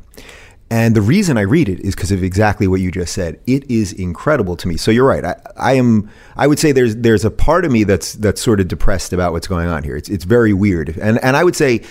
And 0.70 0.96
the 0.96 1.02
reason 1.02 1.38
I 1.38 1.42
read 1.42 1.70
it 1.70 1.80
is 1.80 1.96
because 1.96 2.12
of 2.12 2.24
exactly 2.24 2.68
what 2.68 2.82
you 2.82 2.92
just 2.92 3.14
said. 3.14 3.40
It 3.48 3.70
is 3.72 3.94
incredible 3.94 4.58
to 4.58 4.68
me. 4.68 4.76
So 4.76 4.92
you're 4.92 5.08
right. 5.08 5.24
I, 5.24 5.36
I 5.56 5.74
am. 5.74 6.10
I 6.36 6.46
would 6.48 6.60
say 6.60 6.74
there's 6.74 6.96
there's 6.98 7.24
a 7.24 7.32
part 7.32 7.64
of 7.64 7.72
me 7.72 7.86
that's 7.86 8.14
that's 8.14 8.42
sort 8.42 8.60
of 8.60 8.68
depressed 8.68 9.14
about 9.14 9.32
what's 9.32 9.48
going 9.48 9.68
on 9.70 9.84
here. 9.84 9.96
It's 9.96 10.10
it's 10.10 10.26
very 10.26 10.54
weird. 10.54 10.98
And 10.98 11.24
and 11.24 11.38
I 11.38 11.44
would 11.46 11.56
say 11.56 11.84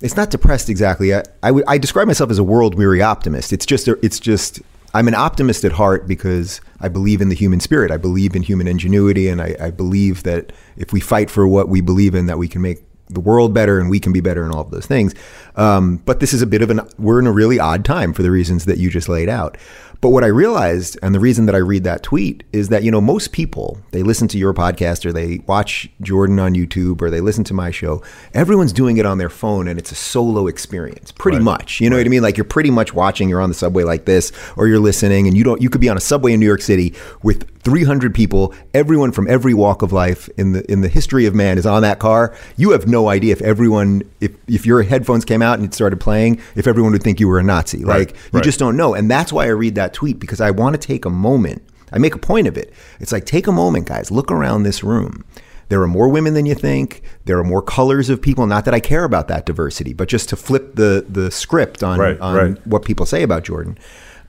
it's 0.00 0.16
not 0.16 0.30
depressed 0.30 0.68
exactly. 0.68 1.12
I 1.12 1.22
I, 1.42 1.78
describe 1.78 2.06
myself 2.06 2.30
as 2.30 2.38
a 2.38 2.44
world 2.44 2.76
weary 2.76 3.02
optimist. 3.02 3.52
It's 3.52 3.66
just 3.66 3.88
a, 3.88 3.98
it's 4.04 4.20
just 4.20 4.62
I'm 4.94 5.08
an 5.08 5.14
optimist 5.14 5.64
at 5.64 5.72
heart 5.72 6.06
because 6.06 6.60
I 6.80 6.88
believe 6.88 7.20
in 7.20 7.30
the 7.30 7.34
human 7.34 7.58
spirit. 7.58 7.90
I 7.90 7.96
believe 7.96 8.36
in 8.36 8.42
human 8.42 8.68
ingenuity, 8.68 9.28
and 9.28 9.42
I, 9.42 9.56
I 9.60 9.70
believe 9.70 10.22
that 10.22 10.52
if 10.76 10.92
we 10.92 11.00
fight 11.00 11.30
for 11.30 11.48
what 11.48 11.68
we 11.68 11.80
believe 11.80 12.14
in, 12.14 12.26
that 12.26 12.38
we 12.38 12.48
can 12.48 12.62
make 12.62 12.82
the 13.12 13.20
world 13.20 13.52
better 13.52 13.78
and 13.78 13.90
we 13.90 14.00
can 14.00 14.12
be 14.12 14.20
better 14.20 14.42
and 14.44 14.52
all 14.52 14.60
of 14.60 14.70
those 14.70 14.86
things. 14.86 15.14
Um, 15.56 15.96
but 15.98 16.20
this 16.20 16.32
is 16.32 16.42
a 16.42 16.46
bit 16.46 16.62
of 16.62 16.70
an 16.70 16.80
we're 16.98 17.18
in 17.18 17.26
a 17.26 17.32
really 17.32 17.58
odd 17.58 17.84
time 17.84 18.12
for 18.12 18.22
the 18.22 18.30
reasons 18.30 18.64
that 18.64 18.78
you 18.78 18.90
just 18.90 19.08
laid 19.08 19.28
out. 19.28 19.56
But 20.00 20.10
what 20.10 20.24
I 20.24 20.28
realized, 20.28 20.98
and 21.02 21.14
the 21.14 21.20
reason 21.20 21.44
that 21.44 21.54
I 21.54 21.58
read 21.58 21.84
that 21.84 22.02
tweet, 22.02 22.42
is 22.52 22.70
that, 22.70 22.82
you 22.82 22.90
know, 22.90 23.02
most 23.02 23.32
people, 23.32 23.78
they 23.90 24.02
listen 24.02 24.28
to 24.28 24.38
your 24.38 24.54
podcast 24.54 25.04
or 25.04 25.12
they 25.12 25.42
watch 25.46 25.90
Jordan 26.00 26.38
on 26.38 26.54
YouTube 26.54 27.02
or 27.02 27.10
they 27.10 27.20
listen 27.20 27.44
to 27.44 27.54
my 27.54 27.70
show. 27.70 28.02
Everyone's 28.32 28.72
doing 28.72 28.96
it 28.96 29.04
on 29.04 29.18
their 29.18 29.28
phone 29.28 29.68
and 29.68 29.78
it's 29.78 29.92
a 29.92 29.94
solo 29.94 30.46
experience, 30.46 31.12
pretty 31.12 31.36
Right. 31.36 31.44
much. 31.44 31.80
You 31.82 31.90
know 31.90 31.96
what 31.98 32.06
I 32.06 32.08
mean? 32.08 32.22
Like 32.22 32.38
you're 32.38 32.44
pretty 32.44 32.70
much 32.70 32.94
watching, 32.94 33.28
you're 33.28 33.42
on 33.42 33.50
the 33.50 33.54
subway 33.54 33.84
like 33.84 34.06
this, 34.06 34.32
or 34.56 34.68
you're 34.68 34.78
listening, 34.78 35.26
and 35.26 35.36
you 35.36 35.44
don't, 35.44 35.60
you 35.60 35.68
could 35.68 35.82
be 35.82 35.90
on 35.90 35.98
a 35.98 36.00
subway 36.00 36.32
in 36.32 36.40
New 36.40 36.46
York 36.46 36.62
City 36.62 36.94
with 37.22 37.46
300 37.62 38.14
people, 38.14 38.54
everyone 38.72 39.12
from 39.12 39.28
every 39.28 39.52
walk 39.52 39.82
of 39.82 39.92
life 39.92 40.30
in 40.38 40.52
the 40.52 40.72
in 40.72 40.80
the 40.80 40.88
history 40.88 41.26
of 41.26 41.34
man 41.34 41.58
is 41.58 41.66
on 41.66 41.82
that 41.82 41.98
car. 41.98 42.34
You 42.56 42.70
have 42.70 42.86
no 42.88 43.10
idea 43.10 43.32
if 43.32 43.42
everyone, 43.42 44.02
if 44.20 44.32
if 44.48 44.64
your 44.64 44.82
headphones 44.82 45.26
came 45.26 45.42
out 45.42 45.58
and 45.58 45.68
it 45.68 45.74
started 45.74 46.00
playing, 46.00 46.40
if 46.56 46.66
everyone 46.66 46.92
would 46.92 47.02
think 47.02 47.20
you 47.20 47.28
were 47.28 47.38
a 47.38 47.42
Nazi. 47.42 47.84
Like 47.84 48.12
you 48.12 48.16
right. 48.32 48.42
just 48.44 48.58
don't 48.58 48.78
know. 48.78 48.94
And 48.94 49.10
that's 49.10 49.30
why 49.30 49.44
I 49.44 49.48
read 49.48 49.74
that 49.74 49.89
tweet 49.92 50.18
because 50.18 50.40
I 50.40 50.50
want 50.50 50.74
to 50.74 50.86
take 50.86 51.04
a 51.04 51.10
moment. 51.10 51.62
I 51.92 51.98
make 51.98 52.14
a 52.14 52.18
point 52.18 52.46
of 52.46 52.56
it. 52.56 52.72
It's 53.00 53.12
like 53.12 53.24
take 53.26 53.46
a 53.46 53.52
moment, 53.52 53.86
guys. 53.86 54.10
Look 54.10 54.30
around 54.30 54.62
this 54.62 54.82
room. 54.84 55.24
There 55.68 55.80
are 55.82 55.88
more 55.88 56.08
women 56.08 56.34
than 56.34 56.46
you 56.46 56.54
think. 56.54 57.02
There 57.26 57.38
are 57.38 57.44
more 57.44 57.62
colors 57.62 58.10
of 58.10 58.20
people. 58.20 58.46
Not 58.46 58.64
that 58.64 58.74
I 58.74 58.80
care 58.80 59.04
about 59.04 59.28
that 59.28 59.46
diversity, 59.46 59.92
but 59.92 60.08
just 60.08 60.28
to 60.30 60.36
flip 60.36 60.74
the 60.74 61.04
the 61.08 61.30
script 61.30 61.82
on, 61.82 61.98
Right, 61.98 62.18
on 62.20 62.34
right. 62.36 62.66
what 62.66 62.84
people 62.84 63.06
say 63.06 63.22
about 63.22 63.44
Jordan. 63.44 63.78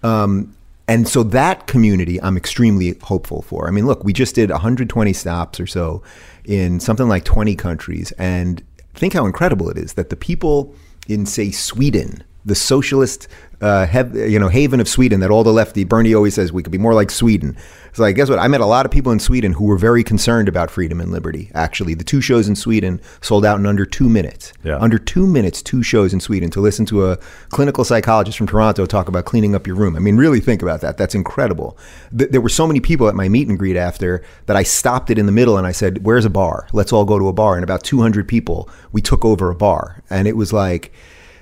Um, 0.03 0.55
and 0.87 1.07
so 1.07 1.23
that 1.23 1.67
community, 1.67 2.21
I'm 2.21 2.35
extremely 2.37 2.97
hopeful 3.01 3.41
for. 3.43 3.67
I 3.67 3.71
mean, 3.71 3.85
look, 3.87 4.03
we 4.03 4.11
just 4.13 4.35
did 4.35 4.49
120 4.49 5.13
stops 5.13 5.59
or 5.59 5.67
so 5.67 6.01
in 6.45 6.79
something 6.79 7.07
like 7.07 7.23
20 7.23 7.55
countries, 7.55 8.11
and 8.13 8.61
think 8.93 9.13
how 9.13 9.25
incredible 9.25 9.69
it 9.69 9.77
is 9.77 9.93
that 9.93 10.09
the 10.09 10.15
people 10.17 10.75
in, 11.07 11.25
say, 11.25 11.49
Sweden, 11.51 12.23
the 12.45 12.55
socialist, 12.55 13.27
uh, 13.61 13.85
hev- 13.85 14.15
you 14.15 14.39
know, 14.39 14.49
haven 14.49 14.79
of 14.79 14.87
Sweden, 14.87 15.19
that 15.19 15.29
all 15.29 15.43
the 15.43 15.53
lefty 15.53 15.83
Bernie 15.83 16.13
always 16.13 16.33
says 16.33 16.51
we 16.51 16.63
could 16.63 16.71
be 16.71 16.77
more 16.77 16.93
like 16.93 17.11
Sweden. 17.11 17.55
So, 17.93 18.03
like, 18.03 18.15
guess 18.15 18.29
what? 18.29 18.39
I 18.39 18.47
met 18.47 18.61
a 18.61 18.65
lot 18.65 18.85
of 18.85 18.91
people 18.91 19.11
in 19.11 19.19
Sweden 19.19 19.53
who 19.53 19.65
were 19.65 19.77
very 19.77 20.03
concerned 20.03 20.47
about 20.47 20.71
freedom 20.71 21.01
and 21.01 21.11
liberty. 21.11 21.51
Actually, 21.53 21.93
the 21.93 22.03
two 22.03 22.21
shows 22.21 22.47
in 22.47 22.55
Sweden 22.55 23.01
sold 23.19 23.45
out 23.45 23.59
in 23.59 23.65
under 23.65 23.85
two 23.85 24.07
minutes. 24.07 24.53
Yeah. 24.63 24.77
Under 24.77 24.97
two 24.97 25.27
minutes, 25.27 25.61
two 25.61 25.83
shows 25.83 26.13
in 26.13 26.19
Sweden 26.21 26.49
to 26.51 26.61
listen 26.61 26.85
to 26.87 27.11
a 27.11 27.17
clinical 27.49 27.83
psychologist 27.83 28.37
from 28.37 28.47
Toronto 28.47 28.85
talk 28.85 29.07
about 29.07 29.25
cleaning 29.25 29.53
up 29.53 29.67
your 29.67 29.75
room. 29.75 29.95
I 29.95 29.99
mean, 29.99 30.15
really 30.17 30.39
think 30.39 30.61
about 30.61 30.81
that. 30.81 30.97
That's 30.97 31.13
incredible. 31.13 31.77
Th- 32.17 32.31
there 32.31 32.41
were 32.41 32.49
so 32.49 32.65
many 32.65 32.79
people 32.79 33.09
at 33.09 33.15
my 33.15 33.27
meet 33.27 33.49
and 33.49 33.59
greet 33.59 33.75
after 33.77 34.23
that 34.45 34.55
I 34.55 34.63
stopped 34.63 35.09
it 35.09 35.19
in 35.19 35.25
the 35.25 35.31
middle 35.31 35.57
and 35.57 35.67
I 35.67 35.73
said, 35.73 36.03
Where's 36.05 36.25
a 36.25 36.29
bar? 36.29 36.67
Let's 36.71 36.93
all 36.93 37.05
go 37.05 37.19
to 37.19 37.27
a 37.27 37.33
bar. 37.33 37.55
And 37.55 37.63
about 37.63 37.83
200 37.83 38.27
people, 38.27 38.69
we 38.93 39.01
took 39.01 39.25
over 39.25 39.51
a 39.51 39.55
bar. 39.55 40.01
And 40.09 40.27
it 40.27 40.37
was 40.37 40.53
like, 40.53 40.93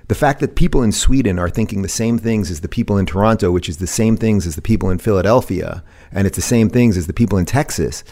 the 0.09 0.15
fact 0.15 0.39
that 0.39 0.55
people 0.55 0.81
in 0.81 0.91
Sweden 0.91 1.37
are 1.37 1.51
thinking 1.51 1.83
the 1.83 1.87
same 1.87 2.17
things 2.17 2.49
as 2.49 2.61
the 2.61 2.67
people 2.67 2.97
in 2.97 3.05
Toronto, 3.05 3.51
which 3.51 3.69
is 3.69 3.77
the 3.77 3.87
same 3.87 4.17
things 4.17 4.47
as 4.47 4.55
the 4.55 4.61
people 4.61 4.89
in 4.89 4.97
Philadelphia, 4.97 5.83
and 6.11 6.25
it's 6.25 6.35
the 6.35 6.41
same 6.41 6.67
things 6.67 6.97
as 6.97 7.05
the 7.05 7.13
people 7.13 7.37
in 7.37 7.45
Texas, 7.45 8.03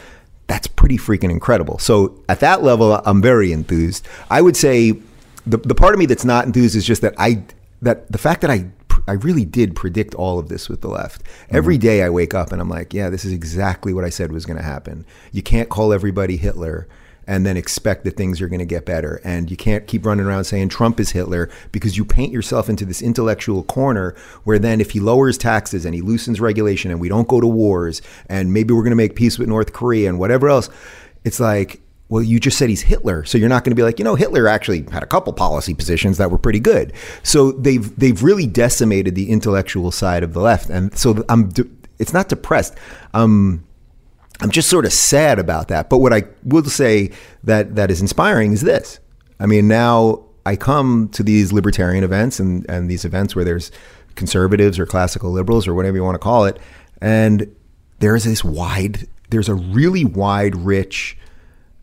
that's 0.45 0.67
pretty 0.67 0.97
freaking 0.97 1.31
incredible. 1.31 1.79
So 1.79 2.23
at 2.29 2.39
that 2.41 2.61
level, 2.61 3.01
I'm 3.03 3.19
very 3.19 3.51
enthused. 3.51 4.07
I 4.29 4.43
would 4.43 4.55
say 4.55 4.93
the, 5.47 5.57
the 5.57 5.73
part 5.73 5.95
of 5.95 5.99
me 5.99 6.05
that's 6.05 6.23
not 6.23 6.45
enthused 6.45 6.75
is 6.75 6.85
just 6.85 7.01
that 7.01 7.15
I 7.17 7.43
that 7.81 8.11
the 8.11 8.19
fact 8.19 8.41
that 8.41 8.51
I 8.51 8.67
I 9.07 9.13
really 9.13 9.45
did 9.45 9.75
predict 9.75 10.13
all 10.13 10.37
of 10.37 10.49
this 10.49 10.69
with 10.69 10.81
the 10.81 10.89
left. 10.89 11.23
Mm-hmm. 11.23 11.55
Every 11.55 11.77
day 11.79 12.03
I 12.03 12.09
wake 12.09 12.35
up 12.35 12.51
and 12.51 12.61
I'm 12.61 12.69
like, 12.69 12.93
yeah, 12.93 13.09
this 13.09 13.25
is 13.25 13.33
exactly 13.33 13.91
what 13.91 14.03
I 14.03 14.09
said 14.09 14.31
was 14.31 14.45
going 14.45 14.57
to 14.57 14.63
happen. 14.63 15.03
You 15.31 15.41
can't 15.41 15.69
call 15.69 15.93
everybody 15.93 16.37
Hitler 16.37 16.87
and 17.27 17.45
then 17.45 17.57
expect 17.57 18.03
that 18.05 18.15
things 18.15 18.41
are 18.41 18.47
going 18.47 18.59
to 18.59 18.65
get 18.65 18.85
better. 18.85 19.19
And 19.23 19.51
you 19.51 19.57
can't 19.57 19.85
keep 19.85 20.05
running 20.05 20.25
around 20.25 20.45
saying 20.45 20.69
Trump 20.69 20.99
is 20.99 21.11
Hitler 21.11 21.49
because 21.71 21.97
you 21.97 22.05
paint 22.05 22.31
yourself 22.31 22.69
into 22.69 22.85
this 22.85 23.01
intellectual 23.01 23.63
corner 23.63 24.15
where 24.45 24.57
then 24.57 24.79
if 24.79 24.91
he 24.91 24.99
lowers 24.99 25.37
taxes 25.37 25.85
and 25.85 25.93
he 25.93 26.01
loosens 26.01 26.39
regulation 26.39 26.89
and 26.89 26.99
we 27.01 27.09
don't 27.09 27.27
go 27.27 27.41
to 27.41 27.47
wars 27.47 28.01
and 28.29 28.53
maybe 28.53 28.73
we're 28.73 28.83
going 28.83 28.91
to 28.91 28.95
make 28.95 29.15
peace 29.15 29.37
with 29.37 29.49
North 29.49 29.73
Korea 29.73 30.07
and 30.09 30.17
whatever 30.19 30.47
else, 30.47 30.69
it's 31.25 31.39
like, 31.39 31.81
well, 32.09 32.23
you 32.23 32.39
just 32.39 32.57
said 32.57 32.69
he's 32.69 32.83
Hitler, 32.83 33.25
so 33.25 33.37
you're 33.37 33.49
not 33.49 33.65
going 33.65 33.71
to 33.71 33.75
be 33.75 33.83
like, 33.83 33.99
you 33.99 34.05
know, 34.05 34.15
Hitler 34.15 34.47
actually 34.47 34.83
had 34.91 35.03
a 35.03 35.07
couple 35.07 35.33
policy 35.33 35.73
positions 35.73 36.17
that 36.19 36.31
were 36.31 36.37
pretty 36.37 36.61
good. 36.61 36.93
So 37.21 37.51
they've 37.51 37.93
they've 37.99 38.23
really 38.23 38.47
decimated 38.47 39.15
the 39.15 39.29
intellectual 39.29 39.91
side 39.91 40.23
of 40.23 40.31
the 40.33 40.39
left, 40.39 40.69
and 40.69 40.97
so 40.97 41.25
I'm. 41.27 41.49
de- 41.49 41.67
It's 41.99 42.13
not 42.13 42.29
depressed. 42.29 42.77
Um, 43.13 43.65
I'm 44.39 44.51
just 44.51 44.69
sort 44.69 44.85
of 44.85 44.93
sad 44.93 45.39
about 45.39 45.67
that. 45.69 45.89
But 45.89 45.99
what 45.99 46.13
I 46.13 46.23
will 46.43 46.63
say 46.65 47.11
that 47.43 47.75
that 47.75 47.89
is 47.89 48.01
inspiring 48.01 48.53
is 48.53 48.61
this. 48.61 48.99
I 49.39 49.45
mean, 49.45 49.67
now 49.67 50.25
I 50.45 50.55
come 50.55 51.09
to 51.09 51.23
these 51.23 51.51
libertarian 51.51 52.03
events 52.03 52.39
and, 52.39 52.65
and 52.69 52.89
these 52.89 53.05
events 53.05 53.35
where 53.35 53.45
there's 53.45 53.71
conservatives 54.15 54.79
or 54.79 54.85
classical 54.85 55.31
liberals 55.31 55.67
or 55.67 55.73
whatever 55.73 55.97
you 55.97 56.03
want 56.03 56.15
to 56.15 56.19
call 56.19 56.45
it, 56.45 56.59
and 57.01 57.53
there's 57.99 58.23
this 58.23 58.43
wide, 58.43 59.07
there's 59.29 59.49
a 59.49 59.55
really 59.55 60.05
wide, 60.05 60.55
rich, 60.55 61.17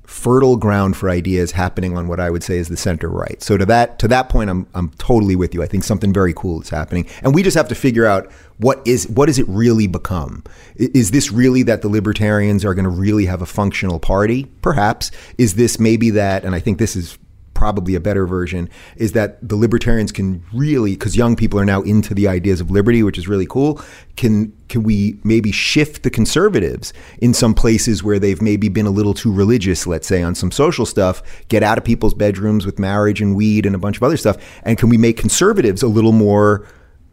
fertile 0.06 0.56
ground 0.56 0.96
for 0.96 1.10
ideas 1.10 1.52
happening 1.52 1.96
on 1.96 2.08
what 2.08 2.20
I 2.20 2.30
would 2.30 2.42
say 2.42 2.58
is 2.58 2.68
the 2.68 2.76
center 2.76 3.08
right. 3.08 3.42
So 3.42 3.56
to 3.56 3.66
that 3.66 3.98
to 4.00 4.08
that 4.08 4.28
point, 4.28 4.50
I'm 4.50 4.66
I'm 4.74 4.90
totally 4.98 5.36
with 5.36 5.54
you. 5.54 5.62
I 5.62 5.66
think 5.66 5.84
something 5.84 6.12
very 6.12 6.32
cool 6.34 6.60
is 6.60 6.68
happening, 6.68 7.06
and 7.22 7.34
we 7.34 7.42
just 7.42 7.56
have 7.56 7.68
to 7.68 7.74
figure 7.74 8.06
out 8.06 8.30
what 8.58 8.80
is 8.86 9.08
what 9.08 9.26
does 9.26 9.38
it 9.38 9.48
really 9.48 9.86
become. 9.86 10.44
Is 10.76 11.10
this 11.10 11.32
really 11.32 11.62
that 11.64 11.82
the 11.82 11.88
libertarians 11.88 12.64
are 12.64 12.74
going 12.74 12.84
to 12.84 12.90
really 12.90 13.26
have 13.26 13.42
a 13.42 13.46
functional 13.46 13.98
party? 13.98 14.44
Perhaps 14.62 15.10
is 15.38 15.54
this 15.54 15.78
maybe 15.78 16.10
that, 16.10 16.44
and 16.44 16.54
I 16.54 16.60
think 16.60 16.78
this 16.78 16.96
is 16.96 17.18
probably 17.54 17.94
a 17.94 18.00
better 18.00 18.26
version 18.26 18.68
is 18.96 19.12
that 19.12 19.38
the 19.46 19.56
libertarians 19.56 20.12
can 20.12 20.44
really 20.52 20.92
because 20.92 21.16
young 21.16 21.36
people 21.36 21.58
are 21.58 21.64
now 21.64 21.80
into 21.82 22.12
the 22.12 22.28
ideas 22.28 22.60
of 22.60 22.70
liberty 22.70 23.02
which 23.02 23.16
is 23.16 23.28
really 23.28 23.46
cool 23.46 23.80
can 24.16 24.52
can 24.68 24.82
we 24.82 25.18
maybe 25.24 25.52
shift 25.52 26.02
the 26.02 26.10
conservatives 26.10 26.92
in 27.18 27.32
some 27.32 27.54
places 27.54 28.02
where 28.02 28.18
they've 28.18 28.42
maybe 28.42 28.68
been 28.68 28.86
a 28.86 28.90
little 28.90 29.14
too 29.14 29.32
religious 29.32 29.86
let's 29.86 30.06
say 30.06 30.22
on 30.22 30.34
some 30.34 30.50
social 30.50 30.84
stuff 30.84 31.22
get 31.48 31.62
out 31.62 31.78
of 31.78 31.84
people's 31.84 32.14
bedrooms 32.14 32.66
with 32.66 32.78
marriage 32.78 33.20
and 33.20 33.36
weed 33.36 33.64
and 33.64 33.74
a 33.74 33.78
bunch 33.78 33.96
of 33.96 34.02
other 34.02 34.16
stuff 34.16 34.36
and 34.64 34.76
can 34.76 34.88
we 34.88 34.98
make 34.98 35.16
conservatives 35.16 35.82
a 35.82 35.88
little 35.88 36.12
more 36.12 36.66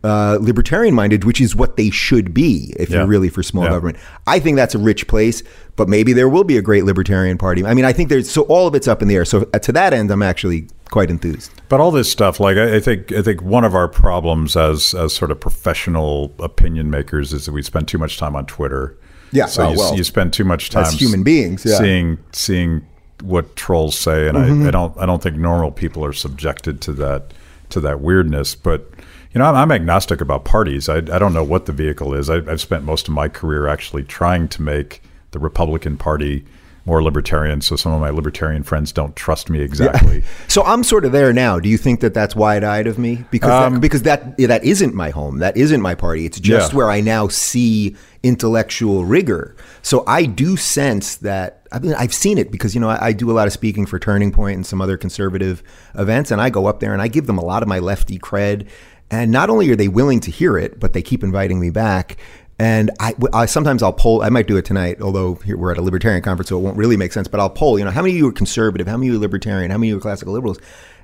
uh, 0.03 0.37
libertarian 0.41 0.95
minded, 0.95 1.23
which 1.25 1.39
is 1.39 1.55
what 1.55 1.77
they 1.77 1.89
should 1.91 2.33
be 2.33 2.73
if 2.79 2.89
Yeah. 2.89 2.97
you're 2.99 3.07
really 3.07 3.29
for 3.29 3.43
small 3.43 3.65
Yeah. 3.65 3.69
government. 3.71 3.97
I 4.25 4.39
think 4.39 4.55
that's 4.55 4.73
a 4.73 4.79
rich 4.79 5.07
place, 5.07 5.43
but 5.75 5.87
maybe 5.87 6.11
there 6.13 6.27
will 6.27 6.43
be 6.43 6.57
a 6.57 6.61
great 6.61 6.85
libertarian 6.85 7.37
party. 7.37 7.63
I 7.65 7.73
mean, 7.75 7.85
I 7.85 7.93
think 7.93 8.09
there's 8.09 8.29
so 8.29 8.41
all 8.43 8.67
of 8.67 8.73
it's 8.73 8.87
up 8.87 9.01
in 9.01 9.07
the 9.07 9.15
air. 9.15 9.25
So 9.25 9.47
uh, 9.53 9.59
to 9.59 9.71
that 9.73 9.93
end, 9.93 10.09
I'm 10.09 10.23
actually 10.23 10.65
quite 10.89 11.09
enthused. 11.11 11.51
But 11.69 11.79
all 11.79 11.91
this 11.91 12.11
stuff, 12.11 12.39
like 12.39 12.57
I, 12.57 12.77
I 12.77 12.79
think, 12.79 13.11
I 13.11 13.21
think 13.21 13.41
one 13.43 13.63
of 13.63 13.75
our 13.75 13.87
problems 13.87 14.57
as 14.57 14.93
as 14.95 15.13
sort 15.13 15.29
of 15.31 15.39
professional 15.39 16.33
opinion 16.39 16.89
makers 16.89 17.31
is 17.31 17.45
that 17.45 17.51
we 17.51 17.61
spend 17.61 17.87
too 17.87 17.97
much 17.99 18.17
time 18.17 18.35
on 18.35 18.45
Twitter. 18.47 18.97
Yeah, 19.31 19.45
so 19.45 19.67
oh, 19.67 19.71
you, 19.71 19.77
well, 19.77 19.95
you 19.95 20.03
spend 20.03 20.33
too 20.33 20.43
much 20.43 20.71
time 20.71 20.83
as 20.83 20.99
human 20.99 21.23
beings, 21.23 21.63
yeah. 21.65 21.77
seeing 21.77 22.17
seeing 22.33 22.81
what 23.23 23.55
trolls 23.55 23.97
say, 23.97 24.27
and 24.27 24.35
Mm-hmm. 24.37 24.65
I, 24.65 24.67
I 24.67 24.71
don't 24.71 24.97
I 24.97 25.05
don't 25.05 25.21
think 25.21 25.37
normal 25.37 25.71
people 25.71 26.03
are 26.03 26.11
subjected 26.11 26.81
to 26.81 26.91
that 26.93 27.33
to 27.69 27.79
that 27.81 28.01
weirdness. 28.01 28.55
But 28.55 28.91
you 29.33 29.39
know, 29.39 29.45
I'm, 29.45 29.55
I'm 29.55 29.71
agnostic 29.71 30.21
about 30.21 30.45
parties. 30.45 30.89
I, 30.89 30.97
I 30.97 31.19
don't 31.19 31.33
know 31.33 31.43
what 31.43 31.65
the 31.65 31.71
vehicle 31.71 32.13
is. 32.13 32.29
I, 32.29 32.37
I've 32.37 32.61
spent 32.61 32.83
most 32.83 33.07
of 33.07 33.13
my 33.13 33.27
career 33.29 33.67
actually 33.67 34.03
trying 34.03 34.47
to 34.49 34.61
make 34.61 35.01
the 35.31 35.39
Republican 35.39 35.97
Party 35.97 36.45
more 36.83 37.03
libertarian, 37.03 37.61
so 37.61 37.75
some 37.75 37.91
of 37.91 38.01
my 38.01 38.09
libertarian 38.09 38.63
friends 38.63 38.91
don't 38.91 39.15
trust 39.15 39.51
me 39.51 39.61
exactly. 39.61 40.23
So 40.47 40.63
I'm 40.63 40.83
sort 40.83 41.05
of 41.05 41.11
there 41.11 41.31
now. 41.31 41.59
Do 41.59 41.69
you 41.69 41.77
think 41.77 41.99
that 42.01 42.13
that's 42.15 42.35
wide-eyed 42.35 42.87
of 42.87 42.97
me? 42.97 43.23
Because 43.29 43.49
that, 43.49 43.63
um, 43.71 43.79
because 43.79 44.01
that 44.01 44.35
that 44.39 44.63
isn't 44.65 44.93
my 44.95 45.11
home. 45.11 45.37
That 45.37 45.55
isn't 45.55 45.79
my 45.79 45.93
party. 45.95 46.25
It's 46.25 46.39
just 46.39 46.71
Yeah. 46.71 46.77
where 46.77 46.89
I 46.89 46.99
now 46.99 47.27
see 47.27 47.95
intellectual 48.23 49.05
rigor. 49.05 49.55
So 49.83 50.03
I 50.07 50.25
do 50.25 50.57
sense 50.57 51.15
that. 51.17 51.61
I 51.71 51.79
mean, 51.79 51.93
I've 51.93 52.13
seen 52.13 52.37
it 52.37 52.51
because 52.51 52.73
you 52.75 52.81
know 52.81 52.89
I, 52.89 53.07
I 53.07 53.13
do 53.13 53.29
a 53.29 53.33
lot 53.33 53.45
of 53.47 53.53
speaking 53.53 53.85
for 53.85 53.99
Turning 53.99 54.31
Point 54.31 54.55
and 54.55 54.65
some 54.65 54.81
other 54.81 54.97
conservative 54.97 55.61
events, 55.95 56.31
and 56.31 56.41
I 56.41 56.49
go 56.49 56.65
up 56.65 56.79
there 56.79 56.93
and 56.93 57.01
I 57.01 57.07
give 57.07 57.27
them 57.27 57.37
a 57.37 57.45
lot 57.45 57.61
of 57.61 57.69
my 57.69 57.77
lefty 57.79 58.17
cred. 58.17 58.67
And 59.11 59.29
not 59.31 59.49
only 59.49 59.69
are 59.69 59.75
they 59.75 59.87
willing 59.89 60.19
to 60.21 60.31
hear 60.31 60.57
it, 60.57 60.79
but 60.79 60.93
they 60.93 61.01
keep 61.01 61.23
inviting 61.23 61.59
me 61.59 61.69
back. 61.69 62.17
And 62.57 62.91
I, 62.99 63.13
I 63.33 63.45
sometimes 63.47 63.83
I'll 63.83 63.91
poll. 63.93 64.21
I 64.21 64.29
might 64.29 64.47
do 64.47 64.55
it 64.57 64.65
tonight, 64.65 65.01
although 65.01 65.35
here 65.35 65.57
we're 65.57 65.71
at 65.71 65.77
a 65.77 65.81
libertarian 65.81 66.21
conference, 66.21 66.49
so 66.49 66.57
it 66.57 66.61
won't 66.61 66.77
really 66.77 66.95
make 66.97 67.11
sense. 67.11 67.27
But 67.27 67.39
I'll 67.39 67.49
poll. 67.49 67.77
You 67.77 67.85
know, 67.85 67.91
how 67.91 68.01
many 68.01 68.13
of 68.13 68.17
you 68.17 68.27
are 68.27 68.31
conservative? 68.31 68.87
How 68.87 68.97
many 68.97 69.07
of 69.09 69.13
you 69.13 69.19
are 69.19 69.21
libertarian? 69.21 69.69
How 69.71 69.77
many 69.77 69.89
of 69.89 69.95
you 69.95 69.97
are 69.97 70.01
classical 70.01 70.33
liberals? 70.33 70.59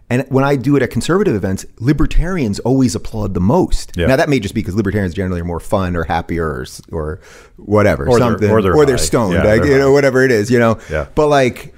And 0.10 0.24
when 0.30 0.46
I 0.46 0.56
do 0.56 0.78
it 0.78 0.84
at 0.84 0.90
conservative 0.92 1.36
events, 1.36 1.66
libertarians 1.80 2.60
always 2.60 2.96
applaud 2.96 3.34
the 3.34 3.42
most. 3.42 3.92
Yeah. 3.98 4.06
Now 4.06 4.16
that 4.16 4.30
may 4.30 4.40
just 4.40 4.54
be 4.56 4.62
because 4.62 4.76
libertarians 4.76 5.14
generally 5.14 5.42
are 5.42 5.46
more 5.46 5.60
fun 5.60 5.98
or 5.98 6.04
happier 6.06 6.48
or, 6.48 6.66
or 6.94 7.20
whatever, 7.58 8.04
Or 8.08 8.12
they're- 8.20 8.20
something, 8.20 8.50
or 8.50 8.86
they're 8.86 8.98
stoned, 8.98 9.34
Yeah, 9.34 9.44
like, 9.44 9.64
they're 9.64 9.72
you 9.74 9.78
know, 9.80 9.92
whatever 9.92 10.24
it 10.24 10.32
is, 10.32 10.50
you 10.50 10.60
know. 10.60 10.80
Yeah. 10.90 11.08
But 11.14 11.28
like, 11.28 11.74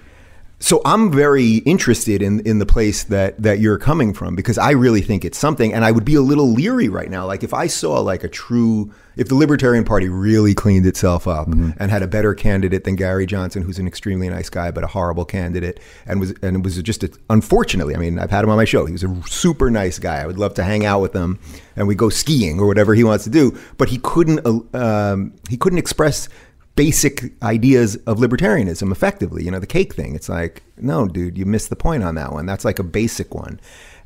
so 0.61 0.81
I'm 0.83 1.11
very 1.11 1.57
interested 1.59 2.21
in 2.21 2.41
in 2.41 2.59
the 2.59 2.65
place 2.65 3.03
that 3.05 3.41
that 3.41 3.59
you're 3.59 3.77
coming 3.77 4.13
from 4.13 4.35
because 4.35 4.57
I 4.57 4.71
really 4.71 5.01
think 5.01 5.23
it's 5.23 5.37
something, 5.37 5.73
and 5.73 5.85
I 5.85 5.91
would 5.91 6.05
be 6.05 6.15
a 6.15 6.21
little 6.21 6.51
leery 6.51 6.89
right 6.89 7.09
now. 7.09 7.25
Like 7.25 7.43
if 7.43 7.53
I 7.53 7.67
saw 7.67 7.99
like 8.01 8.23
a 8.25 8.27
true, 8.27 8.91
if 9.15 9.29
the 9.29 9.35
Libertarian 9.35 9.85
Party 9.85 10.09
really 10.09 10.53
cleaned 10.53 10.85
itself 10.85 11.27
up 11.27 11.47
Mm-hmm. 11.47 11.71
and 11.79 11.89
had 11.89 12.03
a 12.03 12.07
better 12.07 12.33
candidate 12.33 12.83
than 12.83 12.95
Gary 12.97 13.25
Johnson, 13.25 13.63
who's 13.63 13.79
an 13.79 13.87
extremely 13.87 14.29
nice 14.29 14.49
guy 14.49 14.69
but 14.71 14.83
a 14.83 14.87
horrible 14.87 15.23
candidate, 15.25 15.79
and 16.05 16.19
was 16.19 16.33
and 16.41 16.63
was 16.63 16.81
just 16.83 17.03
a, 17.03 17.09
unfortunately, 17.29 17.95
I 17.95 17.97
mean, 17.97 18.19
I've 18.19 18.31
had 18.31 18.43
him 18.43 18.49
on 18.49 18.57
my 18.57 18.65
show. 18.65 18.85
He 18.85 18.91
was 18.91 19.03
a 19.03 19.21
super 19.27 19.71
nice 19.71 19.97
guy. 19.97 20.21
I 20.21 20.27
would 20.27 20.37
love 20.37 20.53
to 20.55 20.63
hang 20.63 20.85
out 20.85 20.99
with 21.01 21.13
him, 21.13 21.39
and 21.77 21.87
we 21.87 21.95
go 21.95 22.09
skiing 22.09 22.59
or 22.59 22.67
whatever 22.67 22.93
he 22.93 23.05
wants 23.05 23.23
to 23.23 23.29
do. 23.29 23.57
But 23.77 23.87
he 23.89 23.97
couldn't 23.99 24.41
uh, 24.45 24.59
um, 24.77 25.33
he 25.49 25.55
couldn't 25.55 25.79
express 25.79 26.27
basic 26.79 27.33
ideas 27.43 27.97
of 28.07 28.19
libertarianism 28.19 28.89
effectively. 28.89 29.43
You 29.43 29.51
know, 29.51 29.59
the 29.59 29.67
cake 29.67 29.93
thing. 29.93 30.15
It's 30.15 30.29
like, 30.29 30.63
no, 30.77 31.09
dude, 31.09 31.37
you 31.37 31.45
missed 31.45 31.69
the 31.69 31.75
point 31.75 32.03
on 32.03 32.15
that 32.15 32.31
one. 32.31 32.45
That's 32.45 32.63
like 32.63 32.79
a 32.79 32.83
basic 32.83 33.35
one. 33.35 33.59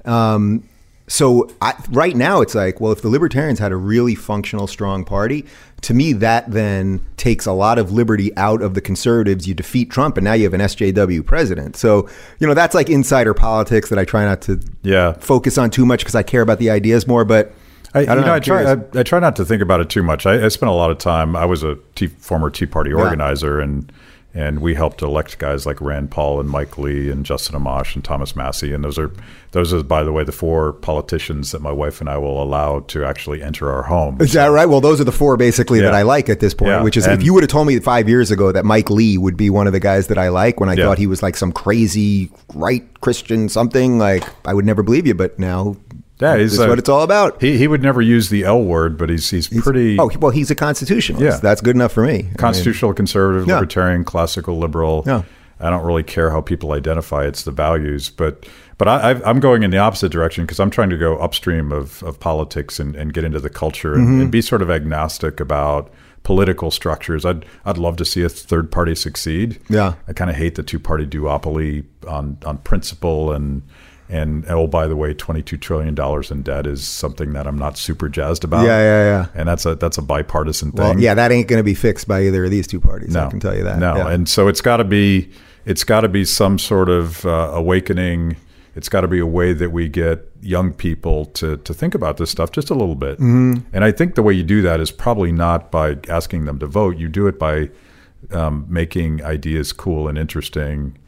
Um, 0.05 0.67
so 1.05 1.51
I, 1.61 1.75
right 1.91 2.15
now, 2.15 2.41
it's 2.41 2.55
like, 2.55 2.81
well, 2.81 2.91
if 2.91 3.03
the 3.03 3.09
libertarians 3.09 3.59
had 3.59 3.71
a 3.71 3.75
really 3.75 4.15
functional, 4.15 4.65
strong 4.65 5.05
party, 5.05 5.45
to 5.81 5.93
me, 5.93 6.13
that 6.13 6.49
then 6.49 7.05
takes 7.15 7.45
a 7.45 7.51
lot 7.51 7.77
of 7.77 7.91
liberty 7.91 8.35
out 8.37 8.63
of 8.63 8.73
the 8.73 8.81
conservatives. 8.81 9.47
You 9.47 9.53
defeat 9.53 9.91
Trump, 9.91 10.17
and 10.17 10.23
now 10.25 10.33
you 10.33 10.45
have 10.45 10.55
an 10.55 10.61
SJW 10.61 11.23
president. 11.23 11.75
So, 11.75 12.09
you 12.39 12.47
know, 12.47 12.55
that's 12.55 12.73
like 12.73 12.89
insider 12.89 13.35
politics 13.35 13.89
that 13.89 13.99
I 13.99 14.05
try 14.05 14.25
not 14.25 14.41
to 14.43 14.59
Yeah. 14.81 15.13
focus 15.19 15.59
on 15.59 15.69
too 15.69 15.85
much 15.85 15.99
because 15.99 16.15
I 16.15 16.23
care 16.23 16.41
about 16.41 16.57
the 16.57 16.71
ideas 16.71 17.05
more. 17.05 17.23
But 17.23 17.53
I, 17.93 18.01
I 18.01 18.05
know. 18.15 18.21
know, 18.21 18.33
I 18.33 18.39
try. 18.39 18.71
I, 18.73 18.77
I 18.95 19.03
try 19.03 19.19
not 19.19 19.35
to 19.37 19.45
think 19.45 19.61
about 19.61 19.79
it 19.79 19.89
too 19.89 20.03
much. 20.03 20.25
I, 20.25 20.45
I 20.45 20.47
spent 20.47 20.69
a 20.69 20.73
lot 20.73 20.89
of 20.91 20.97
time. 20.97 21.35
I 21.35 21.45
was 21.45 21.63
a 21.63 21.75
tea, 21.95 22.07
former 22.07 22.49
Tea 22.49 22.65
Party 22.65 22.91
organizer, 22.93 23.59
and 23.59 23.91
and 24.35 24.61
we 24.61 24.73
helped 24.73 25.03
elect 25.03 25.37
guys 25.37 25.67
like 25.67 25.79
Rand 25.79 26.09
Paul 26.09 26.39
and 26.39 26.49
Mike 26.49 26.79
Lee 26.79 27.11
and 27.11 27.23
Justin 27.23 27.55
Amash 27.55 27.93
and 27.93 28.03
Thomas 28.03 28.35
Massie. 28.35 28.73
And 28.73 28.83
those 28.83 28.97
are 28.97 29.11
those 29.51 29.71
are, 29.75 29.83
by 29.83 30.01
the 30.01 30.11
way, 30.11 30.23
the 30.23 30.31
four 30.31 30.73
politicians 30.73 31.51
that 31.51 31.61
my 31.61 31.71
wife 31.71 32.01
and 32.01 32.09
I 32.09 32.17
will 32.17 32.41
allow 32.41 32.79
to 32.79 33.05
actually 33.05 33.43
enter 33.43 33.69
our 33.71 33.83
home. 33.83 34.17
Is 34.19 34.33
that 34.33 34.47
right? 34.47 34.65
Well, 34.65 34.81
those 34.81 34.99
are 34.99 35.03
the 35.03 35.11
four 35.11 35.37
basically 35.37 35.81
that 35.81 35.93
I 35.93 36.01
like 36.01 36.29
at 36.29 36.39
this 36.39 36.55
point. 36.55 36.69
Yeah, 36.69 36.81
Which 36.81 36.97
is, 36.97 37.05
and- 37.05 37.13
if 37.13 37.23
you 37.23 37.31
would 37.35 37.43
have 37.43 37.51
told 37.51 37.67
me 37.67 37.77
five 37.77 38.09
years 38.09 38.31
ago 38.31 38.51
that 38.51 38.65
Mike 38.65 38.89
Lee 38.89 39.19
would 39.19 39.37
be 39.37 39.51
one 39.51 39.67
of 39.67 39.73
the 39.73 39.79
guys 39.79 40.07
that 40.07 40.17
I 40.17 40.29
like, 40.29 40.59
when 40.59 40.67
I 40.67 40.73
Yeah. 40.73 40.85
thought 40.85 40.97
he 40.97 41.05
was 41.05 41.21
like 41.21 41.37
some 41.37 41.51
crazy 41.51 42.31
right 42.55 42.83
Christian 43.01 43.49
something, 43.49 43.99
like 43.99 44.23
I 44.47 44.55
would 44.55 44.65
never 44.65 44.81
believe 44.81 45.05
you. 45.05 45.13
But 45.13 45.37
now, 45.37 45.77
Yeah, 46.23 46.37
he's 46.37 46.57
a- 46.57 46.67
what 46.67 46.79
it's 46.79 46.89
all 46.89 47.03
about. 47.03 47.41
He 47.41 47.57
he 47.57 47.67
would 47.67 47.81
never 47.83 48.01
use 48.01 48.29
the 48.29 48.43
L 48.45 48.63
word, 48.63 48.97
but 48.97 49.09
he's 49.09 49.29
he's, 49.29 49.47
pretty 49.61 49.99
Oh, 49.99 50.09
well, 50.19 50.31
he's 50.31 50.49
a 50.49 50.55
constitutionalist. 50.55 51.23
Yeah. 51.37 51.39
That's 51.41 51.61
good 51.61 51.75
enough 51.75 51.91
for 51.91 52.03
me. 52.03 52.13
I 52.13 52.21
mean, 52.23 52.33
constitutional 52.35 52.93
conservative, 52.93 53.47
Yeah. 53.47 53.55
libertarian, 53.55 54.03
classical 54.03 54.57
liberal. 54.57 55.03
Yeah. 55.05 55.23
I 55.59 55.69
don't 55.69 55.85
really 55.85 56.03
care 56.03 56.29
how 56.31 56.41
people 56.41 56.71
identify; 56.73 57.25
it's 57.25 57.43
the 57.43 57.51
values. 57.51 58.09
But 58.09 58.45
but 58.77 58.87
I, 58.87 59.11
I've- 59.11 59.21
I'm 59.23 59.39
going 59.39 59.63
in 59.63 59.71
the 59.71 59.77
opposite 59.77 60.11
direction 60.11 60.43
because 60.45 60.59
I'm 60.59 60.69
trying 60.71 60.89
to 60.89 60.97
go 60.97 61.17
upstream 61.17 61.71
of, 61.71 62.01
of 62.03 62.19
politics 62.19 62.79
and, 62.79 62.95
and 62.95 63.13
get 63.13 63.23
into 63.23 63.39
the 63.39 63.49
culture 63.49 63.93
and, 63.93 64.07
Mm-hmm. 64.07 64.21
and 64.21 64.31
be 64.31 64.41
sort 64.41 64.61
of 64.61 64.69
agnostic 64.71 65.39
about 65.39 65.91
political 66.23 66.71
structures. 66.71 67.23
I'd 67.25 67.45
I'd 67.65 67.77
love 67.77 67.95
to 67.97 68.05
see 68.05 68.23
a 68.23 68.29
third 68.29 68.71
party 68.71 68.95
succeed. 68.95 69.59
Yeah. 69.69 69.93
I 70.07 70.13
kind 70.13 70.29
of 70.29 70.35
hate 70.35 70.55
the 70.55 70.63
two 70.63 70.79
party 70.79 71.05
duopoly 71.05 71.85
on 72.07 72.37
on 72.45 72.57
principle 72.59 73.31
and. 73.31 73.61
And 74.13 74.45
oh, 74.47 74.67
by 74.67 74.85
the 74.85 74.95
way, 74.95 75.15
twenty-two 75.15 75.57
trillion 75.57 75.95
dollars 75.95 76.29
in 76.29 76.43
debt 76.43 76.67
is 76.67 76.87
something 76.87 77.33
that 77.33 77.47
I'm 77.47 77.57
not 77.57 77.79
super 77.79 78.07
jazzed 78.07 78.43
about. 78.43 78.63
Yeah, 78.63 78.77
yeah, 78.77 79.03
yeah. 79.05 79.27
And 79.33 79.49
that's 79.49 79.65
a 79.65 79.73
that's 79.73 79.97
a 79.97 80.03
bipartisan 80.03 80.71
thing. 80.71 80.83
Well, 80.83 80.99
yeah, 80.99 81.15
that 81.15 81.31
ain't 81.31 81.47
going 81.47 81.59
to 81.59 81.63
be 81.63 81.73
fixed 81.73 82.07
by 82.07 82.21
either 82.21 82.45
of 82.45 82.51
these 82.51 82.67
two 82.67 82.79
parties. 82.79 83.11
No, 83.15 83.25
I 83.25 83.29
can 83.31 83.39
tell 83.39 83.55
you 83.57 83.63
that. 83.63 83.79
No, 83.79 83.95
Yeah. 83.95 84.09
and 84.11 84.29
so 84.29 84.47
it's 84.47 84.61
got 84.61 84.77
to 84.77 84.83
be 84.83 85.31
it's 85.65 85.83
got 85.83 86.01
to 86.01 86.09
be 86.09 86.25
some 86.25 86.59
sort 86.59 86.89
of 86.89 87.25
uh, 87.25 87.49
awakening. 87.55 88.35
It's 88.75 88.87
got 88.87 89.01
to 89.01 89.07
be 89.07 89.17
a 89.17 89.25
way 89.25 89.51
that 89.53 89.71
we 89.71 89.89
get 89.89 90.29
young 90.41 90.73
people 90.73 91.25
to 91.25 91.57
to 91.57 91.73
think 91.73 91.95
about 91.95 92.17
this 92.17 92.29
stuff 92.29 92.51
just 92.51 92.69
a 92.69 92.75
little 92.75 92.93
bit. 92.95 93.15
Mm-hmm. 93.17 93.65
And 93.73 93.83
I 93.83 93.91
think 93.91 94.13
the 94.13 94.21
way 94.21 94.33
you 94.33 94.43
do 94.43 94.61
that 94.61 94.79
is 94.79 94.91
probably 94.91 95.31
not 95.31 95.71
by 95.71 95.97
asking 96.07 96.45
them 96.45 96.59
to 96.59 96.67
vote. 96.67 96.97
You 96.97 97.09
do 97.09 97.25
it 97.25 97.39
by 97.39 97.71
um, 98.31 98.67
making 98.69 99.23
ideas 99.23 99.73
cool 99.73 100.07
and 100.07 100.19
interesting 100.19 100.99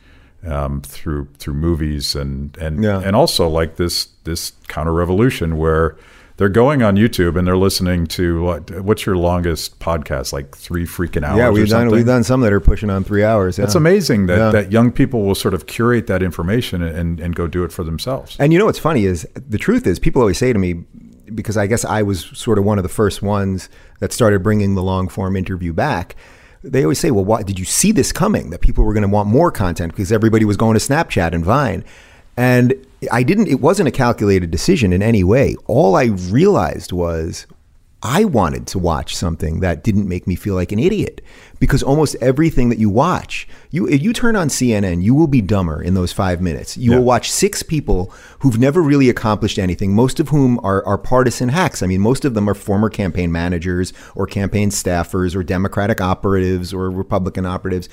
um, 0.48 0.82
through 0.82 1.28
through 1.38 1.54
movies 1.56 2.16
and 2.16 2.56
and 2.58 2.84
Yeah. 2.84 3.02
and 3.04 3.16
also 3.16 3.48
like 3.48 3.76
this 3.78 4.08
this 4.24 4.54
counter 4.68 4.94
revolution 4.94 5.58
where 5.58 5.96
they're 6.38 6.50
going 6.50 6.84
on 6.84 6.98
YouTube 6.98 7.38
and 7.38 7.48
they're 7.48 7.56
listening 7.56 8.06
to 8.08 8.42
what 8.44 8.70
what's 8.84 9.06
your 9.06 9.16
longest 9.16 9.80
podcast 9.80 10.34
like 10.34 10.56
three 10.56 10.86
freaking 10.86 11.24
hours 11.24 11.38
yeah, 11.38 11.50
we've 11.50 11.70
done 11.70 11.84
something? 11.84 11.96
we've 11.96 12.06
done 12.06 12.24
some 12.26 12.42
that 12.42 12.52
are 12.52 12.60
pushing 12.60 12.90
on 12.90 13.04
three 13.06 13.24
hours. 13.24 13.58
It's 13.58 13.74
yeah. 13.74 13.78
amazing 13.78 14.26
that, 14.26 14.38
Yeah. 14.38 14.52
that 14.52 14.72
young 14.72 14.92
people 14.92 15.24
will 15.24 15.36
sort 15.36 15.54
of 15.54 15.66
curate 15.66 16.08
that 16.08 16.22
information 16.22 16.82
and, 16.84 17.20
and 17.22 17.36
go 17.36 17.48
do 17.48 17.64
it 17.64 17.72
for 17.72 17.84
themselves. 17.86 18.36
And 18.40 18.52
you 18.52 18.60
know 18.60 18.66
what's 18.66 18.80
funny 18.80 19.06
is 19.06 19.26
the 19.36 19.58
truth 19.58 19.88
is 19.88 19.98
people 19.98 20.22
always 20.22 20.38
say 20.38 20.52
to 20.52 20.60
me 20.60 20.84
because 21.34 21.56
I 21.58 21.68
guess 21.68 21.86
I 21.86 22.02
was 22.04 22.26
sort 22.34 22.58
of 22.60 22.66
one 22.66 22.78
of 22.78 22.84
the 22.84 22.90
first 22.90 23.22
ones 23.24 23.70
that 24.00 24.12
started 24.12 24.44
bringing 24.44 24.76
the 24.76 24.84
long 24.84 25.08
form 25.08 25.36
interview 25.38 25.72
back. 25.74 26.16
They 26.66 26.84
always 26.84 27.00
say, 27.00 27.12
"Well, 27.12 27.26
why 27.26 27.44
did 27.44 27.60
you 27.60 27.66
see 27.66 27.92
this 27.92 28.12
coming? 28.12 28.50
That 28.50 28.62
people 28.62 28.84
were 28.84 28.94
going 28.94 29.04
to 29.04 29.10
want 29.10 29.30
more 29.30 29.52
content 29.52 29.94
because 29.94 30.12
everybody 30.12 30.46
was 30.46 30.58
going 30.58 30.78
to 30.78 30.80
Snapchat 30.80 31.34
and 31.34 31.46
Vine." 31.46 31.84
And 32.38 32.74
I 33.12 33.24
didn't 33.24 33.48
it 33.48 33.62
wasn't 33.62 33.88
a 33.88 33.92
calculated 33.92 34.52
decision 34.52 34.92
in 34.92 35.02
any 35.02 35.24
way. 35.24 35.56
All 35.68 35.96
I 35.96 36.06
realized 36.06 36.92
was 36.92 37.48
I 38.06 38.24
wanted 38.24 38.68
to 38.68 38.78
watch 38.78 39.16
something 39.16 39.62
that 39.62 39.84
didn't 39.84 40.08
make 40.08 40.28
me 40.28 40.36
feel 40.36 40.54
like 40.54 40.72
an 40.72 40.78
idiot 40.78 41.22
because 41.60 41.82
almost 41.82 42.16
everything 42.22 42.70
that 42.70 42.78
you 42.78 42.88
watch, 42.88 43.48
you 43.72 43.88
if 43.88 44.04
you 44.04 44.14
turn 44.14 44.36
on 44.36 44.50
CNN, 44.50 45.02
you 45.02 45.16
will 45.16 45.26
be 45.26 45.42
dumber 45.42 45.82
in 45.82 45.96
those 45.96 46.14
five 46.14 46.40
minutes. 46.40 46.78
You 46.78 46.92
Yeah. 46.92 46.98
will 47.00 47.04
watch 47.06 47.32
six 47.32 47.64
people 47.64 48.14
who've 48.40 48.60
never 48.60 48.80
really 48.80 49.10
accomplished 49.10 49.58
anything, 49.58 49.96
most 49.96 50.20
of 50.20 50.30
whom 50.30 50.60
are, 50.64 50.86
are 50.86 51.00
partisan 51.00 51.50
hacks. 51.50 51.82
I 51.82 51.88
mean, 51.88 52.00
most 52.00 52.26
of 52.26 52.36
them 52.36 52.48
are 52.48 52.54
former 52.54 52.92
campaign 52.92 53.32
managers 53.32 53.92
or 54.14 54.28
campaign 54.28 54.70
staffers 54.70 55.36
or 55.36 55.42
Democratic 55.42 56.00
operatives 56.00 56.76
or 56.76 56.92
Republican 56.92 57.48
operatives, 57.48 57.90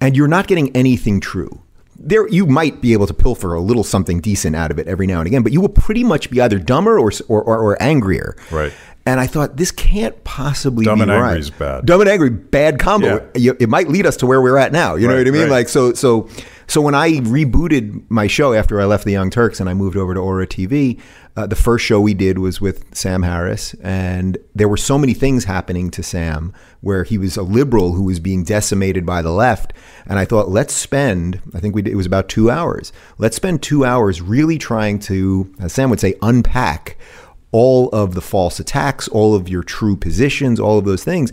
and 0.00 0.16
you're 0.16 0.28
not 0.28 0.46
getting 0.46 0.74
anything 0.76 1.18
true 1.20 1.60
there 1.98 2.28
you 2.28 2.44
might 2.46 2.82
be 2.82 2.92
able 2.92 3.06
to 3.06 3.14
pilfer 3.14 3.54
a 3.54 3.60
little 3.60 3.82
something 3.82 4.20
decent 4.20 4.54
out 4.54 4.70
of 4.70 4.78
it 4.78 4.86
every 4.86 5.06
now 5.06 5.18
and 5.20 5.26
again, 5.26 5.42
but 5.42 5.50
you 5.50 5.62
will 5.62 5.70
pretty 5.70 6.04
much 6.04 6.28
be 6.28 6.42
either 6.42 6.58
dumber 6.58 6.98
or 7.00 7.10
or, 7.28 7.42
or, 7.42 7.58
or 7.58 7.82
angrier. 7.82 8.36
Right. 8.50 8.70
And 9.06 9.20
I 9.20 9.26
thought 9.28 9.56
this 9.56 9.70
can't 9.70 10.22
possibly 10.24 10.82
be. 10.82 10.86
Dumb 10.86 10.98
be 10.98 11.02
and 11.04 11.10
right. 11.12 11.22
angry 11.28 11.38
is 11.40 11.50
bad. 11.50 11.86
Dumb 11.86 12.00
and 12.00 12.10
angry, 12.10 12.28
bad 12.30 12.78
combo. 12.80 13.30
Yeah. 13.36 13.52
It 13.60 13.68
might 13.68 13.88
lead 13.88 14.04
us 14.04 14.16
to 14.18 14.26
where 14.26 14.42
we're 14.42 14.58
at 14.58 14.72
now. 14.72 14.96
You 14.96 15.06
know 15.06 15.14
Right, 15.14 15.20
what 15.20 15.28
I 15.28 15.30
mean? 15.30 15.42
right. 15.42 15.50
Like 15.50 15.68
so 15.68 15.92
so 15.94 16.28
so 16.66 16.80
when 16.80 16.96
I 16.96 17.12
rebooted 17.20 18.02
my 18.08 18.26
show 18.26 18.52
after 18.52 18.80
I 18.80 18.84
left 18.86 19.04
the 19.04 19.12
Young 19.12 19.30
Turks 19.30 19.60
and 19.60 19.70
I 19.70 19.74
moved 19.74 19.96
over 19.96 20.12
to 20.14 20.18
Ora 20.20 20.48
TV, 20.48 21.00
uh, 21.36 21.46
the 21.46 21.54
first 21.54 21.84
show 21.84 22.00
we 22.00 22.12
did 22.14 22.38
was 22.38 22.60
with 22.60 22.92
Sam 22.92 23.22
Harris, 23.22 23.74
and 23.74 24.36
there 24.56 24.68
were 24.68 24.76
so 24.76 24.98
many 24.98 25.14
things 25.14 25.44
happening 25.44 25.90
to 25.92 26.02
Sam 26.02 26.52
where 26.80 27.04
he 27.04 27.18
was 27.18 27.36
a 27.36 27.42
liberal 27.42 27.92
who 27.92 28.02
was 28.02 28.18
being 28.18 28.42
decimated 28.42 29.06
by 29.06 29.22
the 29.22 29.30
left, 29.30 29.72
and 30.06 30.18
I 30.18 30.24
thought 30.24 30.48
let's 30.48 30.74
spend 30.74 31.40
I 31.54 31.60
think 31.60 31.76
we 31.76 31.82
did, 31.82 31.92
it 31.92 31.96
was 31.96 32.06
about 32.06 32.28
two 32.28 32.50
hours. 32.50 32.92
Let's 33.18 33.36
spend 33.36 33.62
two 33.62 33.84
hours 33.84 34.20
really 34.20 34.58
trying 34.58 34.98
to, 35.00 35.54
as 35.60 35.72
Sam 35.72 35.90
would 35.90 36.00
say, 36.00 36.14
unpack 36.22 36.96
all 37.52 37.88
of 37.90 38.14
the 38.14 38.20
false 38.20 38.60
attacks, 38.60 39.08
all 39.08 39.34
of 39.34 39.48
your 39.48 39.62
true 39.62 39.96
positions, 39.96 40.60
all 40.60 40.78
of 40.78 40.84
those 40.84 41.04
things. 41.04 41.32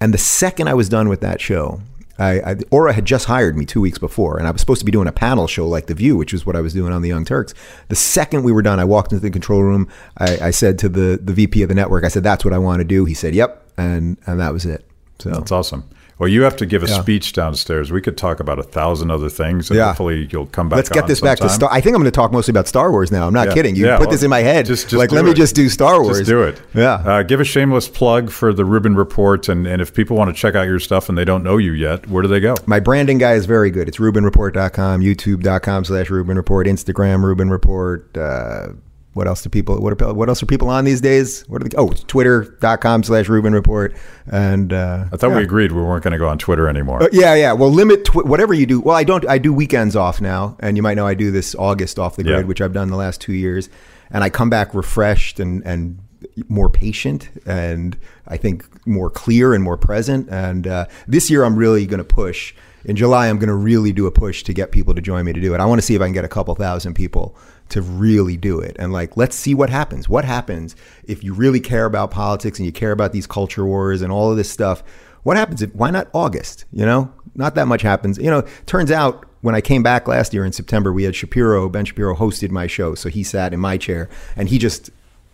And 0.00 0.12
the 0.12 0.18
second 0.18 0.68
I 0.68 0.74
was 0.74 0.88
done 0.88 1.08
with 1.08 1.20
that 1.20 1.40
show, 1.40 1.80
I, 2.18 2.40
I, 2.40 2.56
Ora 2.70 2.92
had 2.92 3.04
just 3.04 3.26
hired 3.26 3.56
me 3.56 3.64
two 3.64 3.80
weeks 3.80 3.98
before, 3.98 4.38
and 4.38 4.46
I 4.46 4.50
was 4.50 4.60
supposed 4.60 4.80
to 4.80 4.84
be 4.84 4.92
doing 4.92 5.08
a 5.08 5.12
panel 5.12 5.46
show 5.48 5.66
like 5.66 5.86
The 5.86 5.94
View, 5.94 6.16
which 6.16 6.32
is 6.32 6.46
what 6.46 6.54
I 6.54 6.60
was 6.60 6.72
doing 6.72 6.92
on 6.92 7.02
the 7.02 7.08
Young 7.08 7.24
Turks. 7.24 7.54
The 7.88 7.96
second 7.96 8.44
we 8.44 8.52
were 8.52 8.62
done, 8.62 8.78
I 8.78 8.84
walked 8.84 9.12
into 9.12 9.22
the 9.22 9.30
control 9.30 9.62
room. 9.62 9.88
I, 10.18 10.38
I 10.38 10.50
said 10.50 10.78
to 10.80 10.88
the 10.88 11.18
the 11.20 11.32
VP 11.32 11.62
of 11.62 11.68
the 11.68 11.74
network, 11.74 12.04
I 12.04 12.08
said, 12.08 12.22
"That's 12.22 12.44
what 12.44 12.54
I 12.54 12.58
want 12.58 12.80
to 12.80 12.84
do." 12.84 13.04
He 13.04 13.14
said, 13.14 13.34
"Yep," 13.34 13.68
and 13.76 14.16
and 14.26 14.38
that 14.38 14.52
was 14.52 14.64
it. 14.64 14.86
So 15.18 15.30
That's 15.30 15.50
awesome. 15.50 15.88
Well, 16.18 16.28
you 16.28 16.42
have 16.42 16.56
to 16.56 16.66
give 16.66 16.82
a 16.82 16.86
Yeah. 16.86 17.00
speech 17.00 17.32
downstairs. 17.32 17.90
We 17.90 18.00
could 18.00 18.16
talk 18.16 18.38
about 18.38 18.58
a 18.58 18.62
thousand 18.62 19.10
other 19.10 19.28
things, 19.28 19.68
and 19.68 19.76
Yeah. 19.76 19.86
hopefully 19.88 20.28
you'll 20.30 20.46
come 20.46 20.68
back. 20.68 20.76
Let's 20.76 20.88
get 20.88 21.06
this 21.08 21.20
back 21.20 21.38
to. 21.38 21.48
Star. 21.48 21.68
I 21.72 21.80
think 21.80 21.96
I'm 21.96 22.00
going 22.02 22.10
to 22.12 22.14
talk 22.14 22.30
mostly 22.32 22.52
about 22.52 22.68
Star 22.68 22.90
Wars 22.92 23.10
now. 23.10 23.26
I'm 23.26 23.34
not 23.34 23.48
Yeah. 23.48 23.54
kidding. 23.54 23.74
You 23.74 23.86
put 23.88 24.00
well, 24.00 24.10
this 24.10 24.22
in 24.22 24.30
my 24.30 24.40
head. 24.40 24.66
just- 24.66 24.88
just 24.88 24.98
like, 24.98 25.10
let 25.10 25.24
me 25.24 25.34
just 25.34 25.54
do 25.56 25.68
Star 25.68 26.00
Wars. 26.02 26.18
Just 26.18 26.28
do 26.30 26.42
it. 26.42 26.60
Yeah. 26.72 26.94
Uh, 27.04 27.22
give 27.24 27.40
a 27.40 27.44
shameless 27.44 27.88
plug 27.88 28.30
for 28.30 28.52
the 28.52 28.64
Rubin 28.64 28.94
Report, 28.94 29.48
and, 29.48 29.66
and 29.66 29.82
if 29.82 29.92
people 29.92 30.16
want 30.16 30.34
to 30.34 30.40
check 30.40 30.54
out 30.54 30.66
your 30.68 30.78
stuff 30.78 31.08
and 31.08 31.18
they 31.18 31.24
don't 31.24 31.42
know 31.42 31.56
you 31.56 31.72
yet, 31.72 32.08
where 32.08 32.22
do 32.22 32.28
they 32.28 32.40
go? 32.40 32.54
My 32.66 32.78
branding 32.80 33.18
guy 33.18 33.32
is 33.32 33.46
very 33.46 33.70
good. 33.70 33.88
It's 33.88 33.98
RubinReport.com, 33.98 35.00
YouTube.com 35.00 35.84
slash 35.84 36.10
Rubin 36.10 36.36
Report, 36.36 36.66
Instagram 36.66 37.22
Rubin 37.24 37.50
Report. 37.50 38.16
Uh, 38.16 38.68
what 39.14 39.26
else 39.26 39.42
do 39.42 39.48
people? 39.48 39.80
What 39.80 40.00
are, 40.00 40.12
what 40.12 40.28
else 40.28 40.42
are 40.42 40.46
people 40.46 40.68
on 40.68 40.84
these 40.84 41.00
days? 41.00 41.42
What 41.48 41.62
are 41.62 41.68
they? 41.68 41.76
Oh, 41.76 41.88
Twitter.com 41.88 43.04
slash 43.04 43.28
Rubin 43.28 43.54
Report. 43.54 43.94
And 44.30 44.72
uh, 44.72 45.06
I 45.12 45.16
thought 45.16 45.30
yeah. 45.30 45.36
we 45.38 45.44
agreed 45.44 45.72
we 45.72 45.82
weren't 45.82 46.02
going 46.02 46.12
to 46.12 46.18
go 46.18 46.28
on 46.28 46.38
Twitter 46.38 46.68
anymore. 46.68 47.02
Uh, 47.02 47.08
yeah, 47.12 47.34
yeah. 47.34 47.52
Well, 47.52 47.70
limit 47.70 48.04
tw- 48.04 48.26
whatever 48.26 48.52
you 48.52 48.66
do. 48.66 48.80
Well, 48.80 48.96
I 48.96 49.04
don't. 49.04 49.26
I 49.28 49.38
do 49.38 49.52
weekends 49.52 49.96
off 49.96 50.20
now, 50.20 50.56
and 50.60 50.76
you 50.76 50.82
might 50.82 50.94
know 50.94 51.06
I 51.06 51.14
do 51.14 51.30
this 51.30 51.54
August 51.54 51.98
off 51.98 52.16
the 52.16 52.24
grid, 52.24 52.40
Yeah. 52.40 52.44
which 52.44 52.60
I've 52.60 52.72
done 52.72 52.88
the 52.88 52.96
last 52.96 53.20
two 53.20 53.32
years, 53.32 53.70
and 54.10 54.24
I 54.24 54.30
come 54.30 54.50
back 54.50 54.74
refreshed 54.74 55.40
and 55.40 55.64
and 55.64 56.00
more 56.48 56.70
patient 56.70 57.28
and 57.46 57.98
I 58.26 58.36
think 58.38 58.66
more 58.86 59.10
clear 59.10 59.54
and 59.54 59.62
more 59.62 59.76
present. 59.76 60.28
And 60.30 60.66
uh, 60.66 60.86
this 61.06 61.30
year, 61.30 61.44
I'm 61.44 61.56
really 61.56 61.86
going 61.86 61.98
to 61.98 62.04
push. 62.04 62.54
In 62.86 62.96
July, 62.96 63.28
I'm 63.28 63.38
going 63.38 63.48
to 63.48 63.54
really 63.54 63.92
do 63.92 64.06
a 64.06 64.10
push 64.10 64.42
to 64.44 64.52
get 64.52 64.70
people 64.70 64.94
to 64.94 65.00
join 65.00 65.24
me 65.24 65.32
to 65.32 65.40
do 65.40 65.54
it. 65.54 65.60
I 65.60 65.64
want 65.64 65.80
to 65.80 65.86
see 65.86 65.94
if 65.94 66.02
I 66.02 66.04
can 66.04 66.12
get 66.12 66.24
a 66.24 66.28
couple 66.28 66.54
thousand 66.54 66.94
people 66.94 67.36
to 67.70 67.82
really 67.82 68.36
do 68.36 68.60
it. 68.60 68.76
And 68.78 68.92
like, 68.92 69.16
let's 69.16 69.36
see 69.36 69.54
what 69.54 69.70
happens. 69.70 70.08
What 70.08 70.24
happens 70.24 70.76
if 71.04 71.24
you 71.24 71.34
really 71.34 71.60
care 71.60 71.86
about 71.86 72.10
politics 72.10 72.58
and 72.58 72.66
you 72.66 72.72
care 72.72 72.92
about 72.92 73.12
these 73.12 73.26
culture 73.26 73.64
wars 73.64 74.02
and 74.02 74.12
all 74.12 74.30
of 74.30 74.36
this 74.36 74.50
stuff? 74.50 74.82
What 75.22 75.36
happens 75.36 75.62
if, 75.62 75.74
why 75.74 75.90
not 75.90 76.08
August? 76.12 76.66
You 76.72 76.84
know, 76.84 77.12
not 77.34 77.54
that 77.54 77.66
much 77.66 77.82
happens. 77.82 78.18
You 78.18 78.30
know, 78.30 78.42
turns 78.66 78.90
out 78.90 79.26
when 79.40 79.54
I 79.54 79.60
came 79.60 79.82
back 79.82 80.06
last 80.06 80.32
year 80.32 80.44
in 80.44 80.52
September, 80.52 80.92
we 80.92 81.04
had 81.04 81.16
Shapiro, 81.16 81.68
Ben 81.68 81.84
Shapiro 81.84 82.14
hosted 82.14 82.50
my 82.50 82.66
show. 82.66 82.94
So 82.94 83.08
he 83.08 83.22
sat 83.22 83.52
in 83.52 83.60
my 83.60 83.76
chair 83.76 84.08
and 84.36 84.48
he 84.48 84.58
just 84.58 84.90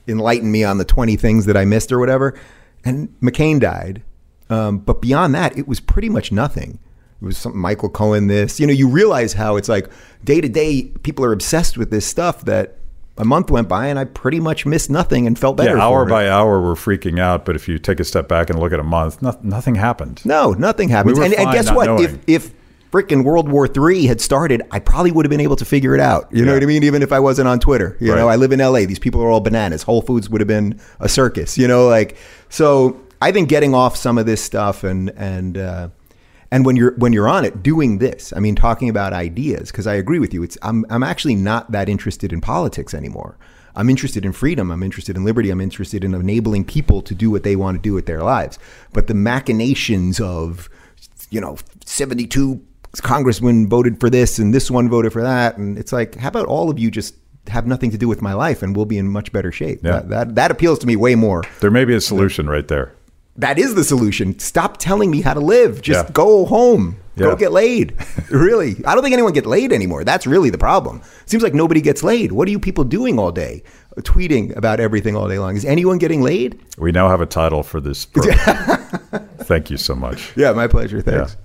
enlightened 0.08 0.52
me 0.52 0.64
on 0.64 0.78
the 0.78 0.84
20 0.84 1.16
things 1.16 1.46
that 1.46 1.56
I 1.56 1.64
missed 1.64 1.92
or 1.92 1.98
whatever. 1.98 2.38
And 2.84 3.08
McCain 3.20 3.60
died. 3.60 4.02
Um, 4.48 4.78
but 4.78 5.00
beyond 5.00 5.34
that, 5.34 5.56
it 5.56 5.68
was 5.68 5.78
pretty 5.78 6.08
much 6.08 6.32
nothing. 6.32 6.78
It 7.20 7.24
was 7.24 7.36
some 7.36 7.56
Michael 7.56 7.90
Cohen 7.90 8.28
this. 8.28 8.58
You 8.58 8.66
know, 8.66 8.72
you 8.72 8.88
realize 8.88 9.32
how 9.32 9.56
it's 9.56 9.68
like 9.68 9.90
day 10.24 10.40
to 10.40 10.48
day, 10.48 10.84
people 11.02 11.24
are 11.24 11.32
obsessed 11.32 11.76
with 11.76 11.90
this 11.90 12.06
stuff 12.06 12.44
that 12.46 12.76
a 13.18 13.24
month 13.24 13.50
went 13.50 13.68
by 13.68 13.88
and 13.88 13.98
I 13.98 14.04
pretty 14.04 14.40
much 14.40 14.64
missed 14.64 14.88
nothing 14.88 15.26
and 15.26 15.38
felt 15.38 15.56
better. 15.56 15.76
Yeah, 15.76 15.82
hour 15.82 16.04
for 16.04 16.08
it. 16.08 16.10
by 16.10 16.28
hour, 16.28 16.60
we're 16.62 16.74
freaking 16.74 17.20
out. 17.20 17.44
But 17.44 17.56
if 17.56 17.68
you 17.68 17.78
take 17.78 18.00
a 18.00 18.04
step 18.04 18.28
back 18.28 18.48
and 18.48 18.58
look 18.58 18.72
at 18.72 18.80
a 18.80 18.84
month, 18.84 19.20
no, 19.20 19.38
nothing 19.42 19.74
happened. 19.74 20.24
No, 20.24 20.52
nothing 20.52 20.88
happened. 20.88 21.18
We 21.18 21.24
and, 21.26 21.34
and 21.34 21.52
guess 21.52 21.70
what? 21.70 21.86
knowing. 21.86 22.04
If 22.04 22.18
if 22.26 22.54
freaking 22.90 23.22
World 23.22 23.48
War 23.48 23.68
III 23.68 24.06
had 24.06 24.20
started, 24.20 24.62
I 24.70 24.78
probably 24.78 25.12
would 25.12 25.26
have 25.26 25.30
been 25.30 25.40
able 25.40 25.56
to 25.56 25.64
figure 25.64 25.94
it 25.94 26.00
out. 26.00 26.28
You 26.32 26.44
know 26.44 26.54
what 26.54 26.62
I 26.62 26.66
mean? 26.66 26.82
Even 26.82 27.02
if 27.02 27.12
I 27.12 27.20
wasn't 27.20 27.46
on 27.48 27.60
Twitter. 27.60 27.96
You 28.00 28.14
know, 28.14 28.28
I 28.28 28.36
live 28.36 28.52
in 28.52 28.58
LA. 28.58 28.80
These 28.80 28.98
people 28.98 29.22
are 29.22 29.28
all 29.28 29.40
bananas. 29.40 29.82
Whole 29.82 30.02
Foods 30.02 30.30
would 30.30 30.40
have 30.40 30.48
been 30.48 30.80
a 30.98 31.08
circus. 31.08 31.58
You 31.58 31.68
know, 31.68 31.86
like 31.86 32.16
so. 32.48 33.00
I 33.22 33.32
think 33.32 33.50
getting 33.50 33.74
off 33.74 33.96
some 33.96 34.16
of 34.16 34.24
this 34.24 34.42
stuff 34.42 34.82
and 34.82 35.10
and 35.10 35.58
uh, 35.58 35.88
and 36.50 36.66
when 36.66 36.76
you're 36.76 36.94
when 36.96 37.12
you're 37.12 37.28
on 37.28 37.44
it, 37.44 37.62
doing 37.62 37.98
this. 37.98 38.32
I 38.34 38.40
mean, 38.40 38.54
talking 38.54 38.88
about 38.88 39.12
ideas 39.12 39.70
because 39.70 39.86
I 39.86 39.94
agree 39.94 40.18
with 40.18 40.34
you. 40.34 40.42
It's 40.42 40.58
I'm 40.62 40.84
I'm 40.90 41.02
actually 41.02 41.36
not 41.36 41.70
that 41.72 41.88
interested 41.88 42.32
in 42.32 42.40
politics 42.40 42.94
anymore. 42.94 43.36
I'm 43.76 43.88
interested 43.88 44.24
in 44.24 44.32
freedom. 44.32 44.70
I'm 44.70 44.82
interested 44.82 45.16
in 45.16 45.24
liberty. 45.24 45.50
I'm 45.50 45.60
interested 45.60 46.02
in 46.02 46.12
enabling 46.14 46.64
people 46.64 47.02
to 47.02 47.14
do 47.14 47.30
what 47.30 47.44
they 47.44 47.56
want 47.56 47.76
to 47.76 47.80
do 47.80 47.94
with 47.94 48.06
their 48.06 48.22
lives. 48.22 48.58
But 48.92 49.06
the 49.06 49.14
machinations 49.14 50.20
of, 50.20 50.68
you 51.30 51.40
know, 51.40 51.56
72 51.84 52.60
congressmen 52.96 53.68
voted 53.68 54.00
for 54.00 54.10
this 54.10 54.40
and 54.40 54.52
this 54.52 54.70
one 54.70 54.88
voted 54.88 55.12
for 55.12 55.22
that, 55.22 55.56
and 55.56 55.78
it's 55.78 55.92
like, 55.92 56.16
how 56.16 56.28
about 56.28 56.46
all 56.46 56.68
of 56.68 56.80
you 56.80 56.90
just 56.90 57.14
have 57.46 57.66
nothing 57.66 57.90
to 57.90 57.98
do 57.98 58.08
with 58.08 58.20
my 58.20 58.34
life, 58.34 58.62
and 58.62 58.76
we'll 58.76 58.86
be 58.86 58.98
in 58.98 59.08
much 59.08 59.32
better 59.32 59.52
shape. 59.52 59.80
Yeah. 59.82 59.92
That, 59.92 60.08
that 60.08 60.34
that 60.34 60.50
appeals 60.50 60.78
to 60.80 60.86
me 60.86 60.96
way 60.96 61.14
more. 61.14 61.42
There 61.60 61.70
may 61.70 61.84
be 61.84 61.94
a 61.94 62.00
solution 62.00 62.48
right 62.48 62.66
there. 62.66 62.92
That 63.40 63.58
is 63.58 63.74
the 63.74 63.84
solution. 63.84 64.38
Stop 64.38 64.76
telling 64.76 65.10
me 65.10 65.20
how 65.22 65.34
to 65.34 65.40
live. 65.40 65.80
Just 65.82 66.06
Yeah. 66.06 66.12
go 66.12 66.44
home. 66.46 66.96
Go 67.18 67.36
get 67.36 67.52
laid. 67.52 67.94
really. 68.30 68.76
I 68.86 68.94
don't 68.94 69.02
think 69.04 69.12
anyone 69.12 69.34
gets 69.34 69.46
laid 69.46 69.74
anymore. 69.74 70.04
That's 70.04 70.26
really 70.26 70.48
the 70.48 70.56
problem. 70.56 71.02
Seems 71.26 71.42
like 71.42 71.52
nobody 71.52 71.82
gets 71.82 72.02
laid. 72.02 72.32
What 72.32 72.48
are 72.48 72.50
you 72.50 72.58
people 72.58 72.82
doing 72.84 73.18
all 73.18 73.30
day? 73.30 73.62
Tweeting 73.98 74.56
about 74.56 74.80
everything 74.80 75.16
all 75.16 75.28
day 75.28 75.38
long. 75.38 75.54
Is 75.54 75.66
anyone 75.66 75.98
getting 75.98 76.22
laid? 76.22 76.58
We 76.78 76.92
now 76.92 77.10
have 77.10 77.20
a 77.20 77.26
title 77.26 77.62
for 77.62 77.78
this. 77.78 78.04
Thank 79.50 79.68
you 79.70 79.76
so 79.76 79.94
much. 79.94 80.32
Yeah, 80.34 80.52
my 80.52 80.66
pleasure. 80.66 81.02
Thanks. 81.02 81.36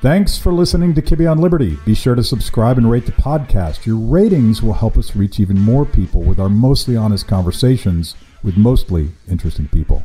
Thanks 0.00 0.38
for 0.38 0.50
listening 0.50 0.94
to 0.94 1.02
Kibbe 1.02 1.30
on 1.30 1.42
Liberty. 1.42 1.76
Be 1.84 1.94
sure 1.94 2.14
to 2.14 2.24
subscribe 2.24 2.78
and 2.78 2.90
rate 2.90 3.04
the 3.04 3.12
podcast. 3.12 3.84
Your 3.84 3.98
ratings 3.98 4.62
will 4.62 4.72
help 4.72 4.96
us 4.96 5.14
reach 5.14 5.38
even 5.38 5.60
more 5.60 5.84
people 5.84 6.22
with 6.22 6.40
our 6.40 6.48
mostly 6.48 6.96
honest 6.96 7.28
conversations 7.28 8.14
with 8.42 8.56
mostly 8.56 9.10
interesting 9.28 9.68
people. 9.68 10.02